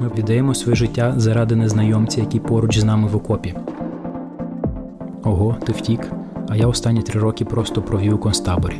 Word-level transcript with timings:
Ми 0.00 0.10
віддаємо 0.16 0.54
своє 0.54 0.76
життя 0.76 1.14
заради 1.16 1.56
незнайомця, 1.56 2.20
який 2.20 2.40
поруч 2.40 2.78
з 2.78 2.84
нами 2.84 3.08
в 3.08 3.16
окопі. 3.16 3.54
Ого, 5.24 5.56
ти 5.66 5.72
втік, 5.72 6.12
а 6.48 6.56
я 6.56 6.66
останні 6.66 7.02
три 7.02 7.20
роки 7.20 7.44
просто 7.44 7.82
провів 7.82 8.14
у 8.14 8.18
концтаборі. 8.18 8.76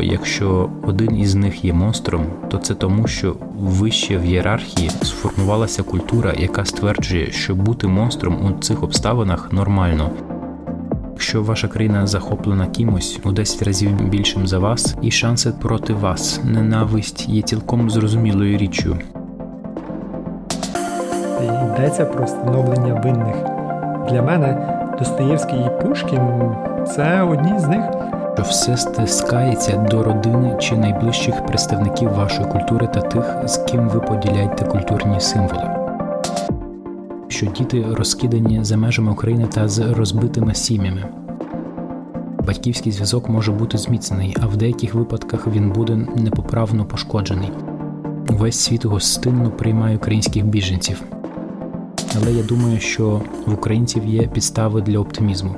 Якщо 0.00 0.70
один 0.82 1.16
із 1.16 1.34
них 1.34 1.64
є 1.64 1.72
монстром, 1.72 2.26
то 2.48 2.58
це 2.58 2.74
тому, 2.74 3.06
що 3.06 3.36
вище 3.58 4.18
в 4.18 4.22
ієрархії 4.22 4.90
сформувалася 4.90 5.82
культура, 5.82 6.34
яка 6.38 6.64
стверджує, 6.64 7.30
що 7.30 7.54
бути 7.54 7.86
монстром 7.86 8.46
у 8.46 8.62
цих 8.62 8.82
обставинах 8.82 9.52
нормально. 9.52 10.10
Якщо 11.10 11.42
ваша 11.42 11.68
країна 11.68 12.06
захоплена 12.06 12.66
кимось 12.66 13.18
у 13.24 13.32
10 13.32 13.62
разів 13.62 14.08
більшим 14.08 14.46
за 14.46 14.58
вас, 14.58 14.96
і 15.02 15.10
шанси 15.10 15.52
проти 15.60 15.92
вас, 15.92 16.40
ненависть 16.44 17.28
є 17.28 17.42
цілком 17.42 17.90
зрозумілою 17.90 18.58
річчю. 18.58 18.96
Йдеться 21.74 22.04
про 22.04 22.24
встановлення 22.24 22.94
винних. 22.94 23.36
Для 24.10 24.22
мене 24.22 24.76
Достоєвський 24.98 25.58
і 25.58 25.82
Пушкін 25.82 26.20
це 26.86 27.22
одні 27.22 27.58
з 27.58 27.68
них. 27.68 27.84
Що 28.40 28.48
все 28.48 28.76
стискається 28.76 29.76
до 29.76 30.02
родини 30.02 30.56
чи 30.60 30.76
найближчих 30.76 31.46
представників 31.46 32.12
вашої 32.12 32.48
культури 32.48 32.88
та 32.94 33.00
тих, 33.00 33.36
з 33.44 33.56
ким 33.56 33.88
ви 33.88 34.00
поділяєте 34.00 34.64
культурні 34.64 35.20
символи. 35.20 35.70
Що 37.28 37.46
діти 37.46 37.84
розкидані 37.92 38.64
за 38.64 38.76
межами 38.76 39.12
України 39.12 39.46
та 39.46 39.68
з 39.68 39.78
розбитими 39.78 40.54
сім'ями. 40.54 41.04
Батьківський 42.46 42.92
зв'язок 42.92 43.28
може 43.28 43.52
бути 43.52 43.78
зміцнений, 43.78 44.36
а 44.42 44.46
в 44.46 44.56
деяких 44.56 44.94
випадках 44.94 45.46
він 45.46 45.70
буде 45.70 45.96
непоправно 46.16 46.84
пошкоджений. 46.84 47.52
Весь 48.28 48.60
світ 48.60 48.84
гостинно 48.84 49.50
приймає 49.50 49.96
українських 49.96 50.46
біженців. 50.46 51.02
Але 52.16 52.32
я 52.32 52.42
думаю, 52.42 52.80
що 52.80 53.22
в 53.46 53.52
українців 53.54 54.06
є 54.06 54.28
підстави 54.28 54.82
для 54.82 54.98
оптимізму. 54.98 55.56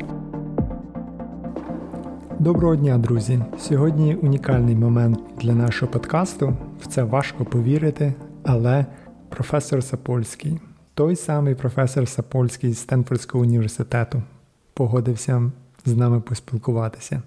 Доброго 2.38 2.76
дня, 2.76 2.98
друзі! 2.98 3.44
Сьогодні 3.58 4.14
унікальний 4.14 4.76
момент 4.76 5.18
для 5.40 5.52
нашого 5.52 5.92
подкасту. 5.92 6.56
В 6.80 6.86
це 6.86 7.02
важко 7.02 7.44
повірити, 7.44 8.14
але 8.44 8.86
професор 9.28 9.84
Сапольський, 9.84 10.60
той 10.94 11.16
самий 11.16 11.54
професор 11.54 12.08
Сапольський 12.08 12.72
з 12.72 12.78
Стенфордського 12.78 13.42
університету, 13.42 14.22
погодився 14.74 15.52
з 15.84 15.96
нами 15.96 16.20
поспілкуватися. 16.20 17.22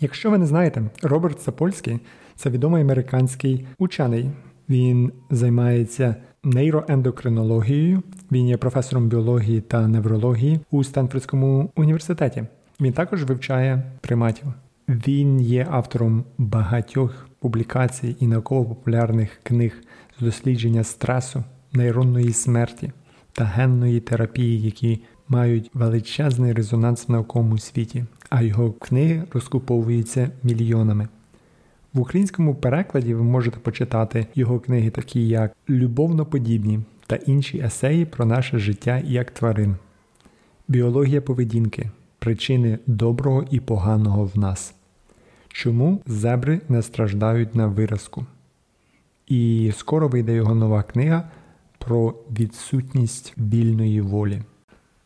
Якщо 0.00 0.30
ви 0.30 0.38
не 0.38 0.46
знаєте, 0.46 0.82
Роберт 1.02 1.42
Сапольський 1.42 2.00
це 2.36 2.50
відомий 2.50 2.82
американський 2.82 3.66
учений. 3.78 4.30
Він 4.70 5.12
займається 5.30 6.16
нейроендокринологією. 6.44 8.02
Він 8.32 8.48
є 8.48 8.56
професором 8.56 9.08
біології 9.08 9.60
та 9.60 9.88
неврології 9.88 10.60
у 10.70 10.84
Стенфордському 10.84 11.70
університеті. 11.76 12.44
Він 12.80 12.92
також 12.92 13.24
вивчає 13.24 13.82
приматів. 14.00 14.46
Він 14.88 15.40
є 15.40 15.66
автором 15.70 16.24
багатьох 16.38 17.28
публікацій 17.40 18.16
і 18.20 18.26
науково-популярних 18.26 19.40
книг 19.42 19.82
з 20.20 20.24
дослідження 20.24 20.84
стресу, 20.84 21.44
нейронної 21.72 22.32
смерті 22.32 22.92
та 23.32 23.44
генної 23.44 24.00
терапії, 24.00 24.62
які 24.62 25.02
мають 25.28 25.70
величезний 25.74 26.52
резонанс 26.52 27.08
в 27.08 27.12
науковому 27.12 27.58
світі, 27.58 28.04
а 28.30 28.42
його 28.42 28.72
книги 28.72 29.22
розкуповуються 29.32 30.30
мільйонами. 30.42 31.08
В 31.96 32.00
українському 32.00 32.54
перекладі 32.54 33.14
ви 33.14 33.22
можете 33.22 33.58
почитати 33.58 34.26
його 34.34 34.60
книги, 34.60 34.90
такі 34.90 35.28
як 35.28 35.56
Любовноподібні 35.68 36.80
та 37.06 37.16
інші 37.16 37.58
есеї 37.58 38.04
про 38.04 38.24
наше 38.24 38.58
життя 38.58 39.02
як 39.04 39.30
тварин, 39.30 39.76
Біологія 40.68 41.20
поведінки, 41.20 41.90
причини 42.18 42.78
доброго 42.86 43.44
і 43.50 43.60
поганого 43.60 44.24
в 44.24 44.38
нас. 44.38 44.74
Чому 45.48 46.00
зебри 46.06 46.60
не 46.68 46.82
страждають 46.82 47.54
на 47.54 47.66
виразку? 47.66 48.26
І 49.26 49.72
скоро 49.76 50.08
вийде 50.08 50.34
його 50.34 50.54
нова 50.54 50.82
книга 50.82 51.30
про 51.78 52.14
відсутність 52.40 53.34
вільної 53.38 54.00
волі. 54.00 54.42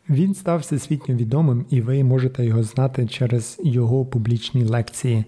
Він 0.09 0.33
став 0.33 0.59
всесвітньо 0.59 1.15
відомим, 1.15 1.65
і 1.69 1.81
ви 1.81 2.03
можете 2.03 2.45
його 2.45 2.63
знати 2.63 3.07
через 3.07 3.59
його 3.63 4.05
публічні 4.05 4.63
лекції 4.63 5.25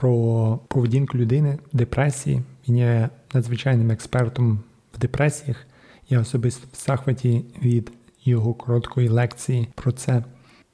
про 0.00 0.58
поведінку 0.68 1.18
людини, 1.18 1.58
в 1.72 1.76
депресії. 1.76 2.42
Він 2.68 2.76
є 2.76 3.08
надзвичайним 3.34 3.90
експертом 3.90 4.58
в 4.94 4.98
депресіях. 4.98 5.66
Я 6.08 6.20
особисто 6.20 6.66
в 6.72 6.86
захваті 6.86 7.44
від 7.62 7.92
його 8.24 8.54
короткої 8.54 9.08
лекції 9.08 9.68
про 9.74 9.92
це. 9.92 10.24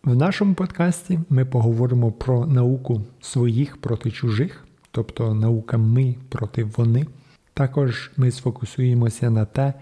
В 0.02 0.16
нашому 0.16 0.54
подкасті 0.54 1.20
ми 1.28 1.44
поговоримо 1.44 2.12
про 2.12 2.46
науку 2.46 3.02
своїх 3.20 3.76
проти 3.76 4.10
чужих, 4.10 4.64
тобто 4.90 5.34
наука 5.34 5.76
ми 5.76 6.14
проти 6.28 6.64
вони. 6.64 7.06
Також 7.54 8.10
ми 8.16 8.30
сфокусуємося 8.30 9.30
на 9.30 9.44
те, 9.44 9.74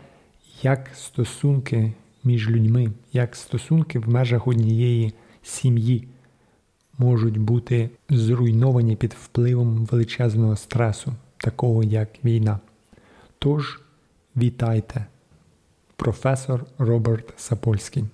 як 0.62 0.90
стосунки 0.94 1.92
між 2.24 2.50
людьми, 2.50 2.90
як 3.12 3.36
стосунки 3.36 3.98
в 3.98 4.08
межах 4.08 4.46
однієї 4.46 5.12
сім'ї 5.42 6.08
можуть 6.98 7.38
бути 7.38 7.90
зруйновані 8.10 8.96
під 8.96 9.16
впливом 9.22 9.84
величезного 9.84 10.56
стресу, 10.56 11.12
такого 11.36 11.82
як 11.82 12.08
війна. 12.24 12.58
Тож, 13.38 13.80
вітайте, 14.36 15.06
професор 15.96 16.64
Роберт 16.78 17.34
Сапольський. 17.36 18.04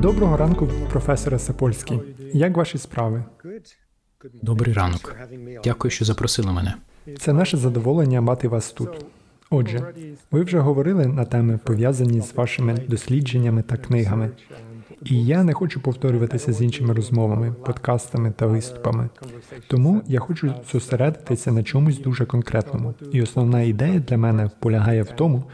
Доброго 0.00 0.36
ранку, 0.36 0.68
професоре 0.90 1.38
Сапольський. 1.38 2.00
Як 2.32 2.56
ваші 2.56 2.78
справи? 2.78 3.24
Добрий 4.42 4.72
ранок. 4.72 5.16
Дякую, 5.64 5.90
що 5.90 6.04
запросили 6.04 6.52
мене. 6.52 6.74
Це 7.18 7.32
наше 7.32 7.56
задоволення 7.56 8.20
мати 8.20 8.48
вас 8.48 8.72
тут. 8.72 9.06
Отже, 9.50 9.80
ви 10.30 10.42
вже 10.42 10.58
говорили 10.58 11.06
на 11.06 11.24
теми, 11.24 11.58
пов'язані 11.64 12.20
з 12.20 12.34
вашими 12.34 12.74
дослідженнями 12.88 13.62
та 13.62 13.76
книгами. 13.76 14.30
І 15.04 15.24
я 15.24 15.44
не 15.44 15.52
хочу 15.52 15.80
повторюватися 15.80 16.52
з 16.52 16.62
іншими 16.62 16.94
розмовами, 16.94 17.52
подкастами 17.52 18.32
та 18.36 18.46
виступами. 18.46 19.08
Тому 19.66 20.02
я 20.06 20.20
хочу 20.20 20.54
зосередитися 20.72 21.52
на 21.52 21.62
чомусь 21.62 22.00
дуже 22.00 22.26
конкретному. 22.26 22.94
І 23.12 23.22
основна 23.22 23.62
ідея 23.62 24.00
для 24.00 24.18
мене 24.18 24.50
полягає 24.60 25.02
в 25.02 25.10
тому, 25.10 25.44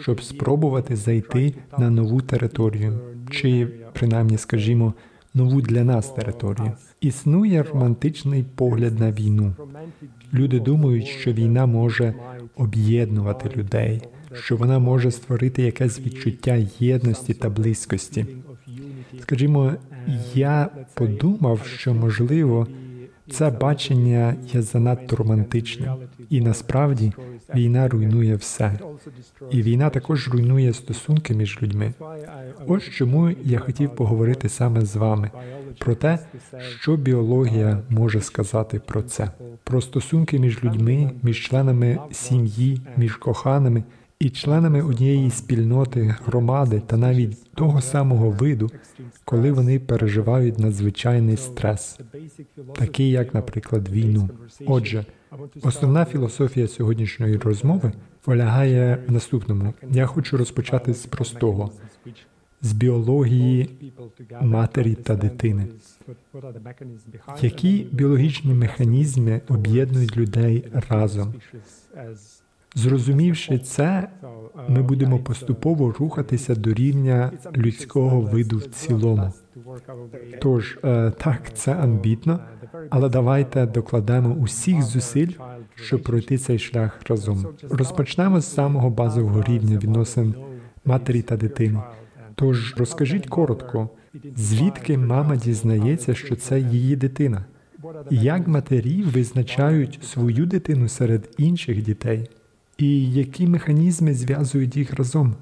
щоб 0.00 0.22
спробувати 0.22 0.96
зайти 0.96 1.54
на 1.78 1.90
нову 1.90 2.20
територію, 2.20 3.00
чи 3.30 3.68
принаймні, 3.92 4.38
скажімо, 4.38 4.94
нову 5.34 5.60
для 5.60 5.84
нас 5.84 6.10
територію. 6.10 6.72
Існує 7.00 7.62
романтичний 7.62 8.44
погляд 8.54 9.00
на 9.00 9.12
війну. 9.12 9.54
Люди 10.34 10.60
думають, 10.60 11.06
що 11.06 11.32
війна 11.32 11.66
може 11.66 12.14
об'єднувати 12.56 13.50
людей, 13.56 14.02
що 14.32 14.56
вона 14.56 14.78
може 14.78 15.10
створити 15.10 15.62
якесь 15.62 16.00
відчуття 16.00 16.66
єдності 16.78 17.34
та 17.34 17.50
близькості. 17.50 18.26
Скажімо, 19.20 19.72
я 20.34 20.68
подумав, 20.94 21.66
що 21.66 21.94
можливо 21.94 22.66
це 23.32 23.50
бачення 23.50 24.36
є 24.52 24.62
занадто 24.62 25.16
романтичним, 25.16 25.90
і 26.30 26.40
насправді 26.40 27.12
війна 27.54 27.88
руйнує 27.88 28.36
все. 28.36 28.78
І 29.50 29.62
війна 29.62 29.90
також 29.90 30.28
руйнує 30.28 30.72
стосунки 30.72 31.34
між 31.34 31.62
людьми. 31.62 31.92
Ось 32.66 32.84
чому 32.84 33.30
я 33.44 33.58
хотів 33.58 33.94
поговорити 33.96 34.48
саме 34.48 34.80
з 34.84 34.96
вами 34.96 35.30
про 35.78 35.94
те, 35.94 36.18
що 36.80 36.96
біологія 36.96 37.78
може 37.90 38.20
сказати 38.20 38.80
про 38.86 39.02
це, 39.02 39.30
про 39.64 39.80
стосунки 39.80 40.38
між 40.38 40.64
людьми, 40.64 41.10
між 41.22 41.46
членами 41.46 41.98
сім'ї, 42.12 42.80
між 42.96 43.16
коханими 43.16 43.84
і 44.22 44.30
членами 44.30 44.82
однієї 44.82 45.30
спільноти, 45.30 46.16
громади 46.24 46.82
та 46.86 46.96
навіть 46.96 47.54
того 47.54 47.80
самого 47.80 48.30
виду, 48.30 48.70
коли 49.24 49.52
вони 49.52 49.78
переживають 49.78 50.58
надзвичайний 50.58 51.36
стрес, 51.36 52.00
такий 52.74 53.10
як, 53.10 53.34
наприклад, 53.34 53.88
війну. 53.88 54.28
Отже, 54.66 55.04
основна 55.62 56.04
філософія 56.04 56.68
сьогоднішньої 56.68 57.36
розмови 57.36 57.92
полягає 58.24 59.04
в 59.08 59.12
наступному. 59.12 59.74
Я 59.90 60.06
хочу 60.06 60.36
розпочати 60.36 60.94
з 60.94 61.06
простого. 61.06 61.70
З 62.64 62.72
біології 62.72 63.70
матері 64.40 64.94
та 64.94 65.16
дитини. 65.16 65.66
Які 67.40 67.86
біологічні 67.92 68.54
механізми 68.54 69.40
об'єднують 69.48 70.16
людей 70.16 70.64
разом? 70.88 71.34
Зрозумівши 72.74 73.58
це, 73.58 74.08
ми 74.68 74.82
будемо 74.82 75.18
поступово 75.18 75.94
рухатися 75.98 76.54
до 76.54 76.72
рівня 76.72 77.32
людського 77.56 78.20
виду 78.20 78.58
в 78.58 78.64
цілому. 78.64 79.32
Тож 80.40 80.78
е, 80.84 81.12
так, 81.18 81.54
це 81.54 81.72
амбітно, 81.72 82.40
але 82.90 83.08
давайте 83.08 83.66
докладемо 83.66 84.34
усіх 84.34 84.82
зусиль, 84.82 85.30
щоб 85.74 86.02
пройти 86.02 86.38
цей 86.38 86.58
шлях 86.58 87.00
разом. 87.08 87.46
Розпочнемо 87.70 88.40
з 88.40 88.54
самого 88.54 88.90
базового 88.90 89.42
рівня 89.42 89.78
відносин 89.78 90.34
матері 90.84 91.22
та 91.22 91.36
дитини. 91.36 91.80
Тож 92.34 92.74
розкажіть 92.76 93.26
коротко, 93.26 93.88
звідки 94.36 94.98
мама 94.98 95.36
дізнається, 95.36 96.14
що 96.14 96.36
це 96.36 96.60
її 96.60 96.96
дитина, 96.96 97.44
і 98.10 98.16
як 98.16 98.48
матері 98.48 99.02
визначають 99.02 99.98
свою 100.02 100.46
дитину 100.46 100.88
серед 100.88 101.34
інших 101.38 101.82
дітей, 101.82 102.28
і 102.82 103.12
які 103.12 103.46
механізми 103.46 104.14
зв'язують 104.14 104.76
їх 104.76 104.94
разом? 104.94 105.34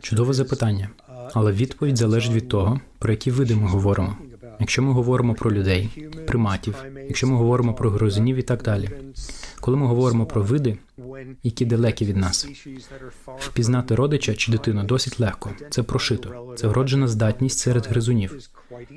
Чудове 0.00 0.32
запитання, 0.32 0.88
але 1.34 1.52
відповідь 1.52 1.96
залежить 1.96 2.32
від 2.32 2.48
того, 2.48 2.80
про 2.98 3.12
які 3.12 3.30
види 3.30 3.56
ми 3.56 3.66
говоримо. 3.68 4.16
Якщо 4.60 4.82
ми 4.82 4.92
говоримо 4.92 5.34
про 5.34 5.52
людей, 5.52 6.08
приматів, 6.26 6.84
якщо 7.08 7.26
ми 7.26 7.36
говоримо 7.36 7.74
про 7.74 7.90
грозинів 7.90 8.36
і 8.36 8.42
так 8.42 8.62
далі. 8.62 8.90
Коли 9.60 9.76
ми 9.76 9.86
говоримо 9.86 10.26
про 10.26 10.42
види, 10.42 10.78
які 11.42 11.64
далекі 11.64 12.04
від 12.04 12.16
нас, 12.16 12.48
впізнати 13.38 13.94
родича 13.94 14.34
чи 14.34 14.52
дитину 14.52 14.84
досить 14.84 15.20
легко. 15.20 15.50
Це 15.70 15.82
прошито, 15.82 16.54
це 16.56 16.68
вроджена 16.68 17.08
здатність 17.08 17.58
серед 17.58 17.86
гризунів. 17.86 18.38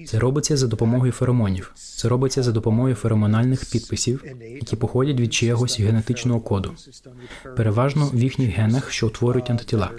Це 0.08 0.20
робиться 0.20 0.58
за 0.58 0.68
допомогою 0.68 1.12
феромонів. 1.12 1.72
Це 1.76 2.10
робиться 2.10 2.44
за 2.44 2.52
допомогою 2.52 2.96
феромональних 2.96 3.66
підписів, 3.72 4.24
які 4.42 4.76
походять 4.76 5.20
від 5.20 5.34
чиєгось 5.34 5.80
генетичного 5.80 6.40
коду, 6.40 6.74
переважно 7.58 8.10
в 8.14 8.20
їхніх 8.20 8.50
генах, 8.50 8.92
що 8.92 9.08
утворюють 9.08 9.50
антитіла. 9.50 9.92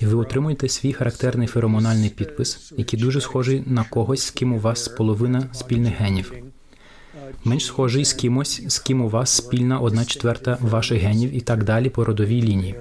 І 0.00 0.06
ви 0.06 0.14
отримуєте 0.14 0.68
свій 0.68 0.92
характерний 0.92 1.48
феромональний 1.48 2.10
підпис, 2.10 2.72
який 2.76 3.00
дуже 3.00 3.20
схожий 3.20 3.62
на 3.66 3.84
когось, 3.84 4.22
з 4.22 4.30
ким 4.30 4.52
у 4.52 4.58
вас 4.58 4.88
половина 4.88 5.48
спільних 5.52 5.94
генів. 5.94 6.32
Менш 7.44 7.66
схожий 7.66 8.04
з 8.04 8.12
кимось, 8.12 8.62
з 8.66 8.78
ким 8.78 9.00
у 9.00 9.08
вас 9.08 9.30
спільна 9.30 9.78
одна 9.78 10.04
четверта 10.04 10.58
ваших 10.60 11.02
генів 11.02 11.36
і 11.36 11.40
так 11.40 11.64
далі 11.64 11.90
по 11.90 12.04
родовій 12.04 12.42
лінії. 12.42 12.74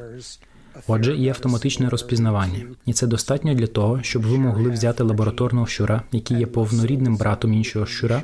Отже, 0.87 1.15
є 1.15 1.29
автоматичне 1.29 1.89
розпізнавання, 1.89 2.59
і 2.85 2.93
це 2.93 3.07
достатньо 3.07 3.53
для 3.53 3.67
того, 3.67 4.03
щоб 4.03 4.21
ви 4.21 4.37
могли 4.37 4.69
взяти 4.69 5.03
лабораторного 5.03 5.67
щура, 5.67 6.01
який 6.11 6.39
є 6.39 6.45
повнорідним 6.45 7.17
братом 7.17 7.53
іншого 7.53 7.85
щура. 7.85 8.23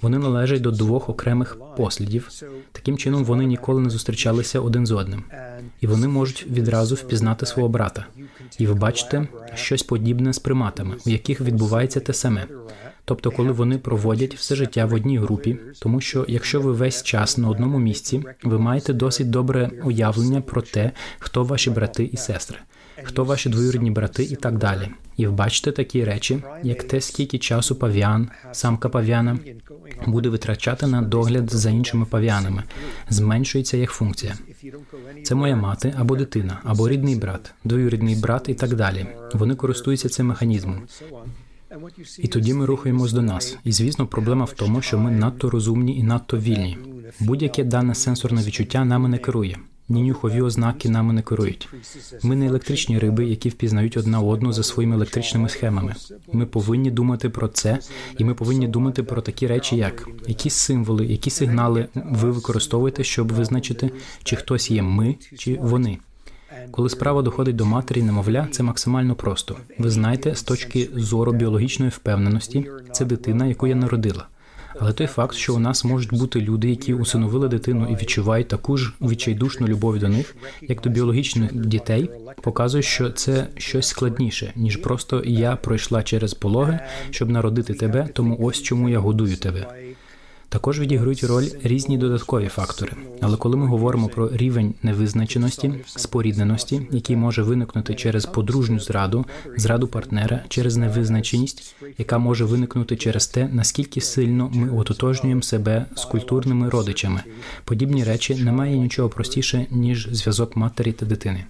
Вони 0.00 0.18
належать 0.18 0.60
до 0.60 0.70
двох 0.70 1.08
окремих 1.08 1.56
послідів. 1.76 2.28
Таким 2.72 2.98
чином 2.98 3.24
вони 3.24 3.44
ніколи 3.44 3.80
не 3.80 3.90
зустрічалися 3.90 4.60
один 4.60 4.86
з 4.86 4.92
одним, 4.92 5.24
і 5.80 5.86
вони 5.86 6.08
можуть 6.08 6.46
відразу 6.50 6.94
впізнати 6.94 7.46
свого 7.46 7.68
брата. 7.68 8.06
І 8.58 8.66
ви 8.66 8.74
бачите 8.74 9.28
щось 9.54 9.82
подібне 9.82 10.32
з 10.32 10.38
приматами, 10.38 10.96
у 11.06 11.10
яких 11.10 11.40
відбувається 11.40 12.00
те 12.00 12.12
саме. 12.12 12.46
Тобто, 13.10 13.30
коли 13.30 13.52
вони 13.52 13.78
проводять 13.78 14.34
все 14.34 14.54
життя 14.54 14.86
в 14.86 14.94
одній 14.94 15.18
групі, 15.18 15.58
тому 15.82 16.00
що 16.00 16.24
якщо 16.28 16.60
ви 16.60 16.72
весь 16.72 17.02
час 17.02 17.38
на 17.38 17.48
одному 17.48 17.78
місці, 17.78 18.22
ви 18.42 18.58
маєте 18.58 18.92
досить 18.92 19.30
добре 19.30 19.70
уявлення 19.84 20.40
про 20.40 20.62
те, 20.62 20.92
хто 21.18 21.44
ваші 21.44 21.70
брати 21.70 22.04
і 22.12 22.16
сестри, 22.16 22.58
хто 23.02 23.24
ваші 23.24 23.48
двоюрідні 23.48 23.90
брати 23.90 24.22
і 24.22 24.36
так 24.36 24.58
далі. 24.58 24.88
І 25.16 25.26
бачите 25.26 25.72
такі 25.72 26.04
речі, 26.04 26.42
як 26.62 26.84
те, 26.84 27.00
скільки 27.00 27.38
часу 27.38 27.76
пав'ян, 27.76 28.28
самка 28.52 28.88
пав'яна 28.88 29.38
буде 30.06 30.28
витрачати 30.28 30.86
на 30.86 31.02
догляд 31.02 31.50
за 31.52 31.70
іншими 31.70 32.06
пав'янами, 32.06 32.62
зменшується 33.08 33.76
їх 33.76 33.90
функція. 33.90 34.34
Це 35.22 35.34
моя 35.34 35.56
мати 35.56 35.94
або 35.98 36.16
дитина, 36.16 36.58
або 36.64 36.88
рідний 36.88 37.16
брат, 37.16 37.52
двоюрідний 37.64 38.14
брат 38.14 38.48
і 38.48 38.54
так 38.54 38.74
далі. 38.74 39.06
Вони 39.34 39.54
користуються 39.54 40.08
цим 40.08 40.26
механізмом. 40.26 40.82
І 42.18 42.28
тоді 42.28 42.54
ми 42.54 42.66
рухаємось 42.66 43.12
до 43.12 43.22
нас. 43.22 43.58
І 43.64 43.72
звісно, 43.72 44.06
проблема 44.06 44.44
в 44.44 44.52
тому, 44.52 44.82
що 44.82 44.98
ми 44.98 45.10
надто 45.10 45.50
розумні 45.50 45.98
і 45.98 46.02
надто 46.02 46.38
вільні. 46.38 46.78
Будь-яке 47.20 47.64
дане 47.64 47.94
сенсорне 47.94 48.42
відчуття 48.42 48.84
нами 48.84 49.08
не 49.08 49.18
керує. 49.18 49.56
Ні 49.88 50.02
нюхові 50.02 50.40
ознаки 50.40 50.88
нами 50.88 51.12
не 51.12 51.22
керують. 51.22 51.68
Ми 52.22 52.36
не 52.36 52.46
електричні 52.46 52.98
риби, 52.98 53.26
які 53.26 53.48
впізнають 53.48 53.96
одна 53.96 54.20
одну 54.20 54.52
за 54.52 54.62
своїми 54.62 54.96
електричними 54.96 55.48
схемами. 55.48 55.94
Ми 56.32 56.46
повинні 56.46 56.90
думати 56.90 57.30
про 57.30 57.48
це, 57.48 57.78
і 58.18 58.24
ми 58.24 58.34
повинні 58.34 58.68
думати 58.68 59.02
про 59.02 59.22
такі 59.22 59.46
речі, 59.46 59.76
як 59.76 60.08
які 60.28 60.50
символи, 60.50 61.06
які 61.06 61.30
сигнали 61.30 61.88
ви 61.94 62.30
використовуєте, 62.30 63.04
щоб 63.04 63.32
визначити, 63.32 63.90
чи 64.24 64.36
хтось 64.36 64.70
є 64.70 64.82
ми, 64.82 65.16
чи 65.38 65.58
вони. 65.62 65.98
Коли 66.70 66.88
справа 66.88 67.22
доходить 67.22 67.56
до 67.56 67.64
матері, 67.64 68.02
немовля, 68.02 68.48
це 68.50 68.62
максимально 68.62 69.14
просто. 69.14 69.56
Ви 69.78 69.90
знаєте, 69.90 70.34
з 70.34 70.42
точки 70.42 70.90
зору 70.94 71.32
біологічної 71.32 71.90
впевненості, 71.90 72.66
це 72.92 73.04
дитина, 73.04 73.46
яку 73.46 73.66
я 73.66 73.74
народила. 73.74 74.26
Але 74.78 74.92
той 74.92 75.06
факт, 75.06 75.36
що 75.36 75.54
у 75.54 75.58
нас 75.58 75.84
можуть 75.84 76.14
бути 76.14 76.40
люди, 76.40 76.70
які 76.70 76.94
усиновили 76.94 77.48
дитину 77.48 77.88
і 77.90 77.94
відчувають 77.94 78.48
таку 78.48 78.76
ж 78.76 78.92
відчайдушну 79.00 79.66
любов 79.66 79.98
до 79.98 80.08
них, 80.08 80.36
як 80.60 80.80
до 80.80 80.90
біологічних 80.90 81.54
дітей, 81.54 82.10
показує, 82.42 82.82
що 82.82 83.10
це 83.10 83.46
щось 83.56 83.86
складніше, 83.86 84.52
ніж 84.56 84.76
просто 84.76 85.22
я 85.24 85.56
пройшла 85.56 86.02
через 86.02 86.34
пологи, 86.34 86.78
щоб 87.10 87.30
народити 87.30 87.74
тебе, 87.74 88.08
тому 88.12 88.38
ось 88.40 88.62
чому 88.62 88.88
я 88.88 88.98
годую 88.98 89.36
тебе. 89.36 89.66
Також 90.50 90.80
відіграють 90.80 91.24
роль 91.24 91.48
різні 91.62 91.98
додаткові 91.98 92.48
фактори. 92.48 92.92
Але 93.20 93.36
коли 93.36 93.56
ми 93.56 93.66
говоримо 93.66 94.08
про 94.08 94.30
рівень 94.32 94.74
невизначеності, 94.82 95.72
спорідненості, 95.86 96.88
який 96.90 97.16
може 97.16 97.42
виникнути 97.42 97.94
через 97.94 98.26
подружню 98.26 98.80
зраду, 98.80 99.26
зраду 99.56 99.88
партнера, 99.88 100.44
через 100.48 100.76
невизначеність, 100.76 101.74
яка 101.98 102.18
може 102.18 102.44
виникнути 102.44 102.96
через 102.96 103.26
те, 103.26 103.48
наскільки 103.52 104.00
сильно 104.00 104.50
ми 104.54 104.70
ототожнюємо 104.70 105.42
себе 105.42 105.86
з 105.96 106.04
культурними 106.04 106.68
родичами, 106.68 107.20
подібні 107.64 108.04
речі 108.04 108.34
немає 108.34 108.78
нічого 108.78 109.08
простіше 109.08 109.66
ніж 109.70 110.08
зв'язок 110.12 110.56
матері 110.56 110.92
та 110.92 111.06
дитини. 111.06 111.44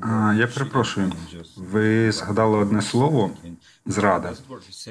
А, 0.00 0.34
Я 0.34 0.46
перепрошую. 0.46 1.12
Ви 1.56 2.12
згадали 2.12 2.58
одне 2.58 2.82
слово 2.82 3.30
зрада, 3.86 4.32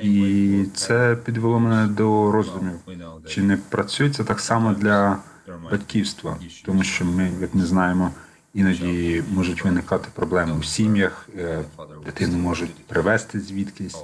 і 0.02 0.66
це 0.74 1.18
підвело 1.26 1.60
мене 1.60 1.88
до 1.88 2.32
роздумів. 2.32 2.80
Чи 3.28 3.42
не 3.42 3.58
працює 3.58 4.10
це 4.10 4.24
так 4.24 4.40
само 4.40 4.74
для 4.74 5.20
батьківства? 5.72 6.38
Тому 6.66 6.84
що 6.84 7.06
ми, 7.06 7.32
як 7.42 7.56
не 7.56 7.66
знаємо, 7.66 8.12
іноді 8.54 9.24
можуть 9.32 9.64
виникати 9.64 10.08
проблеми 10.14 10.54
у 10.60 10.64
сім'ях, 10.64 11.30
е, 11.38 11.64
дитину 12.06 12.38
можуть 12.38 12.86
привезти 12.86 13.40
звідкись, 13.40 13.98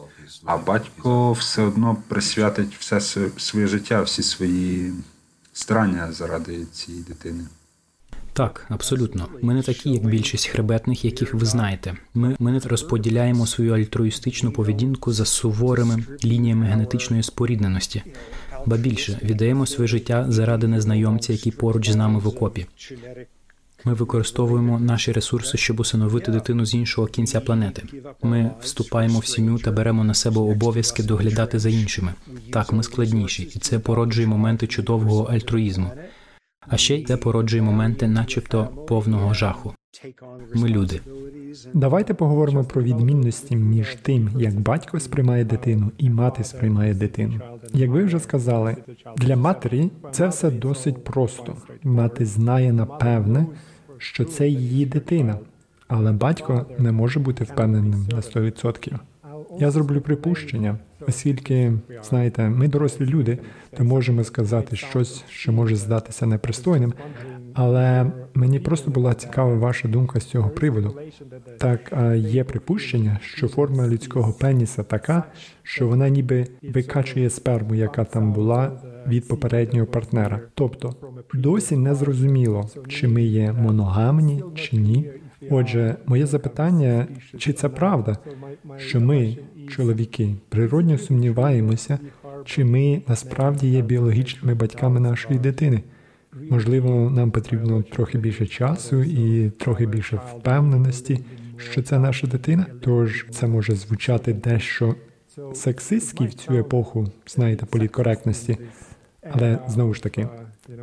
а 0.45 0.57
батько 0.57 1.31
все 1.31 1.61
одно 1.61 1.97
присвятить 2.07 2.75
все 2.75 3.01
своє 3.37 3.67
життя, 3.67 4.01
всі 4.01 4.23
свої 4.23 4.93
старання 5.53 6.11
заради 6.11 6.65
цієї 6.65 7.03
дитини. 7.03 7.43
Так, 8.33 8.65
абсолютно. 8.69 9.27
Ми 9.41 9.53
не 9.53 9.61
такі, 9.61 9.89
як 9.89 10.05
більшість 10.05 10.47
хребетних, 10.47 11.05
яких 11.05 11.33
ви 11.33 11.45
знаєте. 11.45 11.93
Ми, 12.13 12.35
ми 12.39 12.51
не 12.51 12.59
розподіляємо 12.59 13.47
свою 13.47 13.73
альтруїстичну 13.73 14.51
поведінку 14.51 15.13
за 15.13 15.25
суворими 15.25 16.03
лініями 16.23 16.65
генетичної 16.65 17.23
спорідненості, 17.23 18.03
ба 18.65 18.77
більше 18.77 19.19
віддаємо 19.23 19.65
своє 19.65 19.87
життя 19.87 20.25
заради 20.29 20.67
незнайомця, 20.67 21.33
який 21.33 21.51
поруч 21.51 21.89
з 21.89 21.95
нами 21.95 22.19
в 22.19 22.27
окопі. 22.27 22.65
Ми 23.85 23.93
використовуємо 23.93 24.79
наші 24.79 25.11
ресурси, 25.11 25.57
щоб 25.57 25.79
усиновити 25.79 26.31
дитину 26.31 26.65
з 26.65 26.73
іншого 26.73 27.07
кінця 27.07 27.41
планети. 27.41 27.83
Ми 28.23 28.51
вступаємо 28.61 29.19
в 29.19 29.25
сім'ю 29.25 29.57
та 29.57 29.71
беремо 29.71 30.03
на 30.03 30.13
себе 30.13 30.41
обов'язки 30.41 31.03
доглядати 31.03 31.59
за 31.59 31.69
іншими. 31.69 32.13
Так, 32.51 32.73
ми 32.73 32.83
складніші, 32.83 33.43
і 33.43 33.59
це 33.59 33.79
породжує 33.79 34.27
моменти 34.27 34.67
чудового 34.67 35.23
альтруїзму. 35.23 35.91
А 36.67 36.77
ще 36.77 36.95
й 36.95 37.03
це 37.03 37.17
породжує 37.17 37.61
моменти, 37.61 38.07
начебто, 38.07 38.65
повного 38.87 39.33
жаху. 39.33 39.73
Ми 40.55 40.69
люди. 40.69 41.01
Давайте 41.73 42.13
поговоримо 42.13 42.63
про 42.63 42.83
відмінності 42.83 43.55
між 43.55 43.95
тим, 43.95 44.29
як 44.37 44.59
батько 44.59 44.99
сприймає 44.99 45.45
дитину 45.45 45.91
і 45.97 46.09
мати 46.09 46.43
сприймає 46.43 46.93
дитину. 46.93 47.39
Як 47.73 47.89
ви 47.89 48.03
вже 48.03 48.19
сказали, 48.19 48.77
для 49.17 49.35
матері 49.35 49.91
це 50.11 50.27
все 50.27 50.51
досить 50.51 51.03
просто. 51.03 51.55
Мати 51.83 52.25
знає 52.25 52.73
напевне, 52.73 53.45
що 53.97 54.25
це 54.25 54.47
її 54.47 54.85
дитина, 54.85 55.39
але 55.87 56.11
батько 56.11 56.65
не 56.79 56.91
може 56.91 57.19
бути 57.19 57.43
впевненим 57.43 58.07
на 58.11 58.17
100%. 58.17 58.99
Я 59.59 59.71
зроблю 59.71 60.01
припущення, 60.01 60.77
оскільки 61.07 61.73
знаєте, 62.03 62.49
ми 62.49 62.67
дорослі 62.67 63.05
люди, 63.05 63.37
то 63.77 63.83
можемо 63.83 64.23
сказати 64.23 64.75
щось, 64.75 65.23
що 65.29 65.51
може 65.51 65.75
здатися 65.75 66.25
непристойним. 66.25 66.93
Але 67.53 68.11
мені 68.33 68.59
просто 68.59 68.91
була 68.91 69.13
цікава 69.13 69.55
ваша 69.55 69.87
думка 69.87 70.19
з 70.19 70.25
цього 70.25 70.49
приводу. 70.49 70.99
Так 71.57 71.93
є 72.15 72.43
припущення, 72.43 73.19
що 73.21 73.47
форма 73.47 73.87
людського 73.87 74.33
пеніса 74.33 74.83
така, 74.83 75.23
що 75.63 75.87
вона 75.87 76.09
ніби 76.09 76.47
викачує 76.61 77.29
сперму, 77.29 77.75
яка 77.75 78.03
там 78.03 78.33
була 78.33 78.81
від 79.07 79.27
попереднього 79.27 79.87
партнера. 79.87 80.39
Тобто 80.53 80.95
досі 81.33 81.77
не 81.77 81.95
зрозуміло, 81.95 82.69
чи 82.87 83.07
ми 83.07 83.23
є 83.23 83.51
моногамні 83.51 84.43
чи 84.55 84.77
ні. 84.77 85.09
Отже, 85.49 85.95
моє 86.05 86.25
запитання, 86.25 87.07
чи 87.37 87.53
це 87.53 87.69
правда, 87.69 88.17
що 88.77 89.01
ми, 89.01 89.37
чоловіки, 89.69 90.35
природньо 90.49 90.97
сумніваємося, 90.97 91.99
чи 92.45 92.65
ми 92.65 93.01
насправді 93.07 93.67
є 93.69 93.81
біологічними 93.81 94.53
батьками 94.55 94.99
нашої 94.99 95.39
дитини? 95.39 95.83
Можливо, 96.49 97.09
нам 97.09 97.31
потрібно 97.31 97.83
трохи 97.83 98.17
більше 98.17 98.45
часу 98.45 99.03
і 99.03 99.49
трохи 99.49 99.85
більше 99.85 100.19
впевненості, 100.31 101.19
що 101.57 101.81
це 101.81 101.99
наша 101.99 102.27
дитина. 102.27 102.65
Тож 102.81 103.25
це 103.31 103.47
може 103.47 103.75
звучати 103.75 104.33
дещо 104.33 104.95
сексистськи 105.53 106.25
в 106.25 106.33
цю 106.33 106.53
епоху, 106.53 107.07
знаєте, 107.27 107.65
політкоректності. 107.65 108.57
Але 109.31 109.59
знову 109.67 109.93
ж 109.93 110.03
таки, 110.03 110.27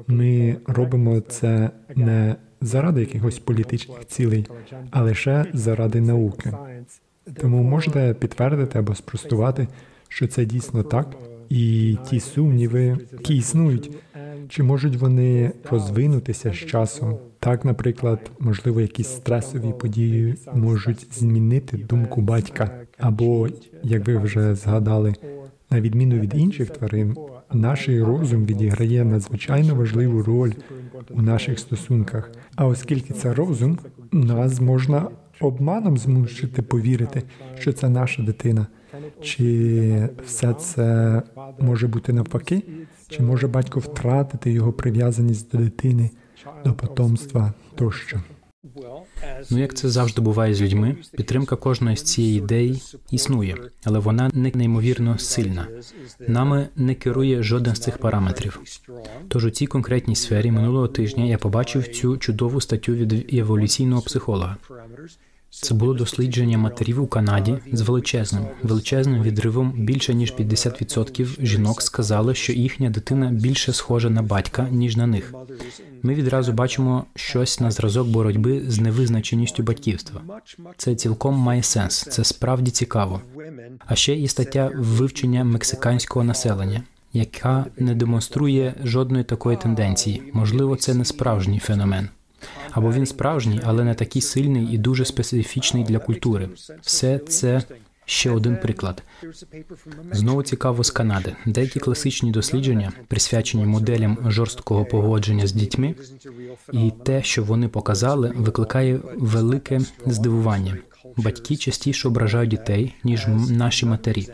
ми 0.06 0.56
робимо 0.66 1.20
це 1.20 1.70
не 1.96 2.36
заради 2.60 3.00
якихось 3.00 3.38
політичних 3.38 4.06
цілей, 4.06 4.46
а 4.90 5.02
лише 5.02 5.44
заради 5.52 6.00
науки. 6.00 6.52
Тому 7.40 7.62
можете 7.62 8.14
підтвердити 8.14 8.78
або 8.78 8.94
спростувати, 8.94 9.68
що 10.08 10.26
це 10.26 10.44
дійсно 10.44 10.82
так, 10.82 11.16
і 11.48 11.96
ті 12.10 12.20
сумніви, 12.20 12.98
які 13.12 13.36
існують, 13.36 13.90
чи 14.48 14.62
можуть 14.62 14.96
вони 14.96 15.52
розвинутися 15.70 16.52
з 16.52 16.56
часом? 16.56 17.18
Так, 17.38 17.64
наприклад, 17.64 18.30
можливо, 18.38 18.80
якісь 18.80 19.08
стресові 19.08 19.74
події 19.80 20.34
можуть 20.54 21.06
змінити 21.12 21.76
думку 21.76 22.20
батька, 22.20 22.70
або 22.98 23.48
як 23.82 24.06
ви 24.06 24.16
вже 24.16 24.54
згадали, 24.54 25.14
на 25.70 25.80
відміну 25.80 26.18
від 26.18 26.34
інших 26.34 26.70
тварин, 26.70 27.16
наш 27.52 27.88
розум 27.88 28.46
відіграє 28.46 29.04
надзвичайно 29.04 29.74
важливу 29.74 30.22
роль 30.22 30.52
у 31.10 31.22
наших 31.22 31.58
стосунках. 31.58 32.30
А 32.56 32.66
оскільки 32.66 33.14
це 33.14 33.34
розум, 33.34 33.78
нас 34.12 34.60
можна 34.60 35.08
обманом 35.40 35.98
змусити 35.98 36.62
повірити, 36.62 37.22
що 37.58 37.72
це 37.72 37.88
наша 37.88 38.22
дитина. 38.22 38.66
Чи 39.20 40.08
все 40.24 40.54
це 40.54 41.22
може 41.58 41.88
бути 41.88 42.12
навпаки? 42.12 42.62
Чи 43.08 43.22
може 43.22 43.48
батько 43.48 43.80
втратити 43.80 44.52
його 44.52 44.72
прив'язаність 44.72 45.50
до 45.52 45.58
дитини, 45.58 46.10
до 46.64 46.72
потомства 46.72 47.52
тощо? 47.74 48.20
Ну, 49.50 49.58
як 49.58 49.74
це 49.74 49.88
завжди 49.88 50.22
буває 50.22 50.54
з 50.54 50.62
людьми, 50.62 50.96
підтримка 51.16 51.56
кожної 51.56 51.96
з 51.96 52.02
цієї 52.02 52.38
ідеї 52.38 52.82
існує, 53.10 53.56
але 53.84 53.98
вона 53.98 54.30
не 54.34 54.52
неймовірно 54.54 55.18
сильна. 55.18 55.66
Нами 56.28 56.68
не 56.76 56.94
керує 56.94 57.42
жоден 57.42 57.74
з 57.74 57.80
цих 57.80 57.98
параметрів. 57.98 58.60
Тож 59.28 59.44
у 59.44 59.50
цій 59.50 59.66
конкретній 59.66 60.16
сфері 60.16 60.50
минулого 60.50 60.88
тижня 60.88 61.24
я 61.24 61.38
побачив 61.38 61.88
цю 61.88 62.16
чудову 62.16 62.60
статтю 62.60 62.92
від 62.92 63.34
еволюційного 63.34 64.02
психолога. 64.02 64.56
Це 65.50 65.74
було 65.74 65.94
дослідження 65.94 66.58
матерів 66.58 67.02
у 67.02 67.06
Канаді 67.06 67.58
з 67.72 67.80
величезним 67.80 68.46
величезним 68.62 69.22
відривом. 69.22 69.72
Більше 69.76 70.14
ніж 70.14 70.32
50% 70.32 71.46
жінок 71.46 71.82
сказали, 71.82 72.34
що 72.34 72.52
їхня 72.52 72.90
дитина 72.90 73.30
більше 73.30 73.72
схожа 73.72 74.10
на 74.10 74.22
батька 74.22 74.68
ніж 74.70 74.96
на 74.96 75.06
них. 75.06 75.34
Ми 76.02 76.14
відразу 76.14 76.52
бачимо 76.52 77.04
щось 77.14 77.60
на 77.60 77.70
зразок 77.70 78.08
боротьби 78.08 78.62
з 78.68 78.80
невизначеністю 78.80 79.62
батьківства. 79.62 80.20
Це 80.76 80.94
цілком 80.94 81.34
має 81.34 81.62
сенс. 81.62 82.06
Це 82.10 82.24
справді 82.24 82.70
цікаво. 82.70 83.20
А 83.86 83.94
ще 83.94 84.14
є 84.14 84.28
стаття 84.28 84.70
вивчення 84.76 85.44
мексиканського 85.44 86.24
населення. 86.24 86.82
Яка 87.12 87.66
не 87.78 87.94
демонструє 87.94 88.74
жодної 88.84 89.24
такої 89.24 89.56
тенденції, 89.56 90.22
можливо, 90.32 90.76
це 90.76 90.94
не 90.94 91.04
справжній 91.04 91.58
феномен. 91.58 92.08
Або 92.70 92.92
він 92.92 93.06
справжній, 93.06 93.60
але 93.64 93.84
не 93.84 93.94
такий 93.94 94.22
сильний 94.22 94.74
і 94.74 94.78
дуже 94.78 95.04
специфічний 95.04 95.84
для 95.84 95.98
культури. 95.98 96.48
Все 96.80 97.18
це 97.18 97.62
ще 98.04 98.30
один 98.30 98.56
приклад. 98.56 99.02
Знову 100.12 100.42
цікаво 100.42 100.84
з 100.84 100.90
Канади. 100.90 101.36
Деякі 101.46 101.80
класичні 101.80 102.30
дослідження, 102.30 102.92
присвячені 103.08 103.66
моделям 103.66 104.18
жорсткого 104.26 104.84
погодження 104.84 105.46
з 105.46 105.52
дітьми, 105.52 105.94
і 106.72 106.92
те, 107.04 107.22
що 107.22 107.44
вони 107.44 107.68
показали, 107.68 108.32
викликає 108.36 109.00
велике 109.16 109.80
здивування. 110.06 110.76
Батьки 111.16 111.56
частіше 111.56 112.08
ображають 112.08 112.50
дітей 112.50 112.94
ніж 113.04 113.26
наші 113.50 113.86
матері. 113.86 114.28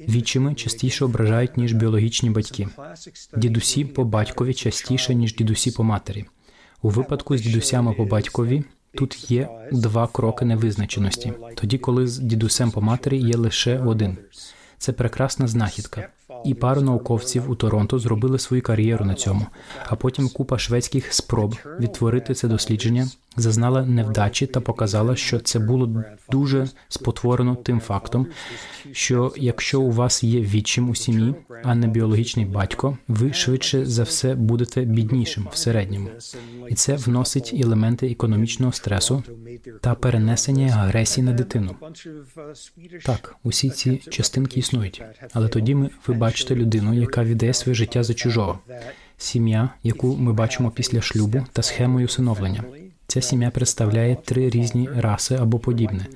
Вічими 0.00 0.54
частіше 0.54 1.04
ображають 1.04 1.56
ніж 1.56 1.72
біологічні 1.72 2.30
батьки. 2.30 2.68
Дідусі 3.36 3.84
по 3.84 4.04
батькові 4.04 4.54
частіше 4.54 5.14
ніж 5.14 5.34
дідусі 5.34 5.70
по 5.70 5.84
матері. 5.84 6.24
У 6.84 6.88
випадку 6.88 7.36
з 7.36 7.40
дідусями 7.40 7.92
по 7.92 8.04
батькові 8.04 8.64
тут 8.94 9.30
є 9.30 9.48
два 9.72 10.06
кроки 10.06 10.44
невизначеності, 10.44 11.32
тоді 11.54 11.78
коли 11.78 12.06
з 12.06 12.18
дідусем 12.18 12.70
по 12.70 12.80
матері 12.80 13.18
є 13.18 13.36
лише 13.36 13.78
один. 13.78 14.16
Це 14.78 14.92
прекрасна 14.92 15.46
знахідка 15.46 16.08
і 16.44 16.54
пару 16.54 16.80
науковців 16.80 17.50
у 17.50 17.54
Торонто 17.54 17.98
зробили 17.98 18.38
свою 18.38 18.62
кар'єру 18.62 19.04
на 19.04 19.14
цьому. 19.14 19.46
А 19.86 19.96
потім 19.96 20.28
купа 20.28 20.58
шведських 20.58 21.14
спроб 21.14 21.56
відтворити 21.80 22.34
це 22.34 22.48
дослідження 22.48 23.08
зазнала 23.36 23.86
невдачі 23.86 24.46
та 24.46 24.60
показала, 24.60 25.16
що 25.16 25.40
це 25.40 25.58
було 25.58 26.04
дуже 26.30 26.68
спотворено 26.88 27.56
тим 27.56 27.80
фактом, 27.80 28.26
що 28.92 29.32
якщо 29.36 29.80
у 29.80 29.90
вас 29.90 30.24
є 30.24 30.40
відчим 30.40 30.90
у 30.90 30.94
сім'ї, 30.94 31.34
а 31.62 31.74
не 31.74 31.86
біологічний 31.86 32.46
батько, 32.46 32.98
ви 33.08 33.32
швидше 33.32 33.86
за 33.86 34.02
все 34.02 34.34
будете 34.34 34.84
біднішим 34.84 35.48
в 35.52 35.56
середньому, 35.56 36.08
і 36.68 36.74
це 36.74 36.96
вносить 36.96 37.54
елементи 37.62 38.06
економічного 38.10 38.72
стресу 38.72 39.22
та 39.80 39.94
перенесення 39.94 40.76
агресії 40.76 41.24
на 41.24 41.32
дитину. 41.32 41.74
Так, 43.04 43.36
усі 43.42 43.70
ці 43.70 43.96
частинки 43.96 44.60
існують, 44.60 45.02
але 45.32 45.48
тоді 45.48 45.74
ми 45.74 45.90
ви 46.06 46.14
бачите 46.14 46.54
людину, 46.54 46.94
яка 46.94 47.24
віддає 47.24 47.54
своє 47.54 47.74
життя 47.74 48.02
за 48.02 48.14
чужого, 48.14 48.58
сім'я, 49.18 49.70
яку 49.82 50.16
ми 50.16 50.32
бачимо 50.32 50.70
після 50.70 51.00
шлюбу 51.00 51.46
та 51.52 51.62
схемою 51.62 52.06
усиновлення. 52.06 52.64
Ця 53.14 53.20
сім'я 53.20 53.50
представляє 53.50 54.16
три 54.24 54.50
різні 54.50 54.88
раси 54.96 55.34
або 55.34 55.58
подібне. 55.58 56.06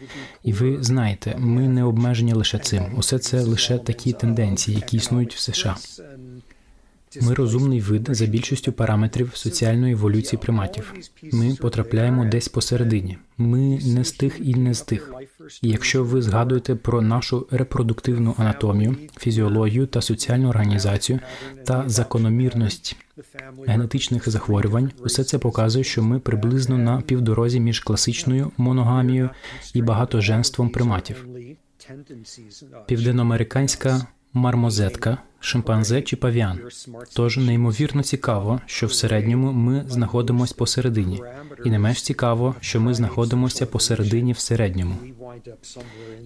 І 0.42 0.52
ви 0.52 0.78
знаєте, 0.80 1.34
ми 1.38 1.68
не 1.68 1.84
обмежені 1.84 2.32
лише 2.32 2.58
цим. 2.58 2.84
Усе 2.96 3.18
це 3.18 3.40
лише 3.40 3.78
такі 3.78 4.12
тенденції, 4.12 4.76
які 4.76 4.96
існують 4.96 5.34
в 5.34 5.38
США. 5.38 5.76
Ми 7.22 7.34
розумний 7.34 7.80
вид 7.80 8.08
за 8.10 8.26
більшістю 8.26 8.72
параметрів 8.72 9.30
соціальної 9.34 9.92
еволюції 9.92 10.40
приматів. 10.42 10.94
Ми 11.32 11.54
потрапляємо 11.60 12.24
десь 12.24 12.48
посередині. 12.48 13.18
Ми 13.38 13.78
не 13.86 14.04
з 14.04 14.12
тих 14.12 14.36
і 14.40 14.54
не 14.54 14.74
з 14.74 14.82
тих. 14.82 15.14
Якщо 15.62 16.04
ви 16.04 16.22
згадуєте 16.22 16.74
про 16.74 17.02
нашу 17.02 17.46
репродуктивну 17.50 18.34
анатомію, 18.38 18.96
фізіологію 19.18 19.86
та 19.86 20.00
соціальну 20.00 20.48
організацію 20.48 21.20
та 21.64 21.84
закономірність 21.86 22.96
генетичних 23.66 24.28
захворювань, 24.28 24.90
усе 24.98 25.24
це 25.24 25.38
показує, 25.38 25.84
що 25.84 26.02
ми 26.02 26.18
приблизно 26.18 26.78
на 26.78 27.00
півдорозі 27.00 27.60
між 27.60 27.80
класичною 27.80 28.52
моногамією 28.56 29.30
і 29.74 29.82
багатоженством 29.82 30.70
приматів. 30.70 31.26
Південноамериканська 32.86 34.06
мармозетка, 34.32 35.18
шимпанзе 35.40 36.02
чи 36.02 36.16
павіан. 36.16 36.60
Тож 37.14 37.36
неймовірно 37.38 38.02
цікаво, 38.02 38.60
що 38.66 38.86
в 38.86 38.92
середньому 38.92 39.52
ми 39.52 39.84
знаходимося 39.88 40.54
посередині, 40.54 41.22
і 41.64 41.70
не 41.70 41.78
менш 41.78 42.02
цікаво, 42.02 42.54
що 42.60 42.80
ми 42.80 42.94
знаходимося 42.94 43.66
посередині 43.66 44.32
в 44.32 44.38
середньому. 44.38 44.94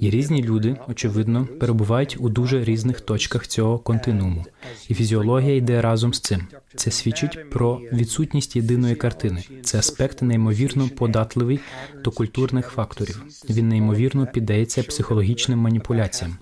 І 0.00 0.10
різні 0.10 0.42
люди, 0.42 0.76
очевидно, 0.88 1.48
перебувають 1.60 2.16
у 2.20 2.28
дуже 2.28 2.64
різних 2.64 3.00
точках 3.00 3.46
цього 3.46 3.78
континууму, 3.78 4.44
і 4.88 4.94
фізіологія 4.94 5.56
йде 5.56 5.80
разом 5.80 6.14
з 6.14 6.20
цим. 6.20 6.46
Це 6.74 6.90
свідчить 6.90 7.50
про 7.50 7.80
відсутність 7.92 8.56
єдиної 8.56 8.94
картини. 8.94 9.44
Це 9.62 9.78
аспект 9.78 10.22
неймовірно 10.22 10.88
податливий 10.88 11.60
до 12.04 12.10
культурних 12.10 12.68
факторів. 12.68 13.24
Він 13.50 13.68
неймовірно 13.68 14.26
піддається 14.26 14.82
психологічним 14.82 15.58
маніпуляціям 15.58 16.36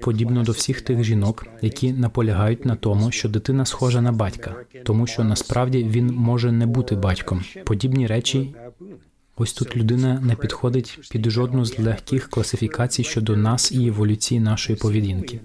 подібно 0.00 0.42
до 0.42 0.52
всіх 0.52 0.80
тих 0.80 1.04
жінок, 1.04 1.46
які 1.62 1.92
наполягають 1.92 2.64
на 2.64 2.76
тому, 2.76 3.10
що 3.10 3.28
дитина 3.28 3.64
схожа 3.64 4.00
на 4.00 4.12
батька, 4.12 4.54
тому 4.84 5.06
що 5.06 5.24
насправді 5.24 5.84
він 5.84 6.06
може 6.06 6.52
не 6.52 6.66
бути 6.66 6.96
батьком. 6.96 7.44
Подібні 7.64 8.06
речі 8.06 8.54
Ось 9.38 9.52
тут 9.52 9.76
людина 9.76 10.20
не 10.20 10.34
підходить 10.34 10.98
під 11.10 11.30
жодну 11.30 11.64
з 11.64 11.78
легких 11.78 12.28
класифікацій 12.28 13.04
щодо 13.04 13.36
нас 13.36 13.72
і 13.72 13.86
еволюції 13.86 14.40
нашої 14.40 14.78
поведінки. 14.78 15.40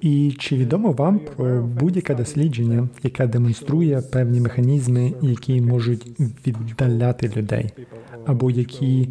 І 0.00 0.36
чи 0.38 0.56
відомо 0.56 0.92
вам 0.92 1.18
про 1.18 1.62
будь-яке 1.62 2.14
дослідження, 2.14 2.88
яке 3.02 3.26
демонструє 3.26 4.00
певні 4.00 4.40
механізми, 4.40 5.12
які 5.22 5.60
можуть 5.60 6.06
віддаляти 6.46 7.32
людей, 7.36 7.70
або 8.26 8.50
які 8.50 9.08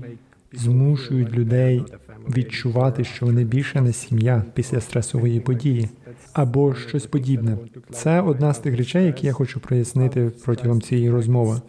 змушують 0.54 1.32
людей 1.32 1.84
відчувати, 2.30 3.04
що 3.04 3.26
вони 3.26 3.44
більше 3.44 3.82
не 3.82 3.94
сім'я 3.94 4.44
після 4.54 4.82
стресової 4.82 5.40
події, 5.40 5.90
або 6.34 6.76
щось 6.76 7.06
подібне? 7.06 7.58
Це 7.92 8.22
одна 8.22 8.54
з 8.54 8.60
тих 8.60 8.78
речей, 8.78 9.06
які 9.06 9.28
я 9.28 9.34
хочу 9.34 9.60
прояснити 9.60 10.32
протягом 10.46 10.82
цієї 10.82 11.10
розмови. 11.10 11.62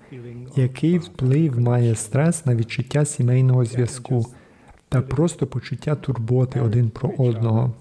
Який 0.57 0.99
вплив 0.99 1.61
має 1.61 1.95
стрес 1.95 2.47
на 2.47 2.55
відчуття 2.55 3.05
сімейного 3.05 3.65
зв'язку 3.65 4.27
та 4.89 5.03
просто 5.03 5.47
почуття 5.47 5.95
турботи 5.95 6.61
один 6.61 6.91
про 6.91 7.13
одного? 7.19 7.75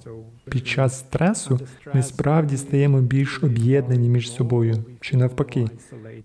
Під 0.49 0.67
час 0.67 0.99
стресу 0.99 1.59
ми 1.93 2.03
справді 2.03 2.57
стаємо 2.57 3.01
більш 3.01 3.43
об'єднані 3.43 4.09
між 4.09 4.31
собою, 4.31 4.83
чи 4.99 5.17
навпаки, 5.17 5.67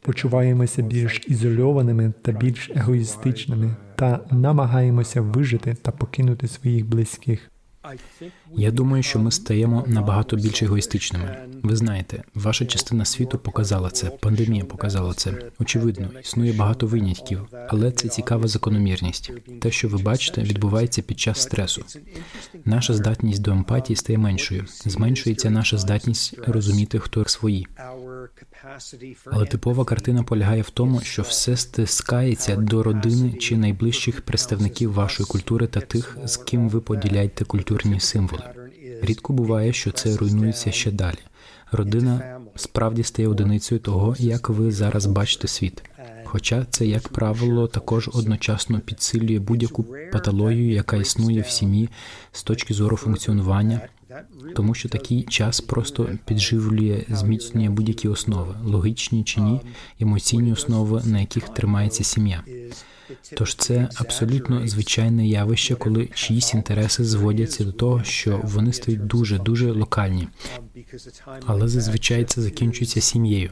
почуваємося 0.00 0.82
більш 0.82 1.22
ізольованими 1.28 2.12
та 2.22 2.32
більш 2.32 2.70
егоїстичними, 2.74 3.76
та 3.96 4.20
намагаємося 4.30 5.20
вижити 5.20 5.76
та 5.82 5.90
покинути 5.90 6.48
своїх 6.48 6.86
близьких. 6.86 7.50
Я 8.56 8.70
думаю, 8.70 9.02
що 9.02 9.18
ми 9.18 9.30
стаємо 9.30 9.84
набагато 9.86 10.36
більш 10.36 10.62
егоїстичними. 10.62 11.36
Ви 11.62 11.76
знаєте, 11.76 12.22
ваша 12.34 12.66
частина 12.66 13.04
світу 13.04 13.38
показала 13.38 13.90
це, 13.90 14.10
пандемія 14.10 14.64
показала 14.64 15.14
це. 15.14 15.34
Очевидно, 15.58 16.08
існує 16.22 16.52
багато 16.52 16.86
винятків, 16.86 17.40
але 17.68 17.92
це 17.92 18.08
цікава 18.08 18.48
закономірність. 18.48 19.32
Те, 19.60 19.70
що 19.70 19.88
ви 19.88 19.98
бачите, 19.98 20.42
відбувається 20.42 21.02
під 21.02 21.20
час 21.20 21.42
стресу. 21.42 21.84
Наша 22.64 22.94
здатність 22.94 23.42
до 23.42 23.52
емпатії 23.52 23.96
стає 23.96 24.18
меншою. 24.18 24.64
Зменшується 24.66 25.50
наша 25.50 25.78
здатність 25.78 26.38
розуміти, 26.46 26.98
хто 26.98 27.24
свої. 27.24 27.66
Але 29.26 29.46
типова 29.46 29.84
картина 29.84 30.22
полягає 30.22 30.62
в 30.62 30.70
тому, 30.70 31.00
що 31.00 31.22
все 31.22 31.56
стискається 31.56 32.56
до 32.56 32.82
родини 32.82 33.32
чи 33.32 33.56
найближчих 33.56 34.20
представників 34.20 34.92
вашої 34.92 35.26
культури 35.26 35.66
та 35.66 35.80
тих, 35.80 36.18
з 36.24 36.36
ким 36.36 36.68
ви 36.68 36.80
поділяєте 36.80 37.44
культурні 37.44 38.00
символи. 38.00 38.44
Рідко 39.02 39.32
буває, 39.32 39.72
що 39.72 39.90
це 39.90 40.16
руйнується 40.16 40.70
ще 40.72 40.90
далі. 40.90 41.18
Родина 41.72 42.40
справді 42.56 43.02
стає 43.02 43.28
одиницею 43.28 43.78
того, 43.78 44.16
як 44.18 44.48
ви 44.48 44.72
зараз 44.72 45.06
бачите 45.06 45.48
світ. 45.48 45.82
Хоча 46.24 46.66
це, 46.70 46.86
як 46.86 47.08
правило, 47.08 47.68
також 47.68 48.10
одночасно 48.12 48.80
підсилює 48.80 49.38
будь-яку 49.38 49.86
патологію, 50.12 50.72
яка 50.72 50.96
існує 50.96 51.40
в 51.40 51.46
сім'ї 51.46 51.88
з 52.32 52.42
точки 52.42 52.74
зору 52.74 52.96
функціонування, 52.96 53.80
тому 54.56 54.74
що 54.74 54.88
такий 54.88 55.22
час 55.22 55.60
просто 55.60 56.08
підживлює, 56.24 57.04
зміцнює 57.08 57.68
будь-які 57.68 58.08
основи, 58.08 58.54
логічні 58.64 59.24
чи 59.24 59.40
ні, 59.40 59.60
емоційні 60.00 60.52
основи, 60.52 61.02
на 61.04 61.20
яких 61.20 61.48
тримається 61.48 62.04
сім'я. 62.04 62.42
Тож 63.36 63.54
це 63.54 63.88
абсолютно 63.94 64.68
звичайне 64.68 65.26
явище, 65.26 65.74
коли 65.74 66.08
чиїсь 66.14 66.54
інтереси 66.54 67.04
зводяться 67.04 67.64
до 67.64 67.72
того, 67.72 68.04
що 68.04 68.40
вони 68.44 68.72
стають 68.72 69.06
дуже 69.06 69.38
дуже 69.38 69.72
локальні, 69.72 70.28
але 71.46 71.68
зазвичай 71.68 72.24
це 72.24 72.42
закінчується 72.42 73.00
сім'єю. 73.00 73.50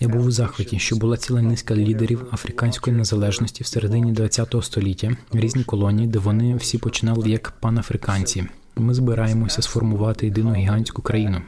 Я 0.00 0.08
був 0.08 0.26
у 0.26 0.30
захваті, 0.30 0.78
що 0.78 0.96
була 0.96 1.16
ціла 1.16 1.42
низка 1.42 1.76
лідерів 1.76 2.26
африканської 2.32 2.96
незалежності 2.96 3.64
в 3.64 3.66
середині 3.66 4.28
ХХ 4.28 4.64
століття, 4.64 5.16
різні 5.32 5.64
колонії, 5.64 6.08
де 6.08 6.18
вони 6.18 6.56
всі 6.56 6.78
починали 6.78 7.30
як 7.30 7.50
панафриканці. 7.50 8.46
Ми 8.76 8.94
збираємося 8.94 9.62
сформувати 9.62 10.26
єдину 10.26 10.54
гігантську 10.54 11.02
країну. 11.02 11.42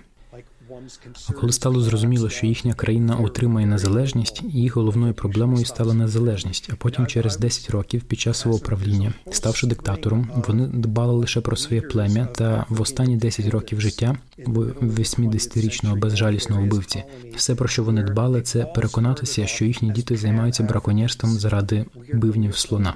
А 1.28 1.32
коли 1.32 1.52
стало 1.52 1.80
зрозуміло, 1.80 2.28
що 2.28 2.46
їхня 2.46 2.75
країна 2.75 3.16
отримає 3.16 3.66
незалежність, 3.66 4.42
їх 4.42 4.76
головною 4.76 5.14
проблемою 5.14 5.64
стала 5.64 5.94
незалежність. 5.94 6.70
А 6.72 6.76
потім, 6.76 7.06
через 7.06 7.38
10 7.38 7.70
років, 7.70 8.02
під 8.02 8.20
час 8.20 8.38
свого 8.38 8.58
правління, 8.58 9.12
ставши 9.30 9.66
диктатором, 9.66 10.28
вони 10.49 10.66
дбали 10.66 11.12
лише 11.12 11.40
про 11.40 11.56
своє 11.56 11.82
плем'я. 11.82 12.26
Та 12.26 12.66
в 12.68 12.80
останні 12.80 13.16
10 13.16 13.49
років 13.49 13.80
життя 13.80 14.16
в 14.46 14.58
80-річного 15.00 15.96
безжалісного 15.96 16.62
вбивці, 16.62 17.04
все 17.37 17.54
про 17.54 17.68
що 17.68 17.84
вони 17.84 18.02
дбали, 18.02 18.42
це 18.42 18.64
переконатися, 18.64 19.46
що 19.46 19.64
їхні 19.64 19.90
діти 19.90 20.16
займаються 20.16 20.62
браконьєрством 20.62 21.30
заради 21.30 21.84
бивнів 22.14 22.56
слона. 22.56 22.94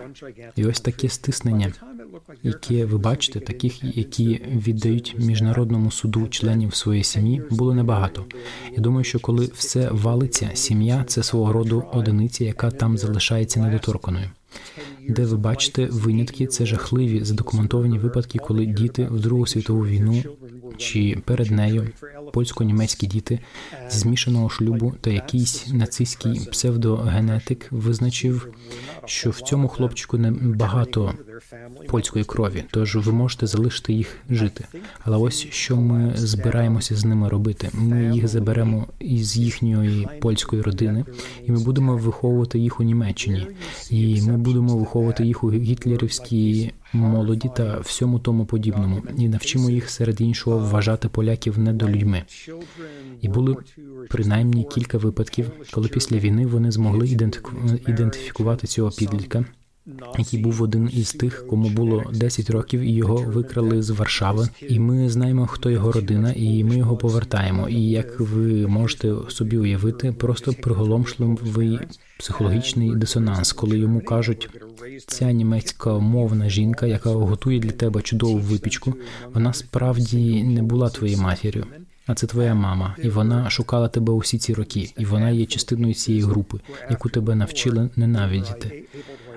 І 0.56 0.66
ось 0.66 0.80
таке 0.80 1.08
стиснення 1.08 1.72
які 2.42 2.84
ви 2.84 2.98
бачите, 2.98 3.40
таких, 3.40 3.96
які 3.96 4.42
віддають 4.66 5.16
міжнародному 5.18 5.90
суду 5.90 6.28
членів 6.28 6.74
своєї 6.74 7.04
сім'ї, 7.04 7.42
було 7.50 7.74
небагато. 7.74 8.24
Я 8.76 8.82
думаю, 8.82 9.04
що 9.04 9.20
коли 9.20 9.50
все 9.54 9.88
валиться, 9.90 10.50
сім'я 10.54 11.04
це 11.06 11.22
свого 11.22 11.52
роду 11.52 11.84
одиниця, 11.92 12.44
яка 12.44 12.70
там 12.70 12.98
залишається 12.98 13.60
недоторканою. 13.60 14.30
Де 15.08 15.24
ви 15.24 15.36
бачите 15.36 15.86
винятки, 15.86 16.46
це 16.46 16.66
жахливі 16.66 17.24
задокументовані 17.24 17.98
випадки, 17.98 18.38
коли 18.38 18.66
діти 18.66 19.08
в 19.10 19.20
Другу 19.20 19.46
світову 19.46 19.86
війну 19.86 20.22
чи 20.76 21.22
перед 21.24 21.50
нею 21.50 21.88
польсько-німецькі 22.32 23.06
діти 23.06 23.40
зі 23.90 23.98
змішаного 23.98 24.48
шлюбу 24.48 24.94
та 25.00 25.10
якийсь 25.10 25.66
нацистський 25.72 26.48
псевдогенетик 26.52 27.66
визначив, 27.70 28.48
що 29.04 29.30
в 29.30 29.40
цьому 29.40 29.68
хлопчику 29.68 30.18
не 30.18 30.30
багато 30.30 31.14
польської 31.88 32.24
крові, 32.24 32.64
тож 32.70 32.96
ви 32.96 33.12
можете 33.12 33.46
залишити 33.46 33.92
їх 33.92 34.16
жити. 34.30 34.64
Але 35.02 35.16
ось 35.16 35.46
що 35.50 35.76
ми 35.76 36.12
збираємося 36.16 36.96
з 36.96 37.04
ними 37.04 37.28
робити. 37.28 37.70
Ми 37.72 38.14
їх 38.14 38.28
заберемо 38.28 38.86
із 38.98 39.36
їхньої 39.36 40.08
польської 40.20 40.62
родини, 40.62 41.04
і 41.46 41.52
ми 41.52 41.60
будемо 41.60 41.96
виховувати 41.96 42.58
їх 42.58 42.80
у 42.80 42.82
Німеччині, 42.82 43.46
і 43.90 44.22
ми 44.22 44.36
будемо 44.36 44.76
виховувати 44.76 45.24
їх 45.24 45.44
у 45.44 45.52
гітлерівській 45.52 46.72
молоді 46.94 47.50
та 47.56 47.80
всьому 47.80 48.18
тому 48.18 48.46
подібному, 48.46 49.02
і 49.18 49.28
навчимо 49.28 49.70
їх 49.70 49.90
серед 49.90 50.20
іншого 50.20 50.58
вважати 50.58 51.08
поляків 51.08 51.58
недолюдьми. 51.58 52.22
І 53.20 53.28
були 53.28 53.56
принаймні 54.08 54.64
кілька 54.64 54.98
випадків, 54.98 55.50
коли 55.70 55.88
після 55.88 56.18
війни 56.18 56.46
вони 56.46 56.70
змогли 56.70 57.08
ідентифікувати 57.86 58.66
цього 58.66 58.90
підлітка 58.90 59.44
який 60.18 60.40
був 60.40 60.62
один 60.62 60.90
із 60.92 61.12
тих, 61.12 61.46
кому 61.46 61.68
було 61.68 62.04
10 62.14 62.50
років, 62.50 62.80
і 62.80 62.92
його 62.92 63.16
викрали 63.16 63.82
з 63.82 63.90
Варшави. 63.90 64.48
І 64.68 64.78
ми 64.78 65.10
знаємо, 65.10 65.46
хто 65.46 65.70
його 65.70 65.92
родина, 65.92 66.32
і 66.36 66.64
ми 66.64 66.76
його 66.76 66.96
повертаємо. 66.96 67.68
І 67.68 67.90
як 67.90 68.20
ви 68.20 68.66
можете 68.66 69.14
собі 69.28 69.58
уявити, 69.58 70.12
просто 70.12 70.52
приголомшливий 70.52 71.78
психологічний 72.18 72.94
дисонанс, 72.94 73.52
коли 73.52 73.78
йому 73.78 74.00
кажуть, 74.00 74.48
ця 75.06 75.32
німецька 75.32 75.98
мовна 75.98 76.48
жінка, 76.48 76.86
яка 76.86 77.10
готує 77.10 77.60
для 77.60 77.70
тебе 77.70 78.02
чудову 78.02 78.38
випічку, 78.38 78.94
вона 79.34 79.52
справді 79.52 80.44
не 80.44 80.62
була 80.62 80.90
твоєю 80.90 81.18
матір'ю. 81.18 81.66
А 82.06 82.14
це 82.14 82.26
твоя 82.26 82.54
мама, 82.54 82.96
і 83.02 83.08
вона 83.08 83.50
шукала 83.50 83.88
тебе 83.88 84.12
усі 84.12 84.38
ці 84.38 84.54
роки, 84.54 84.92
і 84.98 85.04
вона 85.04 85.30
є 85.30 85.46
частиною 85.46 85.94
цієї 85.94 86.22
групи, 86.24 86.60
яку 86.90 87.08
тебе 87.08 87.34
навчили 87.34 87.90
ненавидіти 87.96 88.84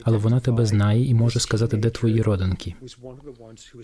але 0.07 0.17
вона 0.17 0.39
тебе 0.39 0.65
знає 0.65 1.05
і 1.05 1.13
може 1.13 1.39
сказати, 1.39 1.77
де 1.77 1.89
твої 1.89 2.21
родинки. 2.21 2.75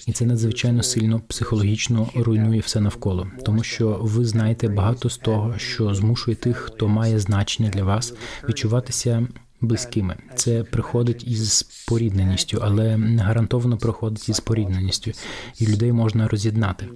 І 0.08 0.12
це 0.12 0.26
надзвичайно 0.26 0.84
сильно 0.84 1.22
психологічно 1.28 2.10
руйнує 2.16 2.60
все 2.60 2.82
навколо, 2.82 3.28
тому 3.46 3.64
що 3.64 4.00
ви 4.02 4.26
знаєте 4.26 4.68
багато 4.68 5.10
з 5.10 5.18
того, 5.18 5.54
що 5.58 5.96
змушує 5.96 6.36
тих, 6.36 6.58
хто 6.58 6.88
має 6.88 7.20
значення 7.20 7.70
для 7.70 7.84
вас, 7.84 8.14
відчуватися. 8.50 9.28
Близькими 9.64 10.16
це 10.36 10.64
приходить 10.64 11.28
із 11.28 11.54
спорідненістю, 11.54 12.60
але 12.62 12.98
не 12.98 13.22
гарантовано 13.22 13.78
проходить 13.78 14.30
із 14.30 14.36
спорідненістю, 14.36 15.12
і 15.60 15.68
людей 15.68 15.92
можна 15.92 16.28
роз'єднати. 16.28 16.90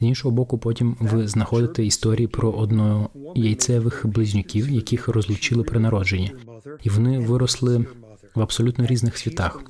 З 0.00 0.04
іншого 0.04 0.34
боку, 0.34 0.58
потім 0.58 0.96
ви 1.00 1.28
знаходите 1.28 1.84
історії 1.84 2.26
про 2.26 2.50
однояйцевих 2.50 4.06
близнюків, 4.06 4.70
яких 4.70 5.08
розлучили 5.08 5.62
при 5.62 5.80
народженні, 5.80 6.32
і 6.82 6.90
вони 6.90 7.18
виросли 7.18 7.86
в 8.36 8.42
абсолютно 8.42 8.86
різних 8.86 9.18
світах. 9.18 9.60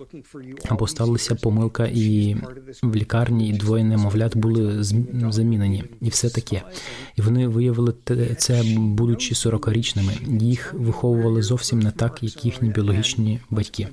Або 0.68 0.86
сталася 0.86 1.34
помилка, 1.34 1.86
і 1.86 2.36
в 2.82 2.94
лікарні 2.94 3.48
і 3.48 3.52
двоє 3.52 3.84
немовлят 3.84 4.36
були 4.36 4.82
замінені, 5.30 5.84
і 6.00 6.08
все 6.08 6.30
таке. 6.30 6.62
І 7.16 7.22
вони 7.22 7.48
виявили 7.48 7.94
це, 8.38 8.62
будучи 8.76 9.34
40-річними. 9.34 10.42
Їх 10.42 10.74
виховували 10.74 11.42
зовсім 11.42 11.80
не 11.80 11.90
так, 11.90 12.22
як 12.22 12.44
їхні 12.44 12.70
біологічні 12.70 13.40
батьки. 13.50 13.88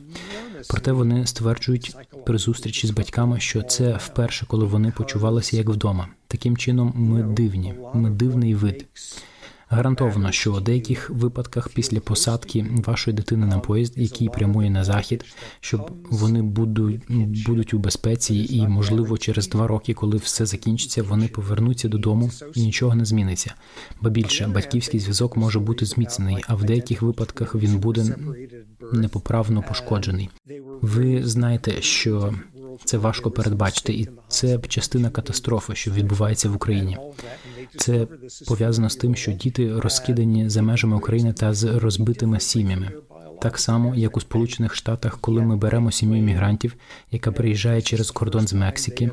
Проте 0.70 0.92
вони 0.92 1.28
стверджують 1.28 1.96
при 2.26 2.38
зустрічі 2.38 2.88
з 2.88 2.92
батьками, 2.92 3.40
що 3.40 3.62
це 3.62 4.00
вперше, 4.00 4.46
коли 4.48 4.66
вони 4.66 4.94
почувалися 4.98 5.58
як 5.58 5.70
вдома. 5.70 6.08
Таким 6.28 6.58
чином, 6.58 6.94
ми 6.96 7.24
дивні, 7.24 7.74
ми 7.94 8.10
дивний 8.10 8.56
вид. 8.56 8.86
Гарантовано, 9.74 10.32
що 10.32 10.54
у 10.54 10.60
деяких 10.60 11.10
випадках 11.10 11.70
після 11.70 12.00
посадки 12.00 12.66
вашої 12.86 13.18
дитини 13.18 13.46
на 13.46 13.60
поїзд, 13.60 13.94
який 13.96 14.30
прямує 14.30 14.70
на 14.70 14.84
захід, 14.84 15.26
щоб 15.60 15.92
вони 16.12 16.42
будуть 16.42 17.02
будуть 17.46 17.74
у 17.74 17.80
безпеці, 17.80 18.48
і 18.50 18.68
можливо 18.68 19.18
через 19.18 19.50
два 19.50 19.68
роки, 19.68 19.94
коли 19.94 20.18
все 20.18 20.46
закінчиться, 20.46 21.04
вони 21.04 21.28
повернуться 21.28 21.88
додому 21.88 22.32
і 22.56 22.62
нічого 22.62 22.96
не 22.96 23.06
зміниться. 23.06 23.54
Ба 24.02 24.10
більше 24.10 24.48
батьківський 24.48 25.00
зв'язок 25.00 25.38
може 25.38 25.60
бути 25.60 25.86
зміцнений, 25.86 26.44
а 26.48 26.56
в 26.56 26.64
деяких 26.64 27.02
випадках 27.02 27.56
він 27.56 27.78
буде 27.78 28.16
непоправно 28.94 29.64
пошкоджений. 29.68 30.30
Ви 30.82 31.28
знаєте, 31.28 31.82
що 31.82 32.34
це 32.86 32.98
важко 32.98 33.32
передбачити, 33.32 33.93
і 33.93 34.10
це 34.28 34.60
частина 34.67 35.10
катастрофи, 35.10 35.76
що 35.76 35.91
відбувається 35.91 36.50
в 36.50 36.56
Україні. 36.56 36.98
Це 37.78 38.08
пов'язано 38.48 38.89
з 38.89 38.96
тим, 38.96 39.15
що 39.15 39.32
діти 39.32 39.80
розкидані 39.80 40.50
за 40.50 40.62
межами 40.62 40.96
України 40.96 41.34
та 41.34 41.54
з 41.54 41.63
розбитими 41.63 42.39
сім'ями 42.39 42.91
так 43.44 43.60
само, 43.60 43.96
як 43.96 44.18
у 44.18 44.22
Сполучених 44.22 44.76
Штатах, 44.76 45.18
коли 45.22 45.42
ми 45.42 45.56
беремо 45.58 45.92
сім'ю 45.92 46.24
мігрантів, 46.24 46.76
яка 47.12 47.32
приїжджає 47.32 47.82
через 47.82 48.12
кордон 48.12 48.48
з 48.48 48.54
Мексики, 48.54 49.12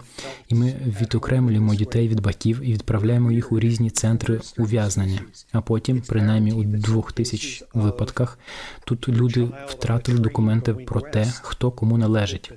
і 0.48 0.54
ми 0.54 0.74
відокремлюємо 1.00 1.74
дітей 1.74 2.08
від 2.08 2.20
батьків 2.20 2.60
і 2.62 2.72
відправляємо 2.72 3.32
їх 3.32 3.52
у 3.52 3.60
різні 3.60 3.90
центри 3.90 4.40
ув'язнення. 4.58 5.20
А 5.52 5.60
потім, 5.60 6.02
принаймні 6.08 6.52
у 6.52 6.64
двох 6.64 7.12
тисяч 7.12 7.64
випадках, 7.74 8.38
тут 8.84 9.08
люди 9.08 9.48
втратили 9.66 10.18
документи 10.18 10.74
про 10.74 11.00
те, 11.00 11.32
хто 11.42 11.70
кому 11.70 11.98
належить. 11.98 12.52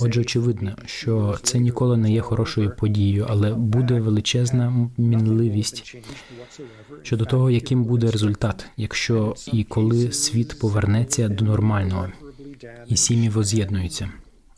Отже, 0.00 0.20
очевидно, 0.20 0.76
що 0.84 1.38
це 1.42 1.58
ніколи 1.58 1.96
не 1.96 2.12
є 2.12 2.20
хорошою 2.20 2.76
подією, 2.76 3.26
але 3.28 3.54
буде 3.54 4.00
величезна 4.00 4.90
мінливість 4.96 5.96
щодо 7.02 7.24
того, 7.24 7.50
яким 7.50 7.84
буде 7.84 8.10
результат, 8.10 8.66
якщо 8.76 9.34
і 9.52 9.64
коли 9.64 10.12
світ 10.12 10.58
повернеться 11.08 11.28
до 11.28 11.44
нормального, 11.44 12.08
і 12.86 12.96
сім'ї 12.96 13.28
воз'єднуються. 13.28 14.10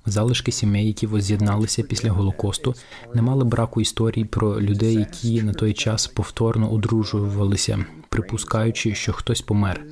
Залишки 0.06 0.52
сімей, 0.52 0.86
які 0.86 1.06
воз'єдналися 1.06 1.82
після 1.82 2.10
голокосту, 2.10 2.74
не 3.14 3.22
мали 3.22 3.44
браку 3.44 3.80
історій 3.80 4.24
про 4.24 4.60
людей, 4.60 4.94
які 4.94 5.42
на 5.42 5.52
той 5.52 5.72
час 5.72 6.06
повторно 6.06 6.72
одружувалися, 6.72 7.84
припускаючи, 8.08 8.94
що 8.94 9.12
хтось 9.12 9.40
помер, 9.40 9.84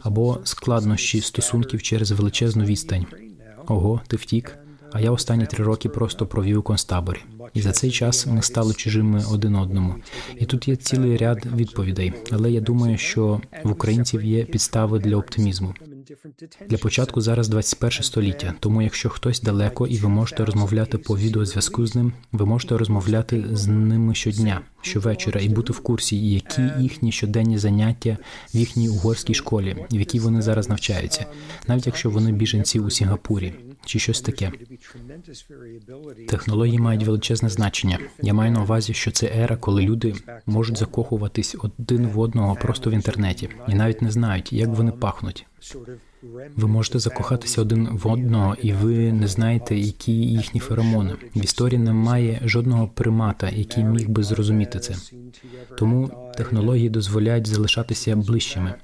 або 0.00 0.38
складнощі 0.44 1.20
стосунків 1.20 1.82
через 1.82 2.10
величезну 2.10 2.64
відстань. 2.64 3.06
Ого, 3.66 4.00
ти 4.08 4.16
втік. 4.16 4.58
А 4.92 5.00
я 5.00 5.10
останні 5.10 5.46
три 5.46 5.64
роки 5.64 5.88
просто 5.88 6.26
провів 6.26 6.58
у 6.58 6.62
концтаборі. 6.62 7.18
І 7.54 7.60
за 7.60 7.72
цей 7.72 7.90
час 7.90 8.26
ми 8.26 8.42
стали 8.42 8.74
чужими 8.74 9.24
один 9.32 9.56
одному. 9.56 9.94
І 10.36 10.44
тут 10.44 10.68
є 10.68 10.76
цілий 10.76 11.16
ряд 11.16 11.46
відповідей. 11.56 12.12
Але 12.32 12.50
я 12.50 12.60
думаю, 12.60 12.98
що 12.98 13.40
в 13.64 13.70
українців 13.70 14.24
є 14.24 14.44
підстави 14.44 14.98
для 14.98 15.16
оптимізму. 15.16 15.74
Для 16.68 16.78
початку 16.78 17.20
зараз 17.20 17.48
21 17.48 18.02
століття. 18.02 18.54
Тому, 18.60 18.82
якщо 18.82 19.08
хтось 19.08 19.40
далеко 19.40 19.86
і 19.86 19.98
ви 19.98 20.08
можете 20.08 20.44
розмовляти 20.44 20.98
по 20.98 21.18
відеозв'язку 21.18 21.86
з 21.86 21.94
ним, 21.94 22.12
ви 22.32 22.46
можете 22.46 22.78
розмовляти 22.78 23.44
з 23.52 23.66
ними 23.66 24.14
щодня, 24.14 24.60
щовечора, 24.82 25.40
і 25.40 25.48
бути 25.48 25.72
в 25.72 25.80
курсі, 25.80 26.30
які 26.30 26.62
їхні 26.78 27.12
щоденні 27.12 27.58
заняття 27.58 28.16
в 28.54 28.56
їхній 28.56 28.88
угорській 28.88 29.34
школі, 29.34 29.86
в 29.90 29.98
якій 29.98 30.20
вони 30.20 30.42
зараз 30.42 30.68
навчаються, 30.68 31.26
навіть 31.68 31.86
якщо 31.86 32.10
вони 32.10 32.32
біженці 32.32 32.80
у 32.80 32.90
Сінгапурі 32.90 33.54
чи 33.84 33.98
щось 33.98 34.20
таке. 34.20 34.52
Технології 36.28 36.78
мають 36.78 37.04
величезне 37.04 37.48
значення. 37.48 37.98
Я 38.22 38.34
маю 38.34 38.52
на 38.52 38.62
увазі, 38.62 38.94
що 38.94 39.10
це 39.10 39.26
ера, 39.26 39.56
коли 39.56 39.82
люди 39.82 40.14
можуть 40.46 40.78
закохуватись 40.78 41.56
один 41.58 42.06
в 42.06 42.18
одного 42.18 42.54
просто 42.54 42.90
в 42.90 42.92
інтернеті 42.92 43.48
і 43.68 43.74
навіть 43.74 44.02
не 44.02 44.10
знають, 44.10 44.52
як 44.52 44.68
вони 44.68 44.92
пахнуть. 44.92 45.46
Ви 46.56 46.68
можете 46.68 46.98
закохатися 46.98 47.62
один 47.62 47.88
в 47.88 48.08
одного, 48.08 48.56
і 48.62 48.72
ви 48.72 49.12
не 49.12 49.28
знаєте, 49.28 49.76
які 49.76 50.12
їхні 50.12 50.60
феромони. 50.60 51.12
В 51.36 51.44
історії 51.44 51.78
немає 51.78 52.40
жодного 52.44 52.88
примата, 52.88 53.50
який 53.50 53.84
міг 53.84 54.08
би 54.08 54.22
зрозуміти 54.22 54.78
це. 54.78 54.94
Тому 55.78 56.10
технології 56.36 56.90
дозволяють 56.90 57.46
залишатися 57.46 58.16
ближчими. 58.16 58.74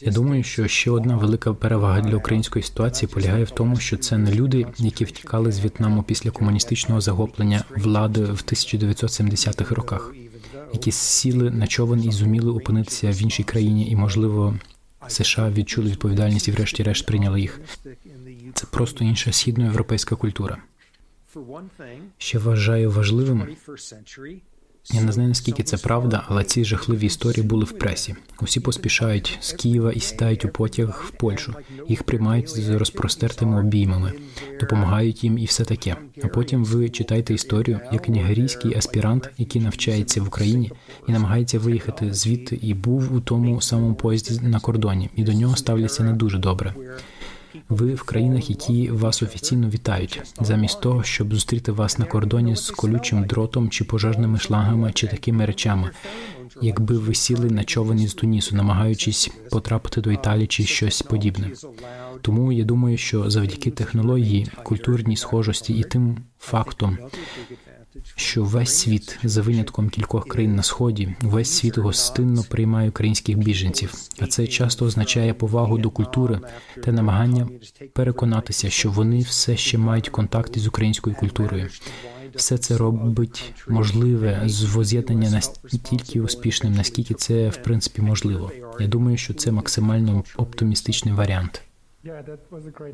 Я 0.00 0.12
думаю, 0.12 0.42
що 0.42 0.68
ще 0.68 0.90
одна 0.90 1.16
велика 1.16 1.54
перевага 1.54 2.00
для 2.00 2.16
української 2.16 2.62
ситуації 2.62 3.10
полягає 3.14 3.44
в 3.44 3.50
тому, 3.50 3.76
що 3.76 3.96
це 3.96 4.18
не 4.18 4.32
люди, 4.32 4.66
які 4.78 5.04
втікали 5.04 5.52
з 5.52 5.60
В'єтнаму 5.60 6.02
після 6.02 6.30
комуністичного 6.30 7.00
захоплення 7.00 7.64
влади 7.76 8.20
в 8.20 8.44
1970-х 8.46 9.74
роках, 9.74 10.14
які 10.72 10.92
сіли 10.92 11.50
на 11.50 11.66
човен 11.66 12.04
і 12.04 12.12
зуміли 12.12 12.50
опинитися 12.50 13.10
в 13.10 13.22
іншій 13.22 13.44
країні, 13.44 13.90
і 13.90 13.96
можливо 13.96 14.54
США 15.08 15.50
відчули 15.50 15.90
відповідальність 15.90 16.48
і, 16.48 16.52
врешті-решт, 16.52 17.06
прийняли 17.06 17.40
їх. 17.40 17.60
Це 18.54 18.66
просто 18.66 19.04
інша 19.04 19.32
східноєвропейська 19.32 20.16
культура. 20.16 20.62
Ще 22.18 22.38
вважаю 22.38 22.90
важливим 22.90 23.56
я 24.92 25.02
не 25.02 25.12
знаю 25.12 25.28
наскільки 25.28 25.62
це 25.62 25.76
правда, 25.76 26.24
але 26.28 26.44
ці 26.44 26.64
жахливі 26.64 27.06
історії 27.06 27.46
були 27.46 27.64
в 27.64 27.72
пресі. 27.72 28.14
Усі 28.42 28.60
поспішають 28.60 29.38
з 29.40 29.52
Києва 29.52 29.92
і 29.92 30.00
сідають 30.00 30.44
у 30.44 30.48
потяг 30.48 31.04
в 31.08 31.10
Польщу. 31.10 31.54
Їх 31.88 32.02
приймають 32.02 32.48
з 32.48 32.68
розпростертими 32.68 33.60
обіймами, 33.60 34.12
допомагають 34.60 35.24
їм 35.24 35.38
і 35.38 35.44
все 35.44 35.64
таке. 35.64 35.96
А 36.22 36.28
потім 36.28 36.64
ви 36.64 36.88
читаєте 36.88 37.34
історію, 37.34 37.80
як 37.92 38.08
нігерійський 38.08 38.74
аспірант, 38.74 39.30
який 39.38 39.62
навчається 39.62 40.22
в 40.22 40.26
Україні 40.26 40.72
і 41.08 41.12
намагається 41.12 41.58
виїхати 41.58 42.14
звідти, 42.14 42.58
і 42.62 42.74
був 42.74 43.14
у 43.14 43.20
тому 43.20 43.60
самому 43.60 43.94
поїзді 43.94 44.40
на 44.46 44.60
кордоні, 44.60 45.10
і 45.16 45.22
до 45.22 45.32
нього 45.32 45.56
ставляться 45.56 46.02
не 46.02 46.12
дуже 46.12 46.38
добре. 46.38 46.74
Ви 47.68 47.94
в 47.94 48.02
країнах, 48.02 48.50
які 48.50 48.90
вас 48.90 49.22
офіційно 49.22 49.68
вітають, 49.68 50.22
замість 50.40 50.80
того, 50.80 51.02
щоб 51.02 51.34
зустріти 51.34 51.72
вас 51.72 51.98
на 51.98 52.04
кордоні 52.04 52.56
з 52.56 52.70
колючим 52.70 53.24
дротом 53.24 53.70
чи 53.70 53.84
пожежними 53.84 54.38
шлагами 54.38 54.92
чи 54.94 55.06
такими 55.06 55.46
речами, 55.46 55.90
якби 56.62 56.98
ви 56.98 57.14
сіли 57.14 57.50
на 57.50 57.64
човені 57.64 58.08
з 58.08 58.14
Тунісу, 58.14 58.56
намагаючись 58.56 59.30
потрапити 59.50 60.00
до 60.00 60.10
Італії 60.10 60.46
чи 60.46 60.64
щось 60.64 61.02
подібне. 61.02 61.50
Тому 62.22 62.52
я 62.52 62.64
думаю, 62.64 62.96
що 62.96 63.30
завдяки 63.30 63.70
технології, 63.70 64.46
культурній 64.62 65.16
схожості 65.16 65.74
і 65.74 65.82
тим 65.82 66.18
фактом, 66.38 66.98
що 68.16 68.44
весь 68.44 68.74
світ, 68.74 69.18
за 69.24 69.42
винятком 69.42 69.88
кількох 69.90 70.28
країн 70.28 70.56
на 70.56 70.62
сході, 70.62 71.16
весь 71.20 71.50
світ 71.50 71.78
гостинно 71.78 72.44
приймає 72.48 72.88
українських 72.88 73.38
біженців, 73.38 73.94
а 74.20 74.26
це 74.26 74.46
часто 74.46 74.84
означає 74.84 75.34
повагу 75.34 75.78
до 75.78 75.90
культури 75.90 76.40
та 76.84 76.92
намагання 76.92 77.48
переконатися, 77.92 78.70
що 78.70 78.90
вони 78.90 79.20
все 79.20 79.56
ще 79.56 79.78
мають 79.78 80.08
контакт 80.08 80.56
із 80.56 80.66
українською 80.66 81.16
культурою. 81.16 81.68
Все 82.34 82.58
це 82.58 82.76
робить 82.76 83.52
можливе 83.68 84.46
воз'єднання 84.72 85.30
настільки 85.30 86.20
успішним, 86.20 86.74
наскільки 86.74 87.14
це 87.14 87.48
в 87.48 87.62
принципі 87.62 88.02
можливо. 88.02 88.52
Я 88.80 88.86
думаю, 88.86 89.16
що 89.16 89.34
це 89.34 89.52
максимально 89.52 90.24
оптимістичний 90.36 91.14
варіант. 91.14 91.62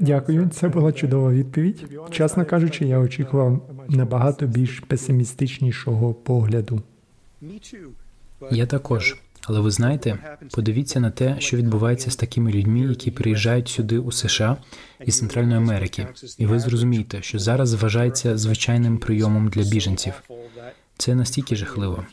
Дякую, 0.01 0.49
це 0.49 0.69
була 0.69 0.93
чудова 0.93 1.33
відповідь. 1.33 1.87
Чесно 2.11 2.45
кажучи, 2.45 2.85
я 2.85 2.99
очікував 2.99 3.71
набагато 3.89 4.47
більш 4.47 4.81
песимістичнішого 4.81 6.15
погляду. 6.15 6.83
Я 8.51 8.67
також. 8.67 9.17
Але 9.47 9.61
ви 9.61 9.71
знаєте, 9.71 10.19
подивіться 10.51 11.01
на 11.01 11.11
те, 11.11 11.37
що 11.39 11.57
відбувається 11.57 12.11
з 12.11 12.17
такими 12.17 12.53
людьми, 12.53 12.81
які 12.81 13.11
приїжджають 13.11 13.69
сюди 13.69 13.99
у 13.99 14.13
США 14.13 14.57
із 15.05 15.19
Центральної 15.19 15.57
Америки, 15.57 16.07
і 16.39 16.47
ви 16.47 16.59
зрозумієте, 16.59 17.23
що 17.23 17.39
зараз 17.39 17.75
вважається 17.75 18.37
звичайним 18.37 18.99
прийомом 18.99 19.49
для 19.49 19.63
біженців. 19.63 20.23
Це 20.99 21.15
настільки 21.15 21.57
жахливо 21.57 22.05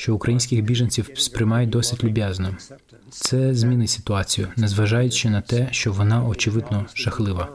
що 0.00 0.14
українських 0.14 0.64
біженців 0.64 1.10
сприймають 1.14 1.70
досить 1.70 2.04
люб'язно. 2.04 2.56
Це 3.10 3.54
змінить 3.54 3.90
ситуацію, 3.90 4.48
незважаючи 4.56 5.30
на 5.30 5.40
те, 5.40 5.68
що 5.70 5.92
вона 5.92 6.26
очевидно 6.26 6.86
жахлива. 6.94 7.48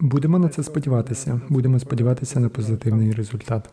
Будемо 0.00 0.38
на 0.38 0.48
це 0.48 0.62
сподіватися. 0.62 1.40
Будемо 1.48 1.78
сподіватися 1.78 2.40
на 2.40 2.48
позитивний 2.48 3.12
результат. 3.12 3.68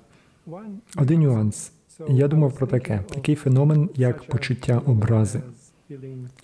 Один 0.97 1.19
нюанс. 1.19 1.71
Я 2.09 2.27
думав 2.27 2.55
про 2.55 2.67
таке: 2.67 3.03
такий 3.09 3.35
феномен, 3.35 3.89
як 3.95 4.23
почуття 4.23 4.81
образи. 4.85 5.41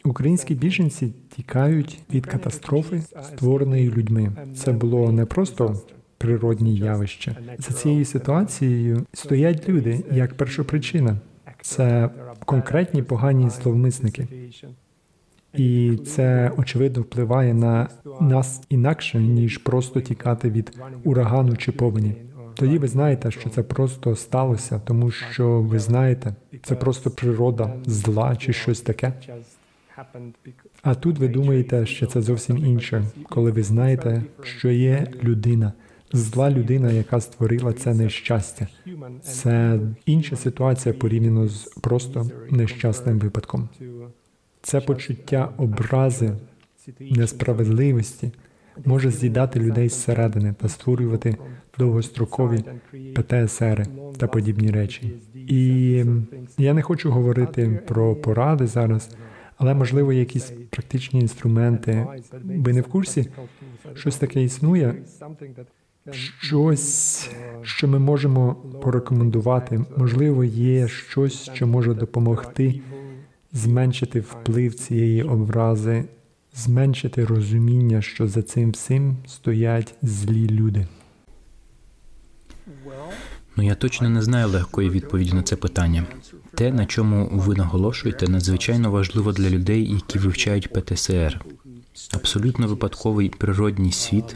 Українські 0.04 0.56
біженці 0.56 1.13
тікають 1.36 1.99
від 2.13 2.25
катастрофи, 2.25 3.01
створеної 3.23 3.91
людьми. 3.91 4.32
Це 4.56 4.71
було 4.71 5.12
не 5.12 5.25
просто 5.25 5.82
природні 6.17 6.75
явища. 6.75 7.36
За 7.58 7.73
цією 7.73 8.06
ситуацією 8.06 9.06
стоять 9.13 9.69
люди 9.69 10.04
як 10.12 10.34
першопричина. 10.34 11.17
Це 11.62 12.10
конкретні 12.45 13.04
погані 13.04 13.49
зловмисники. 13.49 14.28
І 15.54 15.97
це 16.06 16.51
очевидно 16.58 17.01
впливає 17.01 17.54
на 17.54 17.88
нас 18.21 18.62
інакше 18.69 19.19
ніж 19.19 19.58
просто 19.58 20.01
тікати 20.01 20.49
від 20.49 20.78
урагану 21.04 21.58
чи 21.58 21.71
повені. 21.71 22.15
тоді 22.54 22.78
ви 22.78 22.88
знаєте, 22.88 23.32
що 23.32 23.49
це 23.49 23.63
просто 23.63 24.15
сталося, 24.15 24.82
тому 24.86 25.12
що 25.12 25.62
ви 25.62 25.80
знаєте, 25.80 26.36
це 26.63 26.75
просто 26.75 27.12
природа 27.12 27.73
зла 27.86 28.36
чи 28.36 28.54
щось 28.54 28.82
таке. 28.82 29.13
А 30.82 30.95
тут 30.95 31.17
ви 31.17 31.28
думаєте, 31.28 31.86
що 31.86 32.06
це 32.06 32.21
зовсім 32.21 32.58
інше, 32.58 33.04
коли 33.30 33.51
ви 33.51 33.63
знаєте, 33.63 34.23
що 34.41 34.69
є 34.69 35.08
людина, 35.23 35.73
зла 36.17 36.51
людина, 36.51 36.91
яка 36.91 37.21
створила 37.21 37.73
це 37.73 37.93
нещастя. 37.93 38.67
Це 39.21 39.80
інша 40.06 40.36
ситуація 40.36 40.95
порівняно 40.95 41.47
з 41.47 41.63
просто 41.82 42.30
нещасним 42.49 43.19
випадком. 43.19 43.69
Це 44.62 44.82
почуття 44.82 45.54
образи, 45.58 46.32
несправедливості 46.99 48.32
може 48.86 49.12
з'їдати 49.12 49.60
людей 49.60 49.89
зсередини 49.89 50.54
та 50.62 50.69
створювати 50.69 51.38
довгострокові 51.78 52.63
ПТСР 53.15 53.86
та 54.17 54.28
подібні 54.28 54.71
речі. 54.71 55.13
І 55.34 56.06
я 56.58 56.73
не 56.73 56.82
хочу 56.82 57.12
говорити 57.12 57.84
про 57.88 58.15
поради 58.15 58.67
зараз, 58.67 59.15
але 59.58 59.73
можливо 59.73 60.13
якісь 60.13 60.54
практичні 60.69 61.19
інструменти. 61.19 62.08
Ви 62.43 62.73
не 62.73 62.82
в 62.82 62.88
курсі? 62.88 63.30
Щось 63.93 64.17
таке 64.17 64.43
існує. 64.43 64.95
Щось, 66.12 67.30
що 67.62 67.88
ми 67.88 68.00
можемо 68.00 68.56
порекомендувати, 68.56 69.86
можливо, 69.98 70.44
є 70.44 70.88
щось, 70.88 71.50
що 71.54 71.68
може 71.68 71.94
допомогти 71.94 72.82
зменшити 73.54 74.20
вплив 74.20 74.74
цієї 74.74 75.24
образи, 75.24 76.06
зменшити 76.56 77.26
розуміння, 77.26 78.02
що 78.02 78.28
за 78.28 78.41
цим 78.41 78.72
всім 78.72 79.18
стоять 79.28 79.96
злі 80.02 80.50
люди. 80.50 80.88
Ну 83.58 83.63
я 83.63 83.76
точно 83.76 84.10
не 84.10 84.22
знаю 84.22 84.48
легкої 84.48 84.89
відповіді 84.89 85.34
на 85.34 85.44
це 85.44 85.56
питання. 85.56 86.04
Те, 86.56 86.72
на 86.72 86.86
чому 86.86 87.30
ви 87.32 87.56
наголошуєте, 87.56 88.28
надзвичайно 88.28 88.91
важливо 88.91 89.32
для 89.32 89.50
людей, 89.50 89.94
які 89.94 90.20
вивчають 90.20 90.74
ПТСР. 90.74 91.46
Абсолютно 92.13 92.68
випадковий 92.68 93.30
природній 93.30 93.91
світ, 93.91 94.36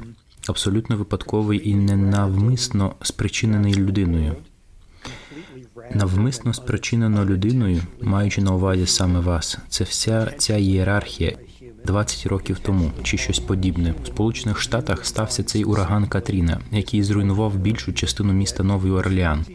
абсолютно 0.49 0.97
випадковий 0.97 1.69
і 1.69 1.75
ненавмисно 1.75 2.95
спричинений 3.01 3.73
людиною. 3.73 4.35
Навмисно 5.93 6.53
спричинено 6.53 7.25
людиною, 7.25 7.81
маючи 8.01 8.41
на 8.41 8.55
увазі 8.55 8.85
саме 8.85 9.19
вас, 9.19 9.57
це 9.69 9.83
вся 9.83 10.33
ця 10.37 10.57
ієрархія 10.57 11.37
20 11.85 12.25
років 12.25 12.59
тому 12.59 12.91
чи 13.03 13.17
щось 13.17 13.39
подібне. 13.39 13.93
В 14.03 14.07
Сполучених 14.07 14.61
Штатах 14.61 15.05
стався 15.05 15.43
цей 15.43 15.63
ураган 15.63 16.07
Катріна, 16.07 16.59
який 16.71 17.03
зруйнував 17.03 17.55
більшу 17.55 17.93
частину 17.93 18.33
міста 18.33 18.63
Новий 18.63 18.91
Орлеан. 18.91 19.45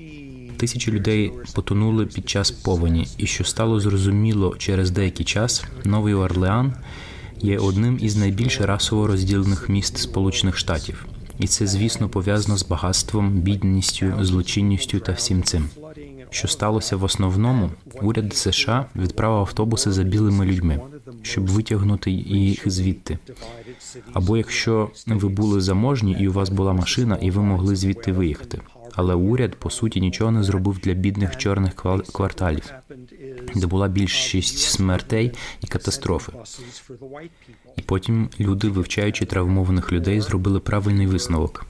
Тисячі 0.56 0.92
людей 0.92 1.32
потонули 1.54 2.06
під 2.06 2.28
час 2.28 2.50
повені, 2.50 3.06
і 3.18 3.26
що 3.26 3.44
стало 3.44 3.80
зрозуміло 3.80 4.54
через 4.58 4.90
деякий 4.90 5.26
час, 5.26 5.64
Новий 5.84 6.14
Орлеан 6.14 6.74
є 7.40 7.58
одним 7.58 7.98
із 8.00 8.16
найбільш 8.16 8.60
расово 8.60 9.06
розділених 9.06 9.68
міст 9.68 9.98
Сполучених 9.98 10.56
Штатів, 10.56 11.06
і 11.38 11.46
це, 11.46 11.66
звісно, 11.66 12.08
пов'язано 12.08 12.56
з 12.56 12.66
багатством, 12.66 13.30
бідністю, 13.30 14.12
злочинністю 14.20 15.00
та 15.00 15.12
всім 15.12 15.42
цим. 15.42 15.68
Що 16.30 16.48
сталося 16.48 16.96
в 16.96 17.04
основному, 17.04 17.70
уряд 18.02 18.36
США 18.36 18.86
відправив 18.96 19.40
автобуси 19.40 19.92
за 19.92 20.02
білими 20.02 20.46
людьми, 20.46 20.80
щоб 21.22 21.46
витягнути 21.46 22.10
їх 22.10 22.70
звідти. 22.70 23.18
Або 24.12 24.36
якщо 24.36 24.90
ви 25.06 25.28
були 25.28 25.60
заможні 25.60 26.16
і 26.20 26.28
у 26.28 26.32
вас 26.32 26.48
була 26.48 26.72
машина, 26.72 27.18
і 27.20 27.30
ви 27.30 27.42
могли 27.42 27.76
звідти 27.76 28.12
виїхати. 28.12 28.60
Але 28.94 29.14
уряд 29.14 29.54
по 29.54 29.70
суті 29.70 30.00
нічого 30.00 30.30
не 30.30 30.42
зробив 30.42 30.78
для 30.78 30.92
бідних 30.92 31.36
чорних 31.36 31.74
кварталів, 32.12 32.72
де 33.54 33.66
була 33.66 33.88
більшість 33.88 34.58
смертей 34.58 35.32
і 35.60 35.66
катастрофи. 35.66 36.32
І 37.76 37.82
потім 37.82 38.28
люди, 38.40 38.68
вивчаючи 38.68 39.24
травмованих 39.24 39.92
людей, 39.92 40.20
зробили 40.20 40.60
правильний 40.60 41.06
висновок. 41.06 41.66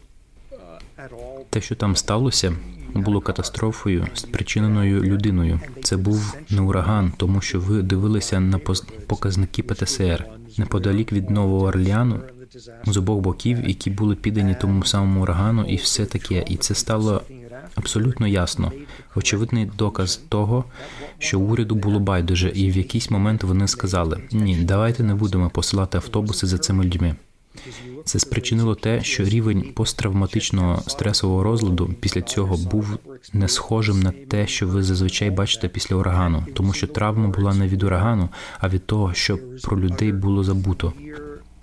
Те, 1.51 1.61
що 1.61 1.75
там 1.75 1.97
сталося, 1.97 2.57
було 2.95 3.21
катастрофою, 3.21 4.07
спричиненою 4.15 5.03
людиною. 5.03 5.61
Це 5.83 5.97
був 5.97 6.37
не 6.51 6.61
ураган, 6.61 7.13
тому 7.17 7.41
що 7.41 7.61
ви 7.61 7.83
дивилися 7.83 8.41
на 8.41 8.59
показники 9.07 9.63
ПТСР 9.63 10.25
неподалік 10.59 11.13
від 11.13 11.31
Нового 11.31 11.67
Орлеану, 11.67 12.21
з 12.87 12.97
обох 12.97 13.21
боків, 13.21 13.69
які 13.69 13.91
були 13.91 14.15
піддані 14.15 14.57
тому 14.61 14.85
самому 14.85 15.23
урагану, 15.23 15.65
і 15.65 15.77
все 15.77 16.07
таке. 16.07 16.45
І 16.49 16.57
це 16.57 16.75
стало 16.75 17.23
абсолютно 17.75 18.27
ясно. 18.27 18.73
Очевидний 19.17 19.71
доказ 19.79 20.21
того, 20.29 20.65
що 21.19 21.41
уряду 21.41 21.75
було 21.75 22.01
байдуже, 22.01 22.53
і 22.55 22.71
в 22.71 22.77
якийсь 22.77 23.11
момент 23.11 23.43
вони 23.43 23.69
сказали: 23.69 24.21
ні, 24.33 24.57
давайте 24.57 25.03
не 25.03 25.15
будемо 25.15 25.51
посилати 25.51 25.99
автобуси 25.99 26.47
за 26.47 26.59
цими 26.59 26.85
людьми. 26.85 27.15
Це 28.05 28.19
спричинило 28.19 28.75
те, 28.75 29.03
що 29.03 29.25
рівень 29.25 29.73
посттравматичного 29.75 30.83
стресового 30.87 31.43
розладу 31.43 31.95
після 32.01 32.23
цього 32.23 32.57
був 32.57 32.99
не 33.33 33.49
схожим 33.49 34.01
на 34.01 34.13
те, 34.29 34.47
що 34.47 34.67
ви 34.67 34.83
зазвичай 34.83 35.31
бачите 35.31 35.69
після 35.69 35.97
урагану, 35.97 36.47
тому 36.55 36.73
що 36.73 36.87
травма 36.87 37.29
була 37.29 37.55
не 37.55 37.69
від 37.69 37.83
урагану, 37.83 38.29
а 38.59 38.69
від 38.69 38.87
того, 38.87 39.15
що 39.15 39.39
про 39.63 39.81
людей 39.81 40.13
було 40.13 40.45
забуто. 40.45 40.93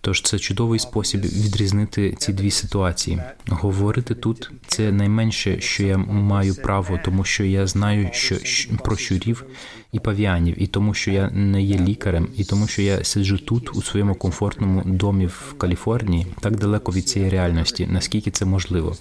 Тож 0.04 0.22
це 0.22 0.40
чудовий 0.40 0.80
спосіб 0.80 1.22
відрізнити 1.22 2.16
ці 2.20 2.34
дві 2.34 2.52
ситуації. 2.52 3.22
Говорити 3.48 4.16
тут 4.16 4.52
це 4.68 4.92
найменше, 4.92 5.62
що 5.62 5.84
я 5.84 5.98
маю 5.98 6.56
право, 6.56 7.00
тому 7.06 7.24
що 7.24 7.44
я 7.44 7.68
знаю, 7.68 8.10
що 8.14 8.36
про 8.84 8.98
щурів 8.98 9.46
і 9.92 10.00
павіанів, 10.00 10.64
і 10.64 10.68
тому, 10.68 10.94
що 10.94 11.12
я 11.12 11.30
не 11.30 11.64
є 11.64 11.80
лікарем, 11.80 12.28
і 12.38 12.44
тому, 12.44 12.68
що 12.68 12.82
я 12.82 13.04
сиджу 13.04 13.38
тут 13.38 13.76
у 13.76 13.82
своєму 13.82 14.16
комфортному 14.16 14.84
домі 14.86 15.26
в 15.26 15.56
Каліфорнії, 15.58 16.28
так 16.40 16.60
далеко 16.60 16.92
від 16.92 17.08
цієї 17.08 17.32
реальності, 17.32 17.88
наскільки 17.92 18.32
це 18.32 18.46
можливо. 18.46 18.96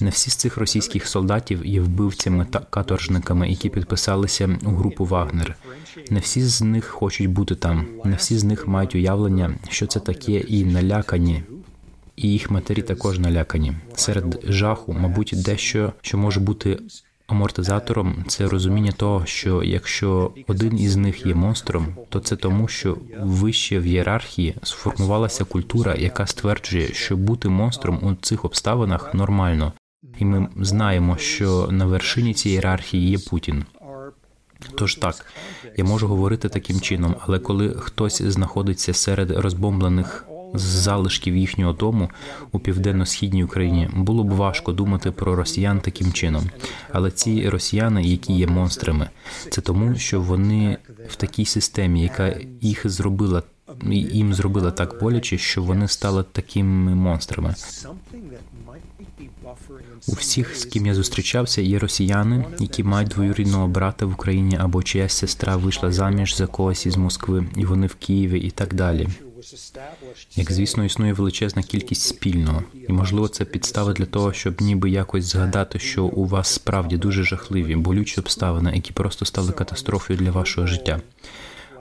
Не 0.00 0.10
всі 0.10 0.30
з 0.30 0.34
цих 0.34 0.56
російських 0.56 1.06
солдатів 1.06 1.66
є 1.66 1.80
вбивцями 1.80 2.46
та 2.50 2.58
каторжниками, 2.58 3.50
які 3.50 3.68
підписалися 3.68 4.58
у 4.64 4.70
групу 4.70 5.04
Вагнер. 5.04 5.56
Не 6.10 6.20
всі 6.20 6.42
з 6.42 6.62
них 6.62 6.84
хочуть 6.84 7.30
бути 7.30 7.54
там, 7.54 7.86
не 8.04 8.16
всі 8.16 8.38
з 8.38 8.44
них 8.44 8.68
мають 8.68 8.94
уявлення, 8.94 9.54
що 9.68 9.86
це 9.86 10.00
таке, 10.00 10.32
і 10.32 10.64
налякані. 10.64 11.42
І 12.16 12.28
їх 12.28 12.50
матері 12.50 12.82
також 12.82 13.18
налякані. 13.18 13.72
Серед 13.94 14.40
жаху, 14.48 14.92
мабуть, 14.92 15.34
дещо, 15.36 15.92
що 16.00 16.18
може 16.18 16.40
бути 16.40 16.78
амортизатором, 17.32 18.24
це 18.28 18.48
розуміння 18.48 18.92
того, 18.92 19.26
що 19.26 19.62
якщо 19.62 20.32
один 20.46 20.78
із 20.78 20.96
них 20.96 21.26
є 21.26 21.34
монстром, 21.34 21.86
то 22.08 22.20
це 22.20 22.36
тому, 22.36 22.68
що 22.68 22.96
вище 23.20 23.78
в 23.78 23.82
ієрархії 23.82 24.54
сформувалася 24.62 25.44
культура, 25.44 25.94
яка 25.94 26.26
стверджує, 26.26 26.92
що 26.92 27.16
бути 27.16 27.48
монстром 27.48 27.98
у 28.02 28.14
цих 28.14 28.44
обставинах 28.44 29.14
нормально, 29.14 29.72
і 30.18 30.24
ми 30.24 30.48
знаємо, 30.56 31.16
що 31.16 31.68
на 31.70 31.86
вершині 31.86 32.34
цієї 32.34 32.56
ієрархії 32.56 33.10
є 33.10 33.18
Путін. 33.18 33.64
Тож 34.74 34.94
так, 34.94 35.26
я 35.76 35.84
можу 35.84 36.06
говорити 36.06 36.48
таким 36.48 36.80
чином, 36.80 37.14
але 37.20 37.38
коли 37.38 37.74
хтось 37.74 38.22
знаходиться 38.22 38.94
серед 38.94 39.30
розбомблених 39.30 40.26
з 40.54 40.62
залишків 40.62 41.36
їхнього 41.36 41.72
дому 41.72 42.10
у 42.52 42.58
південно-східній 42.58 43.44
Україні, 43.44 43.90
було 43.94 44.24
б 44.24 44.30
важко 44.30 44.72
думати 44.72 45.10
про 45.10 45.36
росіян 45.36 45.80
таким 45.80 46.12
чином. 46.12 46.50
Але 46.92 47.10
ці 47.10 47.48
росіяни, 47.48 48.02
які 48.02 48.32
є 48.32 48.46
монстрами, 48.46 49.10
це 49.50 49.60
тому, 49.60 49.94
що 49.96 50.20
вони 50.20 50.76
в 51.08 51.16
такій 51.16 51.44
системі, 51.44 52.02
яка 52.02 52.36
їх 52.60 52.90
зробила 52.90 53.42
їм 53.90 54.34
зробила 54.34 54.70
так 54.70 54.96
боляче, 55.00 55.38
що 55.38 55.62
вони 55.62 55.88
стали 55.88 56.24
такими 56.32 56.94
монстрами. 56.94 57.54
У 60.06 60.12
всіх, 60.12 60.56
з 60.56 60.64
ким 60.64 60.86
я 60.86 60.94
зустрічався, 60.94 61.62
є 61.62 61.78
росіяни, 61.78 62.44
які 62.58 62.84
мають 62.84 63.08
двоюрідного 63.08 63.68
брата 63.68 64.06
в 64.06 64.12
Україні 64.12 64.56
або 64.60 64.82
чиясь 64.82 65.12
сестра 65.12 65.56
вийшла 65.56 65.92
заміж 65.92 66.36
за 66.36 66.46
когось 66.46 66.86
із 66.86 66.96
Москви, 66.96 67.46
і 67.56 67.64
вони 67.64 67.86
в 67.86 67.94
Києві, 67.94 68.40
і 68.40 68.50
так 68.50 68.74
далі. 68.74 69.08
Як 70.36 70.52
звісно, 70.52 70.84
існує 70.84 71.12
величезна 71.12 71.62
кількість 71.62 72.02
спільного, 72.02 72.62
і 72.88 72.92
можливо 72.92 73.28
це 73.28 73.44
підстава 73.44 73.92
для 73.92 74.06
того, 74.06 74.32
щоб 74.32 74.60
ніби 74.60 74.90
якось 74.90 75.24
згадати, 75.24 75.78
що 75.78 76.04
у 76.04 76.26
вас 76.26 76.48
справді 76.48 76.96
дуже 76.96 77.24
жахливі, 77.24 77.76
болючі 77.76 78.20
обставини, 78.20 78.72
які 78.74 78.92
просто 78.92 79.24
стали 79.24 79.52
катастрофою 79.52 80.18
для 80.18 80.30
вашого 80.30 80.66
життя. 80.66 81.00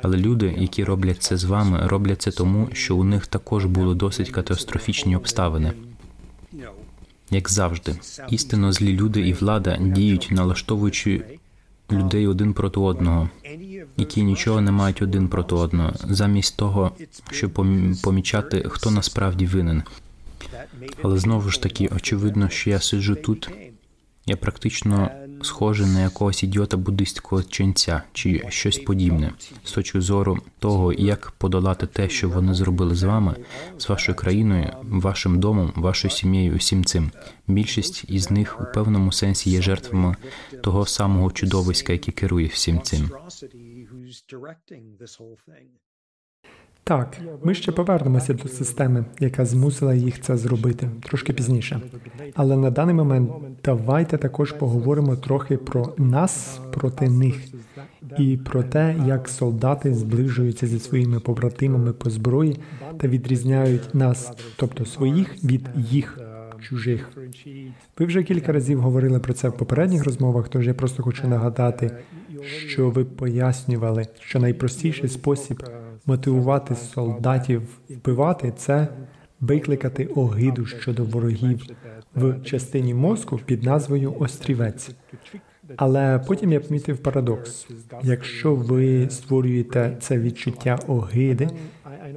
Але 0.02 0.18
люди, 0.18 0.56
які 0.58 0.84
роблять 0.84 1.24
це 1.24 1.38
з 1.38 1.44
вами, 1.44 1.88
роблять 1.88 2.22
це 2.22 2.32
тому, 2.32 2.70
що 2.74 2.96
у 2.96 3.04
них 3.04 3.28
також 3.28 3.66
були 3.66 3.96
досить 3.96 4.30
катастрофічні 4.30 5.16
обставини. 5.16 5.74
Як 7.32 7.50
завжди, 7.50 7.96
істинно 8.30 8.74
злі 8.74 8.94
люди 8.94 9.28
і 9.28 9.34
влада 9.34 9.78
діють, 9.82 10.28
налаштовуючи 10.32 11.39
людей 11.92 12.28
один 12.28 12.54
проти 12.54 12.80
одного, 12.80 13.30
які 13.98 14.24
нічого 14.24 14.62
не 14.62 14.72
мають 14.72 15.02
один 15.02 15.28
проти 15.28 15.56
одного, 15.56 15.94
замість 16.04 16.58
того, 16.58 16.92
щоб 17.32 17.52
помічати, 18.04 18.66
хто 18.70 18.92
насправді 18.92 19.46
винен. 19.46 19.84
Але 21.02 21.20
знову 21.20 21.50
ж 21.50 21.62
таки, 21.62 21.90
очевидно, 21.96 22.50
що 22.50 22.70
я 22.70 22.80
сиджу 22.80 23.16
тут. 23.16 23.50
Я 24.26 24.38
практично 24.38 25.10
схожий 25.42 25.86
на 25.86 26.02
якогось 26.02 26.44
ідіота 26.44 26.78
буддистського 26.78 27.44
ченця 27.44 28.02
чи 28.14 28.44
щось 28.50 28.78
подібне 28.78 29.34
з 29.64 29.72
точки 29.72 30.02
зору 30.02 30.38
того, 30.60 30.94
як 30.94 31.32
подолати 31.32 31.88
те, 31.88 32.10
що 32.10 32.30
вони 32.30 32.54
зробили 32.54 32.96
з 32.96 33.04
вами, 33.04 33.36
з 33.78 33.90
вашою 33.90 34.16
країною, 34.16 34.74
вашим 34.84 35.40
домом, 35.40 35.74
вашою 35.76 36.12
сім'єю, 36.12 36.56
усім 36.56 36.86
цим. 36.86 37.12
Більшість 37.48 38.06
із 38.08 38.32
них 38.32 38.62
у 38.62 38.74
певному 38.74 39.12
сенсі 39.12 39.50
є 39.50 39.62
жертвами 39.62 40.16
того 40.64 40.86
самого 40.86 41.32
чудовиська, 41.32 41.94
яке 41.94 42.12
керує 42.12 42.48
всім 42.48 42.82
цим. 42.82 43.12
Так, 46.90 47.18
ми 47.44 47.54
ще 47.54 47.72
повернемося 47.72 48.34
до 48.34 48.48
системи, 48.48 49.06
яка 49.20 49.46
змусила 49.46 49.94
їх 49.94 50.22
це 50.22 50.38
зробити 50.38 50.90
трошки 51.04 51.34
пізніше. 51.34 51.82
Але 52.36 52.58
на 52.58 52.72
даний 52.72 52.96
момент 52.96 53.32
давайте 53.64 54.18
також 54.18 54.52
поговоримо 54.52 55.16
трохи 55.16 55.58
про 55.58 55.94
нас 55.98 56.60
проти 56.74 57.10
них 57.10 57.36
і 58.18 58.38
про 58.38 58.64
те, 58.64 58.96
як 59.08 59.30
солдати 59.30 59.94
зближуються 59.94 60.68
зі 60.68 60.80
своїми 60.80 61.20
побратимами 61.20 61.94
по 61.94 62.10
зброї 62.10 62.60
та 62.98 63.08
відрізняють 63.08 63.96
нас, 63.96 64.32
тобто 64.56 64.86
своїх, 64.86 65.44
від 65.44 65.70
їх 65.76 66.20
чужих. 66.62 67.10
Ви 68.00 68.06
вже 68.06 68.24
кілька 68.24 68.52
разів 68.52 68.82
говорили 68.82 69.20
про 69.20 69.34
це 69.34 69.50
в 69.50 69.58
попередніх 69.58 70.06
розмовах, 70.06 70.50
тож 70.50 70.68
я 70.68 70.74
просто 70.74 71.04
хочу 71.04 71.28
нагадати, 71.28 71.92
що 72.44 72.90
ви 72.90 73.06
пояснювали, 73.06 74.08
що 74.20 74.40
найпростіший 74.40 75.10
спосіб 75.10 75.64
мотивувати 76.10 76.76
солдатів 76.76 77.62
вбивати 77.90 78.54
це 78.58 78.88
викликати 79.42 80.06
огиду 80.06 80.66
щодо 80.66 81.04
ворогів 81.04 81.66
в 82.16 82.44
частині 82.44 82.94
мозку 82.94 83.40
під 83.46 83.64
назвою 83.64 84.16
Острівець. 84.20 84.92
Але 85.78 86.20
потім 86.28 86.54
я 86.54 86.60
помітив 86.60 86.98
парадокс: 86.98 87.68
якщо 88.04 88.56
ви 88.56 89.10
створюєте 89.10 89.98
це 90.00 90.20
відчуття 90.20 90.80
огиди, 90.88 91.50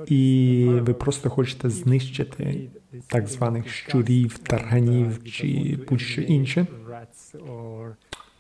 і 0.07 0.67
ви 0.81 0.95
просто 0.95 1.31
хочете 1.31 1.71
знищити 1.71 2.69
так 3.07 3.29
званих 3.29 3.69
щурів, 3.69 4.39
тарганів 4.39 5.25
чи 5.25 5.79
будь-що 5.89 6.21
інше. 6.23 6.67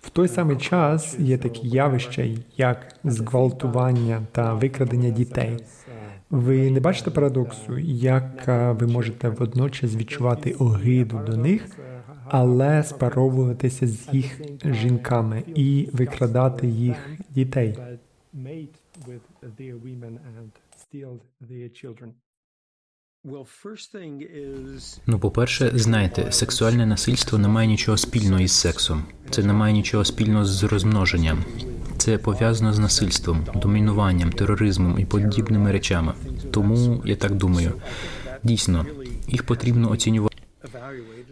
В 0.03 0.11
той 0.11 0.29
самий 0.29 0.57
час 0.57 1.19
є 1.19 1.39
такі 1.39 1.69
явища, 1.69 2.29
як 2.57 2.95
зґвалтування 3.05 4.23
та 4.33 4.55
викрадення 4.55 5.11
дітей. 5.11 5.57
Ви 6.31 6.71
не 6.71 6.81
бачите 6.81 7.11
парадоксу, 7.11 7.79
як 7.79 8.45
ви 8.81 8.87
можете 8.87 9.29
водночас 9.29 9.97
відчувати 9.97 10.53
огиду 10.53 11.21
до 11.27 11.37
них, 11.37 11.67
але 12.25 12.83
спаровуватися 12.83 13.87
з 13.87 14.15
їх 14.15 14.41
жінками 14.65 15.43
і 15.47 15.89
викрадати 15.93 16.67
їх 16.67 16.97
дітей. 17.31 17.79
Ну, 25.07 25.19
по-перше, 25.19 25.71
знаєте, 25.75 26.33
сексуальне 26.33 26.87
насильство 26.87 27.39
не 27.39 27.49
має 27.49 27.69
нічого 27.69 27.99
спільного 27.99 28.41
із 28.41 28.53
сексом. 28.53 29.05
Це 29.31 29.43
не 29.43 29.53
має 29.53 29.73
нічого 29.73 30.05
спільного 30.05 30.45
з 30.45 30.63
розмноженням. 30.63 31.45
Це 31.99 32.19
пов'язано 32.19 32.73
з 32.73 32.79
насильством, 32.79 33.47
домінуванням, 33.55 34.33
тероризмом 34.33 34.99
і 34.99 35.05
подібними 35.05 35.73
речами. 35.73 36.13
Тому 36.51 37.03
я 37.05 37.17
так 37.17 37.35
думаю. 37.35 37.73
Дійсно, 38.43 38.87
їх 39.29 39.47
потрібно 39.47 39.91
оцінювати. 39.91 40.37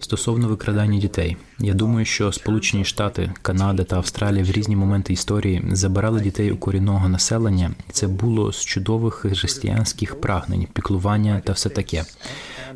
Стосовно 0.02 0.48
викрадання 0.48 0.98
дітей, 0.98 1.36
я 1.58 1.74
думаю, 1.74 2.04
що 2.06 2.32
Сполучені 2.32 2.84
Штати, 2.84 3.32
Канада 3.42 3.84
та 3.84 3.96
Австралія 3.96 4.44
в 4.44 4.50
різні 4.50 4.76
моменти 4.76 5.12
історії 5.12 5.62
забирали 5.72 6.20
дітей 6.20 6.52
у 6.52 6.56
корінного 6.56 7.08
населення, 7.08 7.70
це 7.92 8.06
було 8.06 8.52
з 8.52 8.64
чудових 8.64 9.14
християнських 9.14 10.20
прагнень, 10.20 10.66
піклування 10.72 11.42
та 11.44 11.52
все 11.52 11.68
таке 11.68 12.04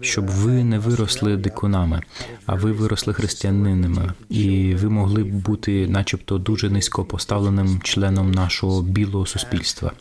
щоб 0.05 0.27
ви 0.27 0.65
не 0.65 0.79
виросли 0.79 1.37
дикунами, 1.37 2.03
а 2.47 2.55
ви 2.55 2.73
виросли 2.73 3.13
християнинами, 3.13 4.13
і 4.29 4.75
ви 4.75 4.91
могли 4.91 5.25
б 5.25 5.35
бути, 5.35 5.89
начебто, 5.89 6.39
дуже 6.39 6.71
низько 6.71 7.05
поставленим 7.05 7.81
членом 7.83 8.31
нашого 8.31 8.83
білого 8.83 9.27
суспільства. 9.27 9.93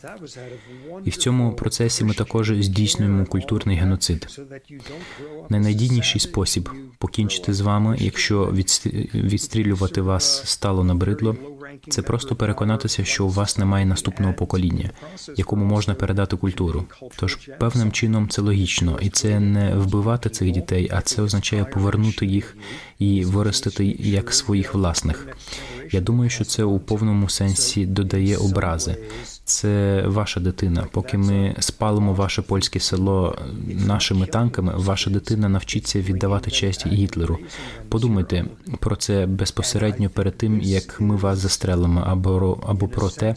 І 1.04 1.10
в 1.10 1.16
цьому 1.16 1.52
процесі 1.52 2.04
ми 2.04 2.14
також 2.14 2.52
здійснюємо 2.60 3.26
культурний 3.26 3.76
геноцид. 3.76 4.40
Найнадійніший 5.48 6.20
спосіб 6.20 6.70
покінчити 6.98 7.54
з 7.54 7.60
вами, 7.60 7.96
якщо 8.00 8.52
відстрілювати 9.14 10.00
вас 10.00 10.42
стало 10.44 10.84
набридло. 10.84 11.36
Це 11.88 12.02
просто 12.02 12.36
переконатися, 12.36 13.04
що 13.04 13.26
у 13.26 13.28
вас 13.28 13.58
немає 13.58 13.86
наступного 13.86 14.32
покоління, 14.32 14.90
якому 15.36 15.64
можна 15.64 15.94
передати 15.94 16.36
культуру. 16.36 16.84
Тож 17.16 17.36
певним 17.36 17.92
чином 17.92 18.28
це 18.28 18.42
логічно, 18.42 18.98
і 19.02 19.10
це 19.10 19.40
не 19.40 19.74
вбивати 19.74 20.30
цих 20.30 20.50
дітей, 20.50 20.90
а 20.92 21.00
це 21.00 21.22
означає 21.22 21.64
повернути 21.64 22.26
їх 22.26 22.56
і 22.98 23.24
виростити 23.24 23.96
як 23.98 24.34
своїх 24.34 24.74
власних. 24.74 25.28
Я 25.92 26.00
думаю, 26.00 26.30
що 26.30 26.44
це 26.44 26.64
у 26.64 26.78
повному 26.78 27.28
сенсі 27.28 27.86
додає 27.86 28.36
образи. 28.36 28.96
Це 29.44 30.02
ваша 30.06 30.40
дитина. 30.40 30.86
Поки 30.92 31.18
ми 31.18 31.56
спалимо 31.58 32.14
ваше 32.14 32.42
польське 32.42 32.80
село 32.80 33.38
нашими 33.66 34.26
танками, 34.26 34.72
ваша 34.76 35.10
дитина 35.10 35.48
навчиться 35.48 36.00
віддавати 36.00 36.50
честь 36.50 36.86
Гітлеру. 36.86 37.38
Подумайте 37.88 38.44
про 38.80 38.96
це 38.96 39.26
безпосередньо 39.26 40.10
перед 40.10 40.36
тим, 40.38 40.60
як 40.60 41.00
ми 41.00 41.16
вас 41.16 41.38
застрелимо, 41.38 42.04
або 42.06 42.58
або 42.66 42.88
про 42.88 43.10
те, 43.10 43.34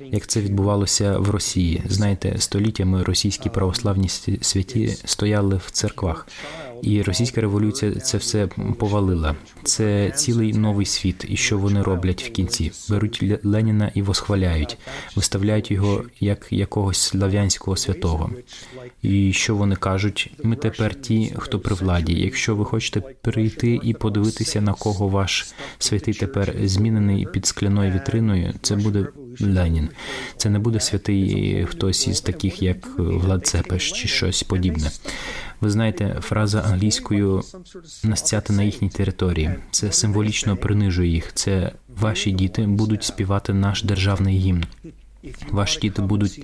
як 0.00 0.26
це 0.26 0.40
відбувалося 0.40 1.18
в 1.18 1.30
Росії. 1.30 1.82
Знаєте, 1.88 2.34
століттями 2.38 3.02
російські 3.02 3.48
православні 3.48 4.08
святі 4.42 4.96
стояли 5.04 5.60
в 5.66 5.70
церквах. 5.70 6.26
І 6.82 7.02
російська 7.02 7.40
революція 7.40 7.94
це 7.94 8.18
все 8.18 8.46
повалила. 8.78 9.36
Це 9.62 10.10
цілий 10.10 10.52
новий 10.52 10.86
світ. 10.86 11.24
І 11.28 11.36
що 11.36 11.58
вони 11.58 11.82
роблять 11.82 12.22
в 12.22 12.30
кінці? 12.30 12.72
Беруть 12.90 13.44
Леніна 13.44 13.90
і 13.94 14.02
восхваляють, 14.02 14.78
виставляють 15.16 15.70
його 15.70 16.04
як 16.20 16.46
якогось 16.50 16.98
слав'янського 16.98 17.76
святого. 17.76 18.30
І 19.02 19.32
що 19.32 19.56
вони 19.56 19.76
кажуть? 19.76 20.32
Ми 20.42 20.56
тепер 20.56 20.94
ті, 20.94 21.32
хто 21.38 21.58
при 21.58 21.74
владі. 21.74 22.20
Якщо 22.20 22.56
ви 22.56 22.64
хочете 22.64 23.00
прийти 23.00 23.80
і 23.82 23.94
подивитися 23.94 24.60
на 24.60 24.72
кого 24.72 25.08
ваш 25.08 25.54
святий 25.78 26.14
тепер 26.14 26.54
змінений 26.64 27.26
під 27.32 27.46
скляною 27.46 27.92
вітриною, 27.92 28.54
це 28.62 28.76
буде 28.76 29.06
Ленін. 29.40 29.88
Це 30.36 30.50
не 30.50 30.58
буде 30.58 30.80
святий 30.80 31.66
хтось 31.70 32.08
із 32.08 32.20
таких, 32.20 32.62
як 32.62 32.98
Влад 32.98 33.46
Цепеш 33.46 33.92
чи 33.92 34.08
щось 34.08 34.42
подібне. 34.42 34.90
Ви 35.60 35.70
знаєте, 35.70 36.16
фраза 36.20 36.60
англійською 36.60 37.42
настяти 38.04 38.52
на 38.52 38.62
їхній 38.62 38.88
території. 38.88 39.50
Це 39.70 39.92
символічно 39.92 40.56
принижує 40.56 41.08
їх. 41.08 41.32
Це 41.34 41.72
ваші 41.88 42.30
діти 42.30 42.62
будуть 42.66 43.04
співати 43.04 43.54
наш 43.54 43.82
державний 43.82 44.38
гімн. 44.38 44.64
Ваші 45.50 45.80
діти 45.80 46.02
будуть 46.02 46.42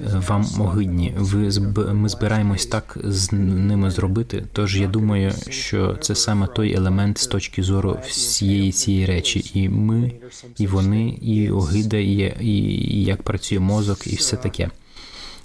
е, 0.00 0.22
вам 0.28 0.46
огидні. 0.58 1.14
Ви 1.16 1.60
ми 1.92 2.08
збираємось 2.08 2.66
так 2.66 2.98
з 3.04 3.32
ними 3.32 3.90
зробити. 3.90 4.44
Тож 4.52 4.80
я 4.80 4.86
думаю, 4.86 5.32
що 5.48 5.96
це 6.00 6.14
саме 6.14 6.46
той 6.46 6.74
елемент 6.74 7.18
з 7.18 7.26
точки 7.26 7.62
зору 7.62 7.98
всієї 8.06 8.72
цієї 8.72 9.06
речі, 9.06 9.50
і 9.54 9.68
ми, 9.68 10.12
і 10.58 10.66
вони, 10.66 11.08
і 11.08 11.50
огида, 11.50 11.96
і, 11.96 12.34
і, 12.40 12.46
і 12.96 13.04
як 13.04 13.22
працює 13.22 13.58
мозок, 13.58 14.06
і 14.06 14.16
все 14.16 14.36
таке. 14.36 14.70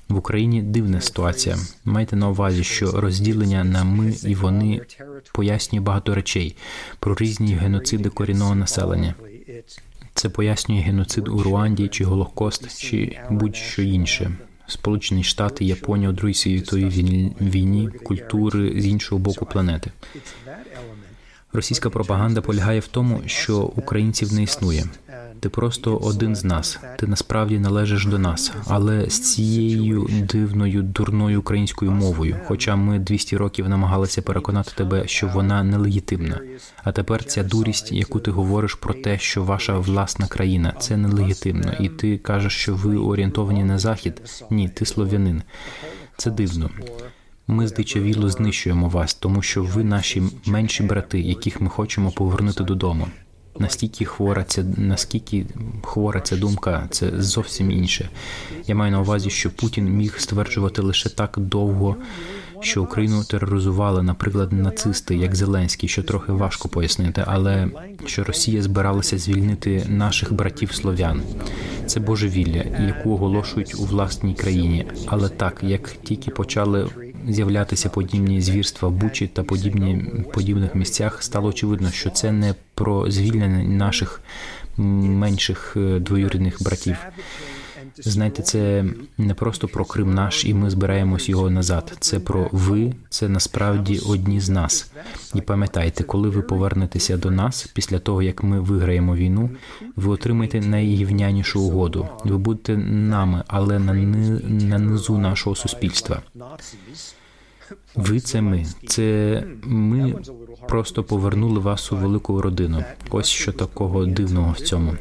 В 0.10 0.18
Україні 0.18 0.62
дивна 0.62 1.02
ситуація. 1.02 1.58
Майте 1.86 2.16
на 2.16 2.30
увазі, 2.30 2.64
що 2.64 2.92
розділення 2.92 3.64
на 3.64 3.84
ми 3.84 4.14
і 4.26 4.36
вони 4.36 4.82
пояснює 5.34 5.82
багато 5.82 6.16
речей 6.16 6.56
про 7.00 7.16
різні 7.16 7.54
геноциди 7.54 8.10
корінного 8.10 8.56
населення. 8.56 9.16
Це 10.20 10.30
пояснює 10.30 10.80
геноцид 10.80 11.28
у 11.28 11.44
Руанді 11.44 11.88
чи 11.88 12.06
Голокост, 12.06 12.82
чи 12.82 13.20
будь-що 13.30 13.82
інше. 13.82 14.32
Сполучені 14.68 15.24
Штати, 15.24 15.66
Японія 15.66 16.10
у 16.10 16.12
Другій 16.14 16.34
світовій 16.34 16.90
війні, 17.42 17.90
культури 18.04 18.82
з 18.82 18.86
іншого 18.86 19.20
боку 19.20 19.46
планети. 19.46 19.92
Російська 21.54 21.90
пропаганда 21.90 22.42
полягає 22.42 22.80
в 22.80 22.88
тому, 22.88 23.22
що 23.26 23.62
українців 23.62 24.34
не 24.34 24.44
існує. 24.44 24.86
Ти 25.40 25.50
просто 25.50 25.98
один 25.98 26.36
з 26.36 26.44
нас. 26.44 26.80
Ти 26.98 27.08
насправді 27.08 27.60
належиш 27.60 28.06
до 28.06 28.20
нас, 28.20 28.52
але 28.68 29.10
з 29.10 29.20
цією 29.20 30.10
дивною 30.12 30.82
дурною 30.82 31.40
українською 31.40 31.92
мовою. 31.92 32.38
Хоча 32.46 32.76
ми 32.76 33.00
200 33.00 33.38
років 33.38 33.70
намагалися 33.70 34.22
переконати 34.22 34.72
тебе, 34.76 35.08
що 35.08 35.28
вона 35.28 35.64
нелегітимна. 35.64 36.40
А 36.84 36.92
тепер 36.92 37.24
ця 37.24 37.44
дурість, 37.44 37.92
яку 37.92 38.20
ти 38.20 38.32
говориш 38.32 38.74
про 38.74 38.94
те, 38.94 39.20
що 39.20 39.44
ваша 39.44 39.78
власна 39.78 40.28
країна 40.28 40.74
це 40.80 40.98
нелегітимно, 40.98 41.74
і 41.80 41.90
ти 41.90 42.18
кажеш, 42.18 42.54
що 42.54 42.76
ви 42.76 42.98
орієнтовані 42.98 43.64
на 43.64 43.80
захід. 43.80 44.22
Ні, 44.50 44.70
ти 44.70 44.86
слов'янин. 44.86 45.42
Це 46.18 46.32
дивно. 46.32 46.70
Ми 47.48 47.68
здичавіло 47.68 48.30
знищуємо 48.30 48.90
вас, 48.90 49.14
тому 49.14 49.42
що 49.42 49.64
ви 49.64 49.84
наші 49.84 50.24
менші 50.46 50.84
брати, 50.84 51.20
яких 51.20 51.62
ми 51.62 51.70
хочемо 51.70 52.12
повернути 52.12 52.64
додому. 52.64 53.08
Настільки 53.60 54.06
хвора 54.06 54.44
ця 54.44 54.64
наскільки 54.78 55.46
хвора 55.84 56.22
ця 56.22 56.38
думка, 56.38 56.88
це 56.92 57.12
зовсім 57.18 57.72
інше. 57.72 58.10
Я 58.68 58.76
маю 58.76 58.92
на 58.92 59.02
увазі, 59.02 59.30
що 59.30 59.50
Путін 59.52 59.90
міг 59.90 60.20
стверджувати 60.20 60.82
лише 60.82 61.10
так 61.10 61.36
довго, 61.38 61.96
що 62.62 62.84
Україну 62.84 63.24
тероризували, 63.24 64.04
наприклад, 64.04 64.54
нацисти, 64.54 65.16
як 65.16 65.36
Зеленський, 65.36 65.90
що 65.90 66.04
трохи 66.04 66.32
важко 66.32 66.70
пояснити, 66.70 67.24
але 67.28 67.68
що 68.06 68.24
Росія 68.24 68.62
збиралася 68.62 69.18
звільнити 69.18 69.86
наших 69.90 70.34
братів 70.34 70.74
слов'ян. 70.74 71.22
Це 71.86 72.00
божевілля, 72.00 72.64
яку 72.88 73.14
оголошують 73.14 73.76
у 73.80 73.84
власній 73.84 74.34
країні. 74.34 74.86
Але 75.06 75.30
так, 75.30 75.60
як 75.64 75.92
тільки 76.04 76.32
почали 76.32 76.90
з'являтися 77.30 77.90
подібні 77.90 78.42
звірства 78.42 78.90
в 78.90 78.92
Бучі 78.92 79.28
та 79.28 79.44
подібні 79.44 80.06
подібних 80.34 80.76
місцях, 80.76 81.24
стало 81.24 81.50
очевидно, 81.50 81.92
що 81.92 82.10
це 82.10 82.32
не 82.32 82.56
про 82.74 83.12
звільнення 83.12 83.64
наших 83.64 84.22
менших 84.78 85.74
е, 85.78 86.00
двоюрідних 86.00 86.64
братів. 86.64 86.98
Знаєте, 87.98 88.44
це 88.44 88.86
не 89.18 89.34
просто 89.34 89.68
про 89.68 89.86
Крим 89.86 90.14
наш, 90.14 90.46
і 90.46 90.54
ми 90.54 90.70
збираємось 90.70 91.30
його 91.30 91.50
назад. 91.50 91.98
Це 92.00 92.20
про 92.20 92.50
ви, 92.52 92.94
це 93.10 93.30
насправді 93.30 94.00
одні 94.10 94.40
з 94.40 94.50
нас. 94.50 94.92
І 95.36 95.42
пам'ятайте, 95.42 96.04
коли 96.04 96.30
ви 96.30 96.42
повернетеся 96.42 97.18
до 97.18 97.32
нас 97.32 97.68
після 97.74 98.00
того, 98.00 98.22
як 98.22 98.44
ми 98.44 98.60
виграємо 98.60 99.16
війну, 99.16 99.50
ви 99.96 100.14
отримаєте 100.14 100.62
найгівнянішу 100.62 101.62
угоду. 101.62 102.08
Ви 102.24 102.38
будете 102.38 102.78
нами, 102.78 103.44
але 103.48 103.80
на 103.80 103.94
ни, 103.94 104.40
на 104.44 104.80
низу 104.80 105.18
нашого 105.18 105.56
суспільства. 105.56 106.22
Ви 107.96 108.20
це 108.20 108.42
ми. 108.42 108.66
Це 108.88 109.44
ми 109.64 110.16
просто 110.68 111.04
повернули 111.04 111.60
вас 111.60 111.92
у 111.92 111.98
велику 111.98 112.42
родину. 112.42 112.84
Ось 113.10 113.28
що 113.28 113.52
такого 113.52 114.06
дивного 114.06 114.52
в 114.52 114.60
цьому. 114.60 114.94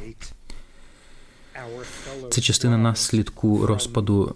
Це 2.30 2.40
частина 2.40 2.78
наслідку 2.78 3.66
розпаду 3.66 4.34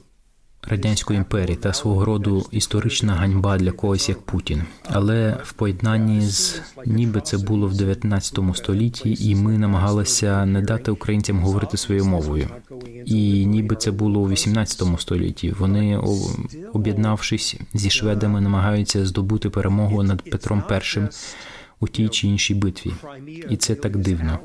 радянської 0.62 1.16
імперії 1.16 1.56
та 1.56 1.72
свого 1.72 2.04
роду 2.04 2.46
історична 2.50 3.12
ганьба 3.14 3.58
для 3.58 3.72
когось 3.72 4.08
як 4.08 4.22
Путін. 4.22 4.62
Але 4.84 5.38
в 5.44 5.52
поєднанні 5.52 6.20
з 6.20 6.60
ніби 6.86 7.20
це 7.20 7.38
було 7.38 7.66
в 7.66 7.76
19 7.76 8.38
столітті, 8.54 9.16
і 9.20 9.34
ми 9.34 9.58
намагалися 9.58 10.46
не 10.46 10.62
дати 10.62 10.90
українцям 10.90 11.40
говорити 11.40 11.76
своєю 11.76 12.04
мовою. 12.04 12.48
І 13.04 13.46
ніби 13.46 13.76
це 13.76 13.90
було 13.90 14.20
у 14.20 14.28
18 14.28 15.00
столітті. 15.00 15.50
Вони 15.58 16.00
об'єднавшись 16.72 17.56
зі 17.74 17.90
шведами, 17.90 18.40
намагаються 18.40 19.06
здобути 19.06 19.50
перемогу 19.50 20.02
над 20.02 20.30
Петром 20.30 20.62
І 20.70 21.00
у 21.80 21.88
тій 21.88 22.08
чи 22.08 22.26
іншій 22.28 22.54
битві, 22.54 22.92
і 23.50 23.56
це 23.56 23.74
так 23.74 23.96
дивно. 23.96 24.38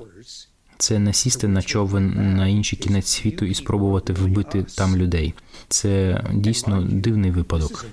Це 0.78 0.99
не 0.99 1.13
сісти 1.13 1.47
на 1.47 1.61
човен 1.61 2.36
на 2.36 2.47
інший 2.47 2.80
кінець 2.80 3.07
світу 3.07 3.45
і 3.45 3.53
спробувати 3.53 4.13
вбити 4.13 4.63
там 4.78 4.95
людей. 4.95 5.34
Це 5.67 6.23
дійсно 6.34 6.84
дивний 6.84 7.32
випадок. 7.32 7.86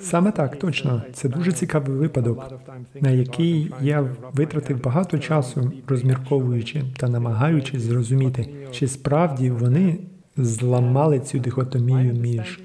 Саме 0.00 0.32
так, 0.32 0.58
точно. 0.58 1.02
Це 1.12 1.28
дуже 1.28 1.52
цікавий 1.52 1.96
випадок, 1.96 2.52
на 3.00 3.10
який 3.10 3.74
я 3.80 4.00
витратив 4.32 4.82
багато 4.82 5.18
часу, 5.18 5.72
розмірковуючи 5.86 6.84
та 6.96 7.08
намагаючись 7.08 7.82
зрозуміти, 7.82 8.68
чи 8.70 8.88
справді 8.88 9.50
вони 9.50 9.98
зламали 10.36 11.20
цю 11.20 11.38
дихотомію 11.38 12.12
між 12.12 12.60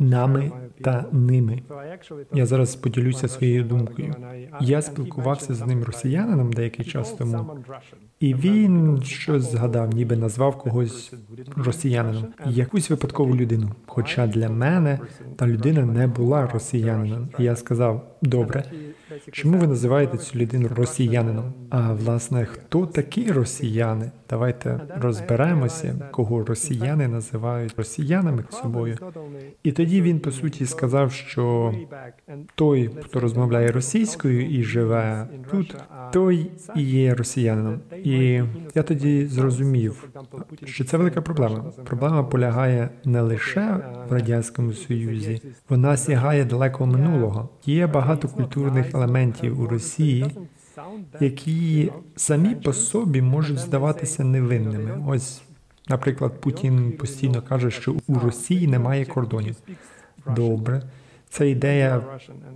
нами 0.00 0.52
та 0.80 1.04
ними. 1.12 1.62
Я 2.32 2.46
зараз 2.46 2.76
поділюся 2.76 3.28
своєю 3.28 3.64
думкою. 3.64 4.14
Я 4.60 4.82
спілкувався 4.82 5.54
з 5.54 5.66
ним 5.66 5.84
росіянином 5.84 6.52
деякий 6.52 6.84
час 6.84 7.12
тому, 7.12 7.50
і 8.20 8.34
він 8.34 9.02
щось 9.02 9.52
згадав, 9.52 9.94
ніби 9.94 10.16
назвав 10.16 10.58
когось 10.58 11.14
росіянином, 11.56 12.26
якусь 12.46 12.90
випадкову 12.90 13.36
людину. 13.36 13.70
Хоча 13.86 14.26
для 14.26 14.48
мене 14.48 14.98
та 15.36 15.46
людина 15.46 15.84
не 15.84 16.06
була 16.06 16.46
росіянином. 16.46 17.28
І 17.38 17.42
я 17.44 17.56
сказав: 17.56 18.16
добре, 18.22 18.64
чому 19.32 19.58
ви 19.58 19.66
називаєте 19.66 20.18
цю 20.18 20.38
людину 20.38 20.68
росіянином? 20.76 21.52
А 21.70 21.92
власне, 21.92 22.44
хто 22.44 22.86
такі 22.86 23.32
росіяни? 23.32 24.10
Давайте 24.30 24.80
розберемося, 25.00 25.94
кого 26.10 26.44
росіяни 26.44 27.08
називають 27.08 27.74
росіянами 27.76 28.44
собою. 28.50 28.96
І 29.62 29.72
тоді 29.72 30.02
він 30.02 30.20
по 30.20 30.30
суті 30.30 30.66
сказав, 30.66 31.12
що 31.12 31.74
той, 32.54 32.90
хто 33.02 33.20
розмовляє 33.20 33.72
російською 33.72 34.50
і 34.50 34.62
живе 34.62 35.28
тут, 35.50 35.76
той 36.12 36.50
і 36.76 36.82
є 36.82 37.14
росіянином. 37.14 37.80
І 38.04 38.42
я 38.74 38.82
тоді 38.82 39.26
зрозумів, 39.26 40.08
що 40.64 40.84
це 40.84 40.96
велика 40.96 41.22
проблема. 41.22 41.64
Проблема 41.84 42.22
полягає 42.22 42.88
не 43.04 43.20
лише 43.20 43.80
в 44.08 44.12
радянському 44.12 44.72
союзі, 44.72 45.42
вона 45.68 45.96
сягає 45.96 46.44
далеко 46.44 46.86
минулого. 46.86 47.48
Є 47.66 47.86
багато 47.86 48.28
культурних 48.28 48.94
елементів 48.94 49.05
у 49.50 49.66
Росії. 49.66 50.26
Які 51.20 51.92
самі 52.16 52.54
по 52.54 52.72
собі 52.72 53.22
можуть 53.22 53.58
здаватися 53.58 54.24
невинними. 54.24 55.04
Ось, 55.06 55.42
наприклад, 55.88 56.40
Путін 56.40 56.92
постійно 56.92 57.42
каже, 57.42 57.70
що 57.70 57.94
у 58.06 58.18
Росії 58.18 58.66
немає 58.66 59.04
кордонів. 59.04 59.56
Добре, 60.36 60.82
ця 61.28 61.44
ідея 61.44 62.02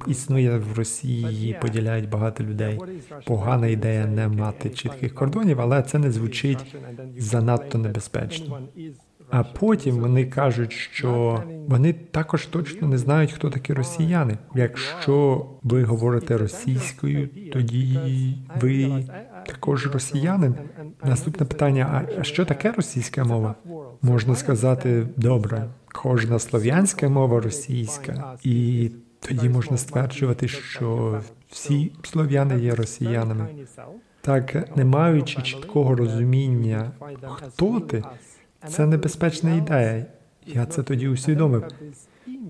існує 0.06 0.58
в 0.58 0.78
Росії, 0.78 1.26
її 1.32 1.56
поділяють 1.60 2.08
багато 2.08 2.44
людей. 2.44 2.80
Погана 3.26 3.66
ідея 3.66 4.06
не 4.06 4.28
мати 4.28 4.70
чітких 4.70 5.14
кордонів, 5.14 5.60
але 5.60 5.82
це 5.82 5.98
не 5.98 6.10
звучить 6.10 6.76
занадто 7.18 7.78
небезпечно. 7.78 8.58
А 9.30 9.42
потім 9.42 9.96
вони 9.96 10.24
кажуть, 10.24 10.72
що 10.72 11.42
вони 11.68 11.92
також 11.92 12.46
точно 12.46 12.88
не 12.88 12.98
знають, 12.98 13.32
хто 13.32 13.50
такі 13.50 13.72
росіяни. 13.72 14.38
Якщо 14.54 15.46
ви 15.62 15.84
говорите 15.84 16.36
російською, 16.36 17.28
тоді 17.52 17.98
ви 18.60 19.04
також 19.46 19.86
росіянин. 19.86 20.54
Наступне 21.04 21.46
питання: 21.46 22.08
а 22.18 22.22
що 22.22 22.44
таке 22.44 22.72
російська 22.72 23.24
мова? 23.24 23.54
Можна 24.02 24.36
сказати 24.36 25.06
добре, 25.16 25.66
кожна 25.94 26.38
слов'янська 26.38 27.08
мова 27.08 27.40
російська, 27.40 28.36
і 28.42 28.90
тоді 29.20 29.48
можна 29.48 29.76
стверджувати, 29.76 30.48
що 30.48 31.20
всі 31.48 31.92
слов'яни 32.02 32.60
є 32.60 32.74
росіянами. 32.74 33.48
Так, 34.20 34.76
не 34.76 34.84
маючи 34.84 35.42
чіткого 35.42 35.94
розуміння, 35.94 36.90
хто 37.30 37.80
ти. 37.80 38.04
Це 38.68 38.86
небезпечна 38.86 39.54
ідея. 39.54 40.06
Я 40.46 40.66
це 40.66 40.82
тоді 40.82 41.08
усвідомив. 41.08 41.64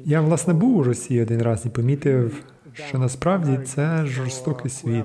Я, 0.05 0.21
власне, 0.21 0.55
був 0.55 0.77
у 0.77 0.83
Росії 0.83 1.23
один 1.23 1.43
раз 1.43 1.67
і 1.67 1.69
помітив, 1.69 2.45
що 2.75 2.99
насправді 2.99 3.59
це 3.65 4.07
жорстокий 4.07 4.71
світ. 4.71 5.05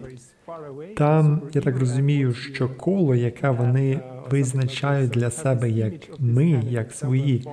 Там 0.98 1.42
я 1.54 1.62
так 1.62 1.80
розумію, 1.80 2.34
що 2.34 2.70
коло, 2.70 3.16
яке 3.16 3.50
вони 3.50 4.00
визначають 4.30 5.12
для 5.12 5.32
себе 5.32 5.70
як 5.70 5.94
ми, 6.20 6.64
як 6.70 6.92
свої, 6.92 7.48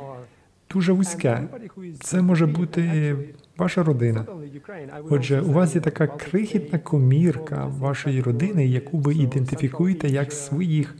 дуже 0.71 0.93
вузьке. 0.93 1.49
Це 2.01 2.23
може 2.23 2.47
бути 2.47 3.17
ваша 3.63 3.83
родина. 3.83 4.27
Отже, 5.11 5.41
у 5.41 5.53
вас 5.53 5.75
є 5.75 5.81
така 5.81 6.07
крихітна 6.07 6.79
комірка 6.79 7.67
вашої 7.67 8.21
родини, 8.23 8.67
яку 8.67 8.99
ви 8.99 9.15
ідентифікуєте 9.15 10.09
як 10.09 10.33
своїх, 10.33 10.95